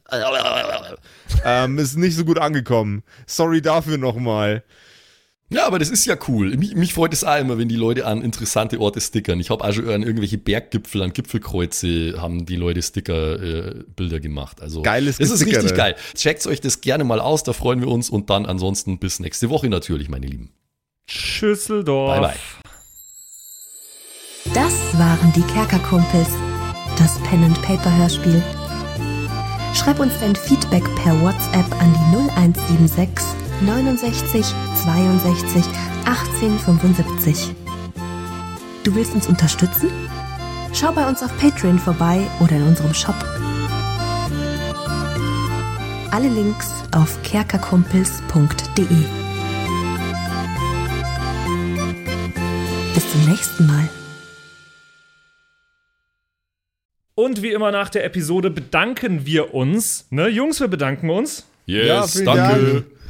ähm, 1.44 1.78
ist 1.78 1.96
nicht 1.96 2.16
so 2.16 2.24
gut 2.24 2.38
angekommen. 2.38 3.02
Sorry 3.26 3.62
dafür 3.62 3.96
nochmal. 3.96 4.62
Ja, 5.48 5.66
aber 5.66 5.78
das 5.78 5.90
ist 5.90 6.04
ja 6.06 6.16
cool. 6.26 6.56
Mich, 6.56 6.74
mich 6.74 6.92
freut 6.92 7.12
es 7.12 7.22
auch 7.22 7.38
immer, 7.38 7.56
wenn 7.56 7.68
die 7.68 7.76
Leute 7.76 8.04
an 8.04 8.20
interessante 8.22 8.80
Orte 8.80 9.00
stickern. 9.00 9.38
Ich 9.38 9.50
habe 9.50 9.62
auch 9.62 9.72
schon 9.72 9.88
an 9.88 10.02
irgendwelche 10.02 10.38
Berggipfel, 10.38 11.02
an 11.02 11.12
Gipfelkreuze 11.12 12.20
haben 12.20 12.46
die 12.46 12.56
Leute 12.56 12.82
Sticker-Bilder 12.82 13.76
äh, 13.76 13.84
Bilder 13.94 14.18
gemacht. 14.20 14.60
Also 14.60 14.82
Geiles 14.82 15.18
Das 15.18 15.30
ist 15.30 15.46
richtig 15.46 15.74
geil. 15.76 15.94
Checkt 16.14 16.44
euch 16.48 16.60
das 16.60 16.80
gerne 16.80 17.04
mal 17.04 17.20
aus, 17.20 17.44
da 17.44 17.52
freuen 17.52 17.80
wir 17.80 17.88
uns. 17.88 18.10
Und 18.10 18.28
dann 18.28 18.44
ansonsten 18.44 18.98
bis 18.98 19.20
nächste 19.20 19.48
Woche 19.48 19.68
natürlich, 19.68 20.08
meine 20.08 20.26
Lieben. 20.26 20.50
Schüsseldorf. 21.06 22.20
Bye, 22.20 22.28
bye. 22.28 22.36
Das 24.52 24.98
waren 24.98 25.32
die 25.32 25.42
Kerkerkumpels, 25.42 26.28
das 26.98 27.20
Pen 27.22 27.44
and 27.44 27.62
Paper 27.62 27.96
Hörspiel. 27.96 28.42
Schreib 29.74 30.00
uns 30.00 30.12
dein 30.20 30.34
Feedback 30.34 30.82
per 30.96 31.20
WhatsApp 31.22 31.70
an 31.80 31.92
die 31.92 32.16
0176 32.16 33.45
69 33.62 34.44
62 34.84 35.64
18 36.04 36.58
75. 36.58 37.54
Du 38.84 38.94
willst 38.94 39.14
uns 39.14 39.26
unterstützen? 39.26 39.88
Schau 40.74 40.92
bei 40.92 41.08
uns 41.08 41.22
auf 41.22 41.36
Patreon 41.38 41.78
vorbei 41.78 42.20
oder 42.40 42.56
in 42.56 42.62
unserem 42.64 42.92
Shop. 42.92 43.14
Alle 46.10 46.28
Links 46.28 46.70
auf 46.94 47.20
kerkerkumpels.de. 47.22 48.86
Bis 52.94 53.10
zum 53.12 53.24
nächsten 53.30 53.66
Mal. 53.66 53.88
Und 57.14 57.40
wie 57.42 57.52
immer 57.52 57.72
nach 57.72 57.88
der 57.88 58.04
Episode 58.04 58.50
bedanken 58.50 59.24
wir 59.24 59.54
uns. 59.54 60.06
Ne, 60.10 60.28
Jungs, 60.28 60.60
wir 60.60 60.68
bedanken 60.68 61.08
uns. 61.08 61.46
Yes, 61.64 62.14
Ja, 62.14 62.24
danke. 62.24 62.72
Dank. 62.72 62.95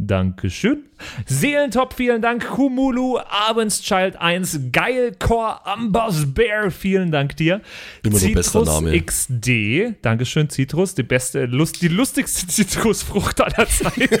Dankeschön. 0.00 0.84
Seelentop, 1.26 1.94
vielen 1.94 2.22
Dank. 2.22 2.46
Kumulu, 2.46 3.18
Abendschild 3.18 4.16
1, 4.16 4.60
Geilcore, 4.70 5.66
Amboss 5.66 6.32
Bear, 6.32 6.70
vielen 6.70 7.10
Dank 7.10 7.36
dir. 7.36 7.60
Immer 8.04 8.20
noch 8.20 8.32
bester 8.32 8.64
Citrus 8.64 8.68
Name. 8.68 9.02
XD, 9.02 9.96
Dankeschön, 10.02 10.50
Citrus, 10.50 10.94
die 10.94 11.02
beste, 11.02 11.46
Lust, 11.46 11.82
die 11.82 11.88
lustigste 11.88 12.46
Zitrusfrucht 12.48 13.40
aller 13.40 13.68
Zeiten. 13.68 14.20